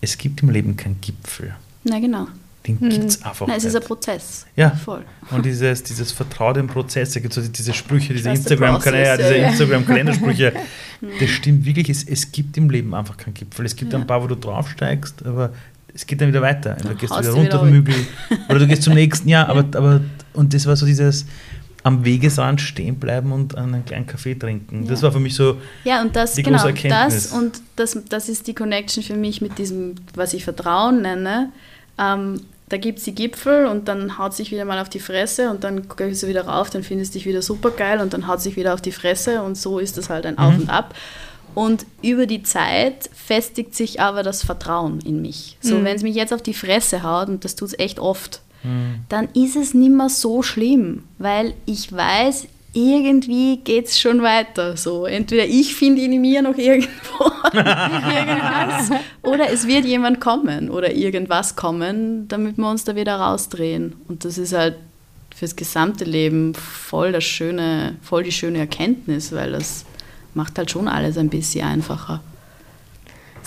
es 0.01 0.19
gibt 0.19 0.43
im 0.43 0.51
Leben 0.51 0.77
keinen 0.77 1.01
Gipfel. 1.01 1.55
Na 1.85 1.99
genau. 1.99 2.27
Den 2.67 2.81
Hm. 2.81 2.91
gibt 2.91 3.05
es 3.05 3.23
einfach 3.23 3.47
Nein, 3.47 3.57
es 3.57 3.65
ist 3.65 3.75
nicht. 3.75 3.83
ein 3.83 3.87
Prozess. 3.87 4.47
Ja. 4.57 4.71
Voll. 4.71 5.03
Und 5.31 5.47
dieses, 5.47 5.83
dieses 5.85 6.13
Vertrauen 6.13 6.57
im 6.57 6.67
Prozess, 6.67 7.13
da 7.13 7.21
gibt 7.21 7.37
es 7.37 7.51
diese 7.53 7.73
Sprüche, 7.73 8.13
diese 8.13 8.31
Instagram-Kalendersprüche, 8.31 10.45
ja, 10.45 10.51
ja, 10.51 10.61
das 11.21 11.31
stimmt 11.31 11.65
wirklich, 11.65 11.89
es, 11.89 12.05
es 12.05 12.31
gibt 12.33 12.57
im 12.57 12.69
Leben 12.71 12.95
einfach 12.95 13.17
keinen 13.17 13.35
Gipfel. 13.35 13.65
Es 13.67 13.77
gibt 13.77 13.93
Ja. 13.93 13.99
ein 13.99 14.07
paar, 14.07 14.23
wo 14.23 14.27
du 14.27 14.35
draufsteigst, 14.35 15.25
aber 15.25 15.53
es 15.95 16.07
geht 16.07 16.21
dann 16.21 16.29
wieder 16.29 16.43
weiter. 16.43 16.71
Entweder 16.73 16.89
Dann 16.91 16.99
gehst 16.99 17.13
du 17.13 17.19
wieder 17.19 17.31
runter 17.31 17.47
wieder 17.47 17.59
vom 17.61 17.73
Hügel 17.73 17.95
oder 18.49 18.59
du 18.59 18.67
gehst 18.67 18.83
zum 18.83 18.95
nächsten, 18.95 19.29
ja, 19.29 19.47
aber, 19.49 19.61
aber 19.79 20.01
und 20.35 20.53
das 20.55 20.67
war 20.67 20.77
so 20.77 20.87
dieses 20.87 21.27
am 21.89 22.05
Wegesrand 22.05 22.61
stehen 22.61 22.97
bleiben 23.01 23.33
und 23.33 23.57
einen 23.57 23.85
kleinen 23.85 24.07
Kaffee 24.07 24.35
trinken. 24.35 24.87
Das 24.87 25.01
Ja. 25.01 25.05
war 25.07 25.13
für 25.13 25.21
mich 25.21 25.35
so, 25.35 25.57
Ja, 25.85 26.01
und 26.03 26.15
das, 26.15 26.35
Die 26.35 26.43
genau, 26.43 26.59
große 26.59 26.69
Erkenntnis. 26.69 27.31
das 27.31 27.33
und 27.33 27.61
das, 27.77 27.99
das 28.09 28.29
ist 28.29 28.47
die 28.47 28.55
Connection 28.55 29.03
für 29.03 29.17
mich 29.17 29.41
mit 29.41 29.59
diesem, 29.59 29.95
was 30.15 30.35
ich 30.35 30.45
Vertrauen 30.45 31.03
nenne. 31.03 31.51
Ähm, 31.99 32.43
da 32.69 32.77
gibt 32.77 32.99
es 32.99 33.05
die 33.05 33.15
Gipfel 33.15 33.65
und 33.67 33.89
dann 33.89 34.19
haut 34.19 34.35
sich 34.35 34.51
wieder 34.51 34.67
mal 34.67 34.79
auf 34.79 34.91
die 34.91 35.01
Fresse 35.01 35.51
und 35.51 35.65
dann 35.65 35.87
gehst 35.97 36.23
du 36.23 36.29
wieder 36.29 36.47
rauf, 36.47 36.69
dann 36.69 36.83
findest 36.83 37.15
du 37.15 37.19
dich 37.19 37.27
wieder 37.27 37.41
super 37.41 37.71
geil 37.71 38.01
und 38.01 38.13
dann 38.13 38.27
haut 38.29 38.43
sich 38.43 38.57
wieder 38.57 38.75
auf 38.75 38.83
die 38.83 38.93
Fresse 38.93 39.43
und 39.43 39.57
so 39.57 39.79
ist 39.79 39.97
das 39.97 40.11
halt 40.11 40.27
ein 40.27 40.37
Auf 40.37 40.55
und 40.59 40.69
Ab. 40.69 40.95
Und 41.55 41.87
über 42.03 42.27
die 42.27 42.43
Zeit 42.43 43.09
festigt 43.15 43.75
sich 43.75 44.01
aber 44.01 44.23
das 44.23 44.43
Vertrauen 44.45 45.01
in 45.01 45.23
mich. 45.23 45.57
So, 45.63 45.77
Mhm. 45.77 45.85
wenn 45.85 45.97
es 45.97 46.03
mich 46.03 46.15
jetzt 46.15 46.33
auf 46.35 46.43
die 46.43 46.53
Fresse 46.55 47.03
haut, 47.03 47.29
und 47.29 47.45
das 47.45 47.57
tut 47.57 47.69
es 47.69 47.79
echt 47.79 47.99
oft, 47.99 48.43
dann 49.09 49.29
ist 49.35 49.57
es 49.57 49.75
nicht 49.75 49.93
mehr 49.93 50.09
so 50.09 50.43
schlimm, 50.43 51.05
weil 51.19 51.55
ich 51.67 51.93
weiß, 51.93 52.49
irgendwie 52.73 53.59
geht 53.59 53.87
es 53.87 53.99
schon 53.99 54.23
weiter. 54.23 54.77
So, 54.77 55.07
entweder 55.07 55.47
ich 55.47 55.75
finde 55.75 56.03
in 56.03 56.21
mir 56.21 56.43
noch 56.43 56.57
irgendwo 56.57 57.25
irgendwas 57.53 58.91
oder 59.23 59.51
es 59.51 59.67
wird 59.67 59.85
jemand 59.85 60.21
kommen 60.21 60.71
oder 60.71 60.93
irgendwas 60.93 61.57
kommen, 61.57 62.29
damit 62.29 62.59
wir 62.59 62.71
uns 62.71 62.85
da 62.85 62.95
wieder 62.95 63.17
rausdrehen. 63.17 63.95
Und 64.09 64.25
das 64.25 64.39
ist 64.39 64.53
halt 64.53 64.77
fürs 65.35 65.57
gesamte 65.57 66.05
Leben 66.05 66.55
voll 66.55 67.13
das 67.13 67.25
schöne, 67.25 67.97
voll 68.03 68.25
die 68.25 68.33
schöne 68.33 68.59
Erkenntnis, 68.59 69.33
weil 69.33 69.53
das 69.53 69.85
macht 70.35 70.59
halt 70.59 70.71
schon 70.71 70.89
alles 70.89 71.17
ein 71.17 71.31
bisschen 71.31 71.67
einfacher. 71.67 72.21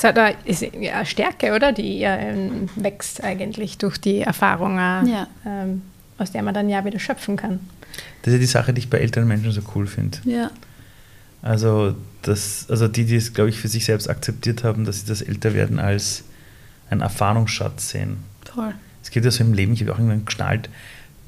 Das 0.02 0.10
hat 0.10 0.18
eine, 0.18 0.36
ist 0.46 0.62
ja 0.62 0.96
eine 0.96 1.06
Stärke, 1.06 1.54
oder? 1.54 1.72
Die 1.72 2.02
ähm, 2.02 2.70
wächst 2.76 3.24
eigentlich 3.24 3.78
durch 3.78 4.00
die 4.00 4.22
Erfahrungen, 4.22 5.08
Ja. 5.08 5.28
ähm, 5.46 5.84
aus 6.18 6.32
der 6.32 6.42
man 6.42 6.54
dann 6.56 6.70
ja 6.70 6.84
wieder 6.84 6.98
schöpfen 7.00 7.38
kann. 7.38 7.60
das 8.24 8.28
ist 8.30 8.34
ja 8.34 8.40
die 8.40 8.46
Sache, 8.48 8.74
die 8.74 8.80
ich 8.80 8.90
bei 8.90 8.98
älteren 8.98 9.28
Menschen 9.28 9.52
so 9.52 9.62
cool 9.76 9.86
finde. 9.86 10.18
Ja. 10.26 10.50
Also, 11.44 11.96
das, 12.24 12.66
also 12.70 12.88
die, 12.88 13.06
die 13.06 13.16
es, 13.16 13.34
glaube 13.34 13.50
ich, 13.50 13.60
für 13.60 13.68
sich 13.68 13.86
selbst 13.86 14.10
akzeptiert 14.10 14.64
haben, 14.64 14.86
dass 14.86 15.02
sie 15.02 15.06
das 15.08 15.22
Älterwerden 15.22 15.80
als 15.80 16.24
einen 16.90 17.02
Erfahrungsschatz 17.02 17.90
sehen. 17.90 18.18
Voll. 18.54 18.74
Es 19.04 19.12
geht 19.12 19.24
ja 19.26 19.32
so 19.32 19.44
im 19.44 19.54
Leben, 19.54 19.74
ich 19.74 19.82
habe 19.82 19.94
auch 19.94 19.98
irgendwann 19.98 20.26
geschnallt, 20.26 20.70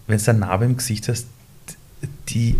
wenn 0.07 0.17
du 0.17 0.29
eine 0.29 0.39
Narbe 0.39 0.65
im 0.65 0.77
Gesicht 0.77 1.07
hast, 1.09 1.27
die, 2.29 2.55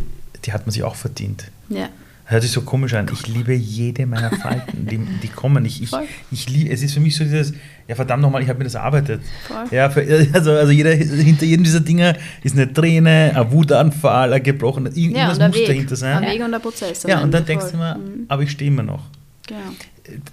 die 0.45 0.53
hat 0.53 0.65
man 0.65 0.71
sich 0.71 0.83
auch 0.83 0.95
verdient. 0.95 1.45
Ja. 1.69 1.89
Hört 2.25 2.41
sich 2.41 2.51
so 2.51 2.61
komisch 2.61 2.93
an. 2.93 3.07
Ich 3.11 3.27
liebe 3.27 3.53
jede 3.53 4.05
meiner 4.05 4.31
Falten, 4.41 4.87
die, 4.87 4.97
die 4.97 5.27
kommen. 5.27 5.65
Ich, 5.65 5.81
ich, 5.83 5.89
Voll. 5.89 6.03
ich 6.31 6.49
liebe, 6.49 6.71
es 6.71 6.81
ist 6.81 6.93
für 6.93 7.01
mich 7.01 7.15
so 7.17 7.23
dieses, 7.25 7.53
ja 7.87 7.95
verdammt 7.95 8.21
nochmal, 8.21 8.41
ich 8.41 8.47
habe 8.47 8.59
mir 8.59 8.63
das 8.63 8.75
erarbeitet. 8.75 9.21
Voll. 9.45 9.65
Ja, 9.71 9.89
für, 9.89 10.01
also, 10.33 10.51
also 10.51 10.71
jeder, 10.71 10.91
hinter 10.93 11.45
jedem 11.45 11.63
dieser 11.65 11.81
Dinge 11.81 12.15
ist 12.41 12.55
eine 12.55 12.71
Träne, 12.71 13.33
ein 13.35 13.51
Wutanfall, 13.51 14.31
ein 14.31 14.41
gebrochenes, 14.41 14.95
Ja, 14.95 15.01
irgendwas 15.03 15.37
der 15.37 15.47
muss 15.49 15.57
Weg. 15.57 15.67
dahinter 15.67 15.95
sein. 15.97 16.23
Ein 16.23 16.31
Weg 16.31 16.43
und 16.45 16.51
der 16.51 16.59
Prozess. 16.59 17.03
Ja, 17.03 17.21
und 17.21 17.31
dann 17.33 17.45
denkst 17.45 17.65
du 17.67 17.73
immer, 17.73 17.95
Mhm. 17.95 18.25
aber 18.29 18.41
ich 18.43 18.51
stehe 18.51 18.71
immer 18.71 18.83
noch. 18.83 19.03
Genau. 19.47 19.59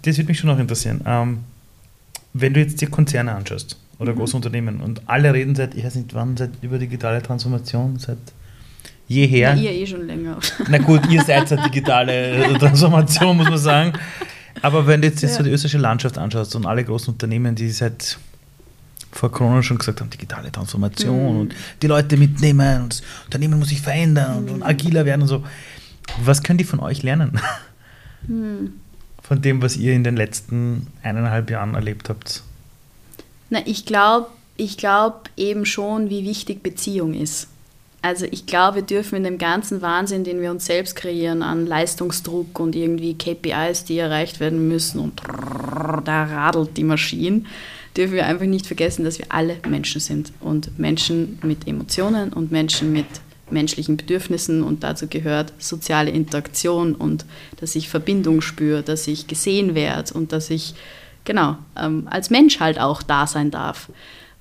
Das 0.03 0.17
würde 0.17 0.29
mich 0.29 0.39
schon 0.39 0.49
noch 0.51 0.59
interessieren. 0.61 1.01
Ähm, 1.05 1.39
wenn 2.33 2.55
du 2.55 2.61
jetzt 2.61 2.81
dir 2.81 2.89
Konzerne 2.89 3.35
anschaust 3.35 3.77
Mhm. 3.99 4.03
oder 4.03 4.13
große 4.15 4.37
Unternehmen 4.37 4.81
und 4.81 5.03
alle 5.07 5.35
reden 5.35 5.57
seit, 5.57 5.75
ich 5.75 5.85
weiß 5.85 5.97
nicht 5.97 6.15
wann, 6.15 6.37
seit 6.37 6.51
über 6.63 6.79
digitale 6.79 7.21
Transformation, 7.21 7.99
seit 7.99 8.19
jeher. 9.15 9.55
Ja, 9.55 9.71
ihr 9.71 9.83
eh 9.83 9.87
schon 9.87 10.07
länger. 10.07 10.39
Na 10.69 10.79
gut, 10.79 11.03
ihr 11.11 11.23
seid 11.25 11.51
eine 11.53 11.63
digitale 11.63 12.55
Transformation, 12.59 13.37
muss 13.37 13.49
man 13.51 13.59
sagen. 13.59 13.93
Aber 14.63 14.87
wenn 14.87 15.01
du 15.03 15.09
jetzt, 15.09 15.23
jetzt 15.23 15.35
so 15.37 15.43
die 15.43 15.51
österreichische 15.51 15.79
Landschaft 15.79 16.17
anschaust 16.19 16.55
und 16.55 16.67
alle 16.67 16.85
großen 16.85 17.13
Unternehmen, 17.15 17.55
die 17.55 17.71
seit 17.71 18.19
vor 19.13 19.31
Corona 19.33 19.63
schon 19.63 19.79
gesagt 19.79 20.01
haben, 20.01 20.11
digitale 20.11 20.53
Transformation 20.53 21.35
Mhm. 21.35 21.41
und 21.41 21.55
die 21.83 21.87
Leute 21.89 22.17
mitnehmen 22.17 22.83
und 22.83 22.93
das 22.93 23.03
Unternehmen 23.25 23.59
muss 23.59 23.69
sich 23.71 23.81
verändern 23.81 24.39
und, 24.39 24.45
Mhm. 24.47 24.53
und 24.57 24.63
agiler 24.63 25.05
werden 25.05 25.23
und 25.23 25.29
so. 25.29 25.43
Was 26.23 26.43
können 26.43 26.59
die 26.59 26.65
von 26.65 26.79
euch 26.81 27.03
lernen? 27.03 27.41
Hm. 28.27 28.75
Von 29.23 29.43
dem, 29.43 29.63
was 29.63 29.77
ihr 29.77 29.93
in 29.95 30.05
den 30.05 30.17
letzten 30.17 30.87
eineinhalb 31.03 31.51
Jahren 31.51 31.75
erlebt 31.75 32.09
habt? 32.09 32.43
Na, 33.49 33.61
ich 33.65 33.85
glaube 33.87 34.29
ich 34.57 34.77
glaub 34.77 35.31
eben 35.39 35.65
schon, 35.65 36.11
wie 36.11 36.25
wichtig 36.27 36.63
Beziehung 36.63 37.15
ist. 37.15 37.47
Also 38.03 38.27
ich 38.31 38.47
glaube, 38.47 38.77
wir 38.77 38.83
dürfen 38.83 39.17
in 39.17 39.25
dem 39.25 39.39
ganzen 39.39 39.83
Wahnsinn, 39.83 40.25
den 40.25 40.41
wir 40.41 40.51
uns 40.51 40.65
selbst 40.65 40.97
kreieren, 40.97 41.43
an 41.43 41.67
Leistungsdruck 41.67 42.59
und 42.59 42.75
irgendwie 42.75 43.15
KPIs, 43.15 43.85
die 43.85 43.99
erreicht 43.99 44.41
werden 44.41 44.69
müssen 44.69 45.01
und 45.01 45.21
da 46.05 46.25
radelt 46.25 46.77
die 46.79 46.85
Maschine, 46.85 47.43
dürfen 47.97 48.15
wir 48.15 48.27
einfach 48.27 48.47
nicht 48.47 48.67
vergessen, 48.67 49.05
dass 49.05 49.19
wir 49.19 49.27
alle 49.29 49.57
Menschen 49.69 50.01
sind 50.01 50.33
und 50.41 50.79
Menschen 50.79 51.39
mit 51.43 51.69
Emotionen 51.69 52.33
und 52.33 52.51
Menschen 52.51 52.93
mit 52.93 53.07
menschlichen 53.51 53.97
Bedürfnissen 53.97 54.63
und 54.63 54.83
dazu 54.83 55.07
gehört 55.07 55.53
soziale 55.59 56.11
Interaktion 56.11 56.95
und 56.95 57.27
dass 57.59 57.75
ich 57.75 57.89
Verbindung 57.89 58.41
spüre, 58.41 58.83
dass 58.83 59.07
ich 59.09 59.27
gesehen 59.27 59.75
werde 59.75 60.15
und 60.15 60.33
dass 60.33 60.51
ich 60.51 60.75
genau 61.25 61.57
ähm, 61.77 62.07
als 62.11 62.31
Mensch 62.31 62.61
halt 62.61 62.79
auch 62.81 63.03
da 63.03 63.27
sein 63.27 63.51
darf. 63.51 63.91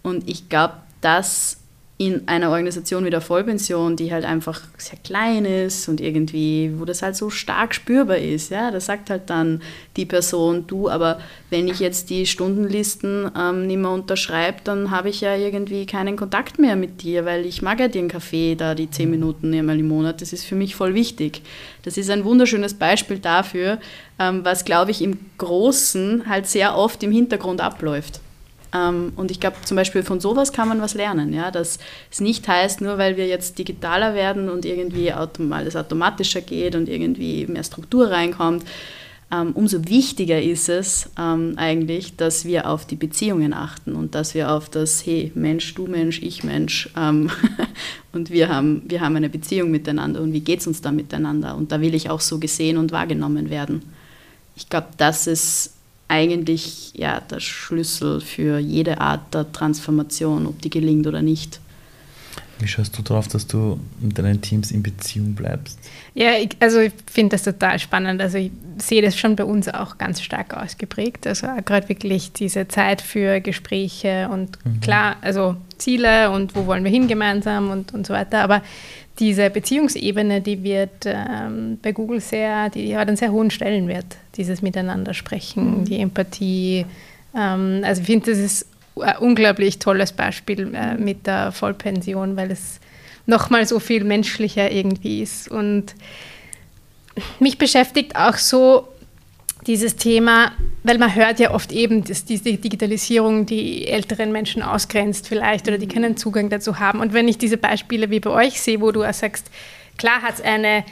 Und 0.03 0.30
ich 0.30 0.47
glaube, 0.47 0.76
dass 1.01 1.59
in 2.02 2.30
einer 2.30 2.50
Organisation 2.50 3.04
wie 3.04 3.10
der 3.10 3.20
Vollpension, 3.20 3.97
die 3.97 4.14
halt 4.14 4.24
einfach 4.24 4.62
sehr 4.78 4.97
klein 5.04 5.43
ist 5.43 5.89
und 5.89 6.00
irgendwie, 6.00 6.72
wo 6.78 6.86
das 6.86 7.02
halt 7.02 7.18
so 7.18 7.30
stark 7.30 7.76
spürbar 7.76 8.20
ist, 8.20 8.52
ja, 8.52 8.72
da 8.72 8.80
sagt 8.80 9.10
halt 9.10 9.30
dann 9.30 9.62
die 9.97 10.06
Person, 10.06 10.66
du, 10.66 10.89
aber 10.89 11.20
wenn 11.50 11.68
ich 11.68 11.82
jetzt 11.82 12.10
die 12.10 12.26
Stundenlisten 12.26 13.30
ähm, 13.38 13.68
nicht 13.68 13.80
mehr 13.80 13.91
unterschreibe, 13.91 14.60
dann 14.64 14.91
habe 14.91 15.10
ich 15.10 15.20
ja 15.20 15.36
irgendwie 15.36 15.86
keinen 15.86 16.16
Kontakt 16.16 16.58
mehr 16.58 16.78
mit 16.78 17.04
dir, 17.04 17.26
weil 17.26 17.45
ich 17.45 17.62
mag 17.62 17.82
ja 17.82 17.89
den 17.89 18.08
Kaffee 18.08 18.56
da 18.56 18.76
die 18.76 18.89
zehn 18.89 19.10
Minuten 19.10 19.54
einmal 19.54 19.78
im 19.78 19.89
Monat, 19.89 20.22
das 20.22 20.32
ist 20.32 20.45
für 20.45 20.56
mich 20.56 20.78
voll 20.78 20.93
wichtig. 20.93 21.41
Das 21.84 21.97
ist 21.97 22.10
ein 22.10 22.24
wunderschönes 22.24 22.76
Beispiel 22.76 23.20
dafür, 23.20 23.78
ähm, 24.20 24.45
was, 24.45 24.64
glaube 24.64 24.91
ich, 24.91 25.02
im 25.02 25.20
Großen 25.38 26.30
halt 26.30 26.47
sehr 26.47 26.78
oft 26.78 27.04
im 27.04 27.12
Hintergrund 27.12 27.60
abläuft. 27.60 28.22
Ähm, 28.74 29.13
und 29.15 29.32
ich 29.32 29.39
glaube, 29.39 29.57
zum 29.63 29.76
Beispiel 29.76 30.03
von 30.03 30.20
sowas 30.20 30.53
kann 30.53 30.67
man 30.67 30.82
was 30.82 30.93
lernen, 30.93 31.34
ja, 31.34 31.51
dass 31.51 31.80
es 32.11 32.22
nicht 32.22 32.47
heißt, 32.47 32.82
nur 32.82 32.97
weil 32.97 33.17
wir 33.17 33.28
jetzt 33.28 33.57
digitaler 33.57 34.13
werden 34.13 34.49
und 34.49 34.65
irgendwie 34.65 35.11
alles 35.11 35.76
automatischer 35.76 36.41
geht 36.41 36.76
und 36.76 36.88
irgendwie 36.88 37.47
mehr 37.47 37.63
Struktur 37.63 38.11
reinkommt, 38.11 38.63
ähm, 39.32 39.51
umso 39.53 39.88
wichtiger 39.88 40.41
ist 40.41 40.70
es 40.70 41.09
ähm, 41.17 41.53
eigentlich, 41.55 42.15
dass 42.15 42.45
wir 42.45 42.67
auf 42.67 42.88
die 42.88 42.95
Beziehungen 42.95 43.53
achten 43.53 43.93
und 43.93 44.15
dass 44.15 44.34
wir 44.34 44.51
auf 44.51 44.70
das, 44.70 45.05
hey, 45.05 45.32
Mensch, 45.36 45.76
du 45.76 45.86
Mensch, 45.86 46.22
ich 46.24 46.43
Mensch, 46.43 46.89
und 48.11 48.32
wir 48.32 48.49
haben, 48.49 48.82
wir 48.88 49.01
haben 49.01 49.15
eine 49.15 49.30
Beziehung 49.30 49.70
miteinander 49.70 50.22
und 50.22 50.34
wie 50.34 50.39
geht 50.39 50.61
es 50.61 50.67
uns 50.67 50.82
da 50.82 50.91
miteinander? 50.91 51.55
Und 51.55 51.72
da 51.72 51.80
will 51.80 51.93
ich 51.93 52.09
auch 52.09 52.22
so 52.22 52.39
gesehen 52.39 52.78
und 52.78 52.91
wahrgenommen 52.91 53.51
werden. 53.51 53.84
Ich 54.55 54.67
glaube, 54.67 54.88
das 54.97 55.28
ist 55.28 55.76
eigentlich 56.10 56.91
ja, 56.95 57.22
der 57.22 57.39
Schlüssel 57.39 58.20
für 58.20 58.60
jede 58.60 58.99
Art 58.99 59.34
der 59.34 59.49
Transformation, 59.51 60.45
ob 60.47 60.62
die 60.62 60.70
gelingt 60.70 61.07
oder 61.07 61.22
nicht. 61.22 61.60
Wie 62.62 62.68
schaust 62.68 62.97
du 62.97 63.01
darauf, 63.01 63.30
dass 63.30 63.47
du 63.47 63.80
mit 64.01 64.18
deinen 64.18 64.41
Teams 64.41 64.72
in 64.72 64.84
Beziehung 64.84 65.34
bleibst? 65.34 65.80
Ja, 66.14 66.32
ich, 66.34 66.49
also 66.60 66.80
ich 66.80 66.91
finde 67.10 67.36
das 67.36 67.43
total 67.43 67.80
spannend. 67.80 68.22
Also 68.22 68.38
ich 68.38 68.51
sehe 68.80 69.01
das 69.01 69.18
schon 69.18 69.38
bei 69.38 69.45
uns 69.45 69.70
auch 69.70 69.97
ganz 69.97 70.22
stark 70.22 70.53
ausgeprägt. 70.53 71.26
Also 71.26 71.47
gerade 71.64 71.88
wirklich 71.88 72.34
diese 72.34 72.68
Zeit 72.68 73.01
für 73.01 73.39
Gespräche 73.39 74.28
und 74.30 74.57
Mhm. 74.66 74.82
klar, 74.82 75.16
also 75.22 75.55
Ziele 75.78 76.32
und 76.32 76.53
wo 76.53 76.66
wollen 76.66 76.84
wir 76.84 76.91
hin 76.91 77.07
gemeinsam 77.07 77.70
und, 77.72 77.93
und 77.93 78.05
so 78.05 78.14
weiter. 78.14 78.41
Aber 78.43 78.62
diese 79.20 79.49
Beziehungsebene, 79.49 80.41
die 80.41 80.63
wird 80.63 81.05
ähm, 81.05 81.78
bei 81.82 81.91
Google 81.91 82.22
sehr, 82.22 82.70
die 82.70 82.95
hat 82.95 83.07
einen 83.07 83.17
sehr 83.17 83.32
hohen 83.32 83.51
Stellenwert, 83.51 84.17
dieses 84.36 84.61
Miteinander 84.61 85.13
sprechen, 85.13 85.84
die 85.86 85.99
Empathie. 85.99 86.86
Ähm, 87.36 87.82
also 87.84 88.01
ich 88.01 88.07
finde, 88.07 88.32
das 88.32 88.39
ist 88.39 88.65
ein 88.95 89.17
unglaublich 89.17 89.80
tolles 89.80 90.13
Beispiel 90.13 90.74
äh, 90.74 90.95
mit 90.95 91.28
der 91.28 91.51
Vollpension, 91.51 92.38
weil 92.38 92.51
es 92.51 92.80
nochmal 93.26 93.65
so 93.67 93.80
viel 93.80 94.03
menschlicher 94.03 94.72
irgendwie 94.72 95.22
ist. 95.22 95.49
Und 95.49 95.95
mich 97.39 97.57
beschäftigt 97.57 98.15
auch 98.15 98.36
so, 98.36 98.88
dieses 99.68 99.95
Thema, 99.95 100.51
weil 100.84 100.97
man 100.97 101.14
hört 101.14 101.39
ja 101.39 101.51
oft 101.51 101.72
eben, 101.72 102.03
dass 102.03 102.26
diese 102.26 102.53
Digitalisierung 102.53 103.45
die 103.45 103.88
älteren 103.88 104.32
Menschen 104.32 104.62
ausgrenzt 104.62 105.28
vielleicht 105.28 105.68
oder 105.68 105.78
die 105.78 105.88
keinen 105.88 106.18
Zugang 106.18 106.49
dazu 106.49 106.80
haben. 106.80 106.99
Und 106.99 107.14
wenn 107.14 107.28
ich 107.28 107.38
diese 107.38 107.57
Beispiele 107.57 108.10
wie 108.10 108.20
bei 108.20 108.30
euch 108.30 108.62
sehe, 108.62 108.82
wo 108.82 108.91
du 108.91 109.03
auch 109.03 109.14
sagst, 109.14 109.51
klar 109.97 110.22
hat 110.22 110.36
es 110.36 110.41
eine 110.41 110.86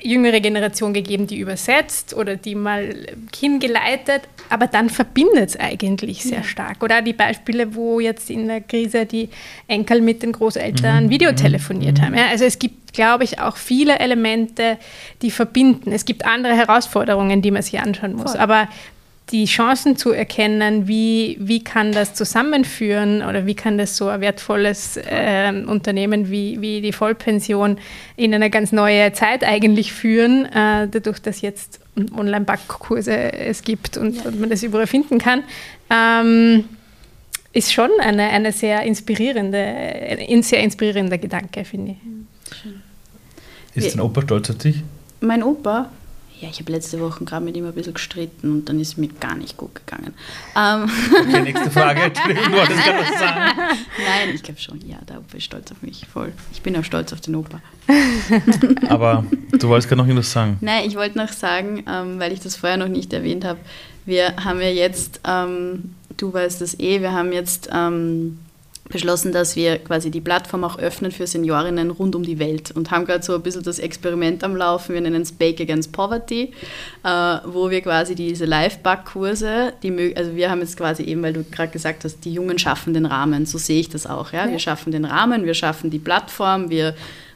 jüngere 0.00 0.40
Generation 0.40 0.94
gegeben, 0.94 1.26
die 1.26 1.38
übersetzt 1.38 2.14
oder 2.14 2.36
die 2.36 2.54
mal 2.54 2.94
hingeleitet, 3.34 4.22
aber 4.48 4.68
dann 4.68 4.88
verbindet 4.88 5.50
es 5.50 5.56
eigentlich 5.58 6.22
sehr 6.22 6.38
ja. 6.38 6.44
stark. 6.44 6.82
Oder 6.82 7.02
die 7.02 7.12
Beispiele, 7.12 7.74
wo 7.74 7.98
jetzt 7.98 8.30
in 8.30 8.46
der 8.46 8.60
Krise 8.60 9.04
die 9.04 9.28
Enkel 9.66 10.00
mit 10.00 10.22
den 10.22 10.32
Großeltern 10.32 11.06
mhm. 11.06 11.10
Videotelefoniert 11.10 11.98
mhm. 11.98 12.02
haben. 12.02 12.14
Ja, 12.14 12.28
also 12.28 12.44
es 12.44 12.60
gibt, 12.60 12.92
glaube 12.92 13.24
ich, 13.24 13.40
auch 13.40 13.56
viele 13.56 13.98
Elemente, 13.98 14.78
die 15.22 15.32
verbinden. 15.32 15.90
Es 15.90 16.04
gibt 16.04 16.24
andere 16.24 16.54
Herausforderungen, 16.54 17.42
die 17.42 17.50
man 17.50 17.62
sich 17.62 17.80
anschauen 17.80 18.14
muss. 18.14 18.32
Voll. 18.32 18.40
Aber 18.40 18.68
die 19.30 19.46
Chancen 19.46 19.96
zu 19.96 20.12
erkennen, 20.12 20.86
wie, 20.86 21.36
wie 21.40 21.64
kann 21.64 21.92
das 21.92 22.14
zusammenführen 22.14 23.22
oder 23.22 23.46
wie 23.46 23.54
kann 23.54 23.78
das 23.78 23.96
so 23.96 24.08
ein 24.08 24.20
wertvolles 24.20 24.98
äh, 24.98 25.50
Unternehmen 25.66 26.30
wie, 26.30 26.60
wie 26.60 26.82
die 26.82 26.92
Vollpension 26.92 27.78
in 28.16 28.34
eine 28.34 28.50
ganz 28.50 28.70
neue 28.70 29.12
Zeit 29.12 29.42
eigentlich 29.42 29.92
führen, 29.92 30.44
äh, 30.46 30.88
dadurch, 30.88 31.20
dass 31.20 31.40
jetzt 31.40 31.80
Online-Backkurse 31.96 33.32
es 33.32 33.62
gibt 33.62 33.96
und, 33.96 34.16
ja. 34.16 34.24
und, 34.24 34.40
man 34.40 34.50
das 34.50 34.62
überall 34.62 34.86
finden 34.86 35.18
kann, 35.18 35.42
ähm, 35.88 36.64
ist 37.52 37.72
schon 37.72 37.90
eine, 38.00 38.28
eine 38.28 38.52
sehr 38.52 38.82
inspirierende, 38.82 39.58
ein 39.58 40.42
sehr 40.42 40.62
inspirierender 40.62 41.18
Gedanke, 41.18 41.64
finde 41.64 41.92
ich. 41.92 42.56
Schön. 42.62 42.82
Ist 43.74 43.94
dein 43.94 44.00
Opa 44.00 44.22
stolz 44.22 44.50
auf 44.50 44.58
dich? 44.58 44.82
Mein 45.20 45.42
Opa? 45.42 45.90
Ja, 46.44 46.50
ich 46.50 46.60
habe 46.60 46.72
letzte 46.72 47.00
Woche 47.00 47.24
gerade 47.24 47.42
mit 47.42 47.56
ihm 47.56 47.64
ein 47.64 47.72
bisschen 47.72 47.94
gestritten 47.94 48.52
und 48.52 48.68
dann 48.68 48.78
ist 48.78 48.88
es 48.88 48.96
mir 48.98 49.08
gar 49.08 49.34
nicht 49.34 49.56
gut 49.56 49.74
gegangen. 49.76 50.12
Ähm 50.54 50.90
okay, 51.18 51.40
nächste 51.40 51.70
Frage. 51.70 52.00
Entschuldigung, 52.02 52.44
du 52.44 52.52
wolltest 52.58 52.84
gerade 52.84 52.98
was 52.98 53.18
sagen. 53.18 53.58
Nein, 53.96 54.34
ich 54.34 54.42
glaube 54.42 54.60
schon, 54.60 54.86
ja, 54.86 54.98
der 55.08 55.20
Opa 55.20 55.38
ist 55.38 55.44
stolz 55.44 55.72
auf 55.72 55.80
mich, 55.80 56.06
voll. 56.06 56.32
Ich 56.52 56.60
bin 56.60 56.76
auch 56.76 56.84
stolz 56.84 57.14
auf 57.14 57.22
den 57.22 57.36
Opa. 57.36 57.62
Aber 58.90 59.24
du 59.52 59.68
wolltest 59.68 59.88
gerade 59.88 60.02
noch 60.02 60.06
irgendwas 60.06 60.32
sagen. 60.32 60.58
Nein, 60.60 60.86
ich 60.86 60.96
wollte 60.96 61.16
noch 61.16 61.30
sagen, 61.30 61.82
ähm, 61.88 62.20
weil 62.20 62.30
ich 62.32 62.40
das 62.40 62.56
vorher 62.56 62.76
noch 62.76 62.88
nicht 62.88 63.14
erwähnt 63.14 63.46
habe, 63.46 63.58
wir 64.04 64.36
haben 64.44 64.60
ja 64.60 64.68
jetzt, 64.68 65.20
ähm, 65.26 65.94
du 66.18 66.30
weißt 66.30 66.60
das 66.60 66.78
eh, 66.78 67.00
wir 67.00 67.12
haben 67.12 67.32
jetzt 67.32 67.70
ähm, 67.72 68.38
beschlossen, 68.88 69.32
dass 69.32 69.56
wir 69.56 69.78
quasi 69.78 70.10
die 70.10 70.20
Plattform 70.20 70.62
auch 70.62 70.78
öffnen 70.78 71.10
für 71.10 71.26
Seniorinnen 71.26 71.90
rund 71.90 72.14
um 72.14 72.22
die 72.22 72.38
Welt 72.38 72.70
und 72.70 72.90
haben 72.90 73.06
gerade 73.06 73.24
so 73.24 73.34
ein 73.34 73.42
bisschen 73.42 73.62
das 73.62 73.78
Experiment 73.78 74.44
am 74.44 74.56
Laufen. 74.56 74.94
Wir 74.94 75.00
nennen 75.00 75.22
es 75.22 75.32
Bake 75.32 75.62
Against 75.62 75.92
Poverty, 75.92 76.52
äh, 77.02 77.08
wo 77.44 77.70
wir 77.70 77.80
quasi 77.80 78.14
diese 78.14 78.44
Live-Back-Kurse, 78.44 79.72
die, 79.82 80.14
also 80.16 80.36
wir 80.36 80.50
haben 80.50 80.60
jetzt 80.60 80.76
quasi 80.76 81.02
eben, 81.04 81.22
weil 81.22 81.32
du 81.32 81.44
gerade 81.44 81.72
gesagt 81.72 82.04
hast, 82.04 82.24
die 82.24 82.34
Jungen 82.34 82.58
schaffen 82.58 82.92
den 82.92 83.06
Rahmen, 83.06 83.46
so 83.46 83.56
sehe 83.56 83.80
ich 83.80 83.88
das 83.88 84.06
auch. 84.06 84.32
Ja? 84.32 84.44
ja? 84.44 84.52
Wir 84.52 84.58
schaffen 84.58 84.92
den 84.92 85.06
Rahmen, 85.06 85.46
wir 85.46 85.54
schaffen 85.54 85.90
die 85.90 85.98
Plattform, 85.98 86.68
wir 86.68 86.94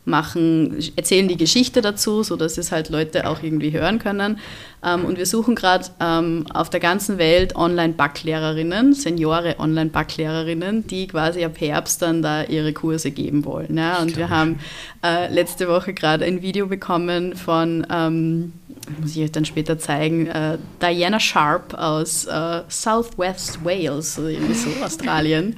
machen, 0.08 0.78
erzählen 0.96 1.28
die 1.28 1.36
Geschichte 1.36 1.82
dazu, 1.82 2.22
sodass 2.22 2.58
es 2.58 2.72
halt 2.72 2.88
Leute 2.88 3.28
auch 3.28 3.42
irgendwie 3.42 3.72
hören 3.72 3.98
können. 3.98 4.38
Ähm, 4.84 5.04
und 5.04 5.18
wir 5.18 5.26
suchen 5.26 5.54
gerade 5.54 5.86
ähm, 6.00 6.46
auf 6.52 6.70
der 6.70 6.80
ganzen 6.80 7.18
Welt 7.18 7.56
Online-Backlehrerinnen, 7.56 8.94
Seniore 8.94 9.56
Online-Backlehrerinnen, 9.58 10.86
die 10.86 11.08
quasi 11.08 11.44
ab 11.44 11.60
Herbst 11.60 12.02
dann 12.02 12.22
da 12.22 12.44
ihre 12.44 12.72
Kurse 12.72 13.10
geben 13.10 13.44
wollen. 13.44 13.76
Ja? 13.76 14.00
Und 14.00 14.16
wir 14.16 14.30
haben 14.30 14.60
äh, 15.04 15.32
letzte 15.32 15.68
Woche 15.68 15.94
gerade 15.94 16.24
ein 16.24 16.42
Video 16.42 16.66
bekommen 16.66 17.34
von 17.34 17.86
ähm, 17.90 18.52
muss 19.00 19.16
ich 19.16 19.22
euch 19.22 19.32
dann 19.32 19.44
später 19.44 19.78
zeigen, 19.78 20.26
äh, 20.28 20.58
Diana 20.80 21.20
Sharp 21.20 21.74
aus 21.74 22.24
äh, 22.24 22.62
Southwest 22.68 23.64
Wales, 23.64 24.16
also 24.16 24.28
irgendwie 24.28 24.54
so 24.54 24.70
Australien. 24.82 25.56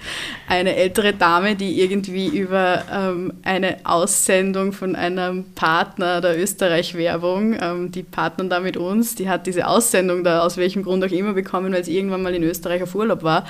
Eine 0.49 0.75
ältere 0.75 1.13
Dame, 1.13 1.55
die 1.57 1.81
irgendwie 1.81 2.27
über 2.27 2.83
ähm, 2.93 3.33
eine 3.43 3.79
Aussendung 3.85 4.40
von 4.73 4.97
einem 4.97 5.45
Partner 5.55 6.21
der 6.21 6.39
Österreich-Werbung, 6.39 7.57
ähm, 7.61 7.91
die 7.93 8.03
partnern 8.03 8.49
da 8.49 8.61
mit 8.61 8.77
uns, 8.77 9.15
die 9.15 9.29
hat 9.29 9.47
diese 9.47 9.67
Aussendung 9.67 10.25
da 10.25 10.41
aus 10.41 10.57
welchem 10.57 10.83
Grund 10.83 11.05
auch 11.05 11.11
immer 11.11 11.33
bekommen, 11.33 11.73
weil 11.73 11.85
sie 11.85 11.97
irgendwann 11.97 12.23
mal 12.23 12.35
in 12.35 12.43
Österreich 12.43 12.83
auf 12.83 12.95
Urlaub 12.95 13.23
war 13.23 13.47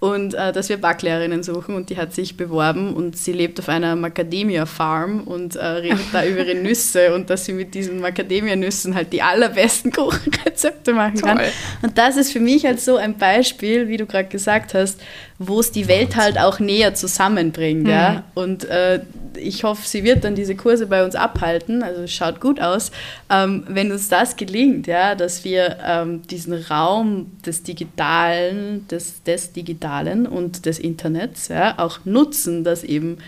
und 0.00 0.34
äh, 0.34 0.52
dass 0.52 0.68
wir 0.68 0.76
Backlehrerinnen 0.76 1.42
suchen 1.42 1.74
und 1.74 1.90
die 1.90 1.96
hat 1.96 2.12
sich 2.12 2.36
beworben 2.36 2.94
und 2.94 3.16
sie 3.16 3.32
lebt 3.32 3.58
auf 3.58 3.68
einer 3.68 3.96
Macadamia-Farm 3.96 5.22
und 5.22 5.56
äh, 5.56 5.64
redet 5.64 6.06
da 6.12 6.24
über 6.24 6.44
ihre 6.44 6.54
Nüsse 6.56 7.14
und 7.14 7.30
dass 7.30 7.46
sie 7.46 7.52
mit 7.52 7.74
diesen 7.74 8.00
Macadamia-Nüssen 8.00 8.94
halt 8.94 9.12
die 9.12 9.22
allerbesten 9.22 9.92
Kuchenrezepte 9.92 10.92
machen 10.92 11.16
Toll. 11.16 11.30
kann. 11.30 11.40
Und 11.82 11.98
das 11.98 12.16
ist 12.16 12.32
für 12.32 12.40
mich 12.40 12.66
halt 12.66 12.80
so 12.80 12.96
ein 12.96 13.16
Beispiel, 13.16 13.88
wie 13.88 13.96
du 13.96 14.06
gerade 14.06 14.28
gesagt 14.28 14.74
hast, 14.74 15.00
wo 15.38 15.60
es 15.60 15.72
die 15.72 15.88
Welt 15.88 16.16
halt 16.16 16.38
auch 16.38 16.60
näher 16.60 16.94
zusammenbringt. 16.94 17.84
Mhm. 17.84 17.90
Ja? 17.90 18.24
Und 18.34 18.64
äh, 18.64 19.00
ich 19.36 19.64
hoffe, 19.64 19.86
sie 19.86 20.04
wird 20.04 20.24
dann 20.24 20.34
diese 20.34 20.54
Kurse 20.54 20.86
bei 20.86 21.04
uns 21.04 21.14
abhalten. 21.14 21.82
Also 21.82 22.02
es 22.02 22.12
schaut 22.12 22.40
gut 22.40 22.60
aus. 22.60 22.92
Ähm, 23.30 23.64
wenn 23.68 23.90
uns 23.90 24.08
das 24.08 24.36
gelingt, 24.36 24.86
ja, 24.86 25.14
dass 25.14 25.44
wir 25.44 25.78
ähm, 25.84 26.22
diesen 26.22 26.54
Raum 26.54 27.32
des 27.44 27.62
Digitalen, 27.62 28.86
des, 28.88 29.22
des 29.24 29.52
Digitalen 29.52 30.26
und 30.26 30.66
des 30.66 30.78
Internets 30.78 31.48
ja, 31.48 31.78
auch 31.78 32.00
nutzen, 32.04 32.64
dass 32.64 32.84
eben 32.84 33.18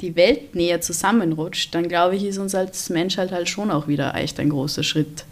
die 0.00 0.16
Welt 0.16 0.56
näher 0.56 0.80
zusammenrutscht, 0.80 1.74
dann 1.74 1.86
glaube 1.86 2.16
ich, 2.16 2.24
ist 2.24 2.38
uns 2.38 2.56
als 2.56 2.90
Menschheit 2.90 3.30
halt 3.30 3.48
schon 3.48 3.70
auch 3.70 3.86
wieder 3.86 4.14
echt 4.16 4.40
ein 4.40 4.48
großer 4.48 4.82
Schritt 4.82 5.24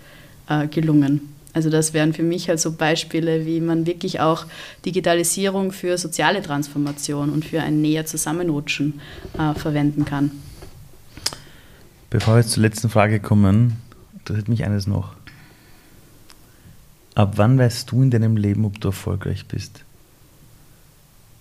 äh, 0.49 0.69
gelungen. 0.69 1.35
Also 1.53 1.69
das 1.69 1.93
wären 1.93 2.13
für 2.13 2.23
mich 2.23 2.49
halt 2.49 2.61
so 2.61 2.73
Beispiele, 2.73 3.45
wie 3.45 3.61
man 3.61 3.87
wirklich 3.87 4.21
auch 4.21 4.47
Digitalisierung 4.85 5.73
für 5.73 5.99
soziale 5.99 6.43
Transformation 6.43 7.31
und 7.31 7.45
für 7.45 7.61
ein 7.63 7.81
näher 7.81 8.07
Zusammenrutschen 8.07 9.01
äh, 9.37 9.55
verwenden 9.55 10.05
kann. 10.05 10.31
Bevor 12.09 12.35
wir 12.35 12.41
jetzt 12.41 12.53
zur 12.53 12.63
letzten 12.63 12.89
Frage 12.89 13.21
kommen, 13.21 13.77
interessiert 14.19 14.49
mich 14.49 14.65
eines 14.65 14.87
noch. 14.87 15.15
Ab 17.15 17.35
wann 17.37 17.59
weißt 17.59 17.91
du 17.91 18.03
in 18.03 18.11
deinem 18.11 18.37
Leben, 18.37 18.65
ob 18.65 18.81
du 18.81 18.89
erfolgreich 18.89 19.47
bist? 19.47 19.85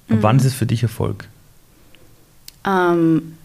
Ab 0.10 0.18
mhm. 0.18 0.24
wann 0.24 0.38
ist 0.38 0.46
es 0.46 0.54
für 0.54 0.66
dich 0.66 0.84
Erfolg? 0.84 1.28
Ähm, 2.66 3.38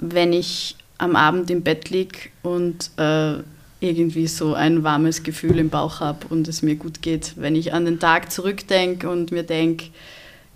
wenn 0.00 0.32
ich 0.32 0.76
am 0.98 1.14
Abend 1.14 1.50
im 1.50 1.62
Bett 1.62 1.90
liege 1.90 2.18
und 2.42 2.90
äh, 2.96 3.36
irgendwie 3.80 4.26
so 4.26 4.54
ein 4.54 4.82
warmes 4.82 5.22
Gefühl 5.22 5.58
im 5.58 5.68
Bauch 5.68 6.00
habe 6.00 6.26
und 6.28 6.48
es 6.48 6.62
mir 6.62 6.76
gut 6.76 7.02
geht. 7.02 7.34
Wenn 7.36 7.54
ich 7.54 7.72
an 7.72 7.84
den 7.84 8.00
Tag 8.00 8.32
zurückdenke 8.32 9.10
und 9.10 9.32
mir 9.32 9.42
denke, 9.42 9.86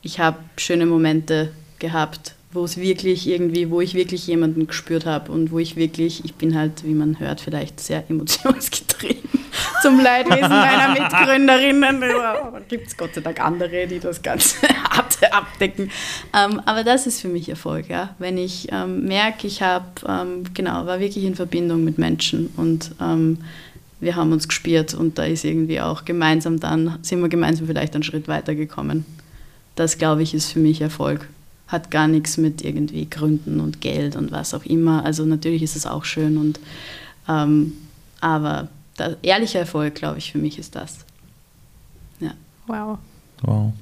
ich 0.03 0.19
habe 0.21 0.39
schöne 0.57 0.87
Momente 0.87 1.53
gehabt, 1.79 2.35
wo 2.53 2.65
es 2.65 2.77
wirklich 2.77 3.29
irgendwie, 3.29 3.71
wo 3.71 3.81
ich 3.81 3.95
wirklich 3.95 4.27
jemanden 4.27 4.67
gespürt 4.67 5.07
habe 5.07 5.31
und 5.31 5.53
wo 5.53 5.61
ich 5.61 5.77
wirklich, 5.77 6.25
ich 6.25 6.35
bin 6.35 6.59
halt, 6.59 6.85
wie 6.85 6.95
man 6.95 7.21
hört, 7.21 7.41
vielleicht 7.41 7.79
sehr 7.79 8.03
emotionsgetrieben. 8.09 9.31
Zum 9.83 10.01
Leidwesen 10.01 10.49
meiner 10.49 10.93
Mitgründerinnen. 10.93 12.03
Gibt 12.69 12.89
es 12.89 12.97
Gott 12.97 13.15
sei 13.15 13.21
Dank 13.21 13.41
andere, 13.41 13.87
die 13.87 14.01
das 14.01 14.21
Ganze 14.21 14.57
abdecken. 15.31 15.91
Ähm, 16.37 16.61
aber 16.67 16.83
das 16.83 17.07
ist 17.07 17.21
für 17.21 17.29
mich 17.29 17.49
Erfolg, 17.49 17.89
ja. 17.89 18.15
Wenn 18.19 18.37
ich 18.37 18.69
ähm, 18.73 19.05
merke, 19.05 19.47
ich 19.47 19.63
habe, 19.63 19.87
ähm, 20.09 20.45
genau, 20.53 20.87
war 20.87 20.99
wirklich 20.99 21.25
in 21.25 21.37
Verbindung 21.37 21.85
mit 21.85 21.99
Menschen 21.99 22.51
und 22.57 22.91
ähm, 23.01 23.39
wir 24.01 24.17
haben 24.17 24.33
uns 24.33 24.49
gespürt 24.49 24.95
und 24.95 25.19
da 25.19 25.25
ist 25.25 25.45
irgendwie 25.45 25.81
auch 25.81 26.05
gemeinsam 26.05 26.59
dann, 26.59 26.99
sind 27.03 27.21
wir 27.21 27.29
gemeinsam 27.29 27.67
vielleicht 27.67 27.95
einen 27.95 28.03
Schritt 28.03 28.29
weiter 28.29 28.55
gekommen. 28.55 29.05
Das, 29.77 29.99
glaube 29.99 30.23
ich, 30.23 30.35
ist 30.35 30.53
für 30.53 30.59
mich 30.59 30.81
Erfolg 30.81 31.29
hat 31.71 31.91
gar 31.91 32.09
nichts 32.09 32.37
mit 32.37 32.63
irgendwie 32.63 33.09
Gründen 33.09 33.61
und 33.61 33.81
Geld 33.81 34.17
und 34.17 34.33
was 34.33 34.55
auch 34.55 34.65
immer. 34.65 35.05
Also 35.05 35.25
natürlich 35.25 35.63
ist 35.63 35.77
es 35.77 35.87
auch 35.87 36.05
schön 36.05 36.37
und 36.37 36.59
ähm, 37.29 37.75
aber 38.21 38.69
der 38.99 39.17
ehrliche 39.23 39.59
Erfolg, 39.59 39.95
glaube 39.95 40.19
ich, 40.19 40.33
für 40.33 40.39
mich 40.39 40.59
ist 40.59 40.75
das. 40.75 40.99
Ja. 42.19 42.35
Wow. 42.67 42.99
Wow. 43.43 43.73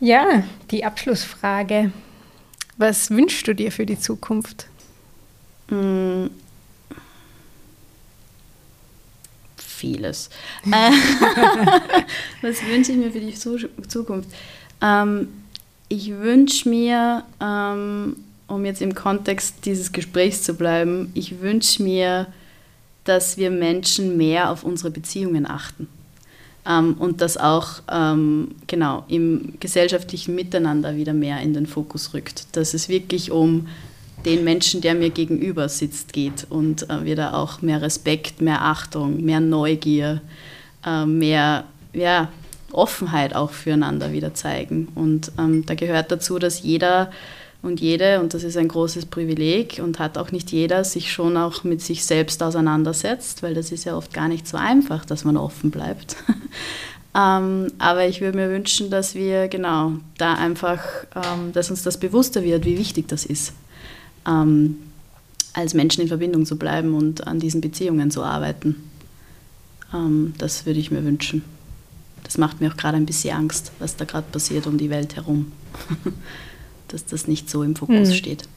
Ja, 0.00 0.44
die 0.70 0.84
Abschlussfrage. 0.84 1.90
Was 2.76 3.10
wünschst 3.10 3.46
du 3.48 3.54
dir 3.54 3.72
für 3.72 3.86
die 3.86 3.98
Zukunft? 3.98 4.66
Mm. 5.70 6.26
Vieles. 9.56 10.28
Was 12.42 12.64
wünsche 12.66 12.92
ich 12.92 12.98
mir 12.98 13.10
für 13.10 13.20
die 13.20 13.34
Zukunft? 13.34 14.28
Ähm, 14.82 15.28
ich 15.88 16.10
wünsche 16.10 16.68
mir, 16.68 17.24
ähm, 17.40 18.16
um 18.46 18.64
jetzt 18.64 18.82
im 18.82 18.94
Kontext 18.94 19.64
dieses 19.64 19.92
Gesprächs 19.92 20.42
zu 20.42 20.54
bleiben, 20.54 21.10
ich 21.14 21.40
wünsche 21.40 21.82
mir, 21.82 22.26
dass 23.04 23.36
wir 23.36 23.50
Menschen 23.50 24.16
mehr 24.16 24.50
auf 24.50 24.64
unsere 24.64 24.90
Beziehungen 24.90 25.48
achten. 25.48 25.88
Ähm, 26.66 26.94
und 26.94 27.20
das 27.20 27.36
auch 27.36 27.82
ähm, 27.90 28.54
genau 28.66 29.04
im 29.08 29.54
gesellschaftlichen 29.60 30.34
Miteinander 30.34 30.96
wieder 30.96 31.12
mehr 31.12 31.40
in 31.40 31.52
den 31.52 31.66
Fokus 31.66 32.14
rückt. 32.14 32.56
Dass 32.56 32.72
es 32.74 32.88
wirklich 32.88 33.30
um 33.30 33.68
den 34.24 34.44
Menschen, 34.44 34.80
der 34.80 34.94
mir 34.94 35.10
gegenüber 35.10 35.68
sitzt, 35.68 36.14
geht 36.14 36.46
und 36.48 36.88
äh, 36.88 37.04
wir 37.04 37.34
auch 37.34 37.60
mehr 37.60 37.82
Respekt, 37.82 38.40
mehr 38.40 38.62
Achtung, 38.62 39.22
mehr 39.22 39.40
Neugier, 39.40 40.22
äh, 40.86 41.04
mehr 41.04 41.64
ja, 41.92 42.28
Offenheit 42.74 43.34
auch 43.34 43.50
füreinander 43.50 44.12
wieder 44.12 44.34
zeigen. 44.34 44.88
Und 44.94 45.32
ähm, 45.38 45.64
da 45.66 45.74
gehört 45.74 46.10
dazu, 46.10 46.38
dass 46.38 46.62
jeder 46.62 47.10
und 47.64 47.80
jede, 47.80 48.20
und 48.20 48.34
das 48.34 48.44
ist 48.44 48.56
ein 48.58 48.68
großes 48.68 49.06
Privileg 49.06 49.80
und 49.82 49.98
hat 49.98 50.18
auch 50.18 50.32
nicht 50.32 50.52
jeder, 50.52 50.84
sich 50.84 51.10
schon 51.10 51.36
auch 51.36 51.64
mit 51.64 51.80
sich 51.80 52.04
selbst 52.04 52.42
auseinandersetzt, 52.42 53.42
weil 53.42 53.54
das 53.54 53.72
ist 53.72 53.84
ja 53.84 53.96
oft 53.96 54.12
gar 54.12 54.28
nicht 54.28 54.46
so 54.46 54.58
einfach, 54.58 55.04
dass 55.06 55.24
man 55.24 55.38
offen 55.38 55.70
bleibt. 55.70 56.16
ähm, 57.16 57.72
aber 57.78 58.06
ich 58.06 58.20
würde 58.20 58.36
mir 58.36 58.50
wünschen, 58.50 58.90
dass 58.90 59.14
wir 59.14 59.48
genau 59.48 59.92
da 60.18 60.34
einfach, 60.34 60.82
ähm, 61.16 61.52
dass 61.52 61.70
uns 61.70 61.82
das 61.82 61.98
bewusster 61.98 62.44
wird, 62.44 62.66
wie 62.66 62.78
wichtig 62.78 63.08
das 63.08 63.24
ist, 63.24 63.54
ähm, 64.28 64.76
als 65.54 65.72
Menschen 65.72 66.02
in 66.02 66.08
Verbindung 66.08 66.44
zu 66.44 66.56
bleiben 66.56 66.94
und 66.94 67.26
an 67.26 67.40
diesen 67.40 67.62
Beziehungen 67.62 68.10
zu 68.10 68.22
arbeiten. 68.22 68.90
Ähm, 69.94 70.34
das 70.36 70.66
würde 70.66 70.80
ich 70.80 70.90
mir 70.90 71.02
wünschen. 71.02 71.42
Das 72.24 72.38
macht 72.38 72.60
mir 72.60 72.72
auch 72.72 72.76
gerade 72.76 72.96
ein 72.96 73.06
bisschen 73.06 73.36
Angst, 73.36 73.70
was 73.78 73.96
da 73.96 74.04
gerade 74.04 74.26
passiert 74.32 74.66
um 74.66 74.76
die 74.76 74.90
Welt 74.90 75.14
herum. 75.14 75.52
dass 76.88 77.06
das 77.06 77.26
nicht 77.26 77.50
so 77.50 77.62
im 77.62 77.74
Fokus 77.76 78.10
mhm. 78.10 78.14
steht. 78.14 78.48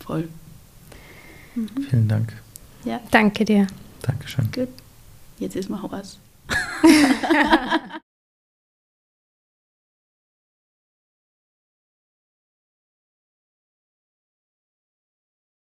Voll. 0.00 0.28
Mhm. 1.54 1.68
Vielen 1.88 2.08
Dank. 2.08 2.32
Ja. 2.84 3.00
Danke 3.10 3.44
dir. 3.44 3.66
Dankeschön. 4.02 4.50
Gut. 4.52 4.68
Jetzt 5.38 5.56
ist 5.56 5.68
mal 5.68 5.82
Horst. 5.82 6.18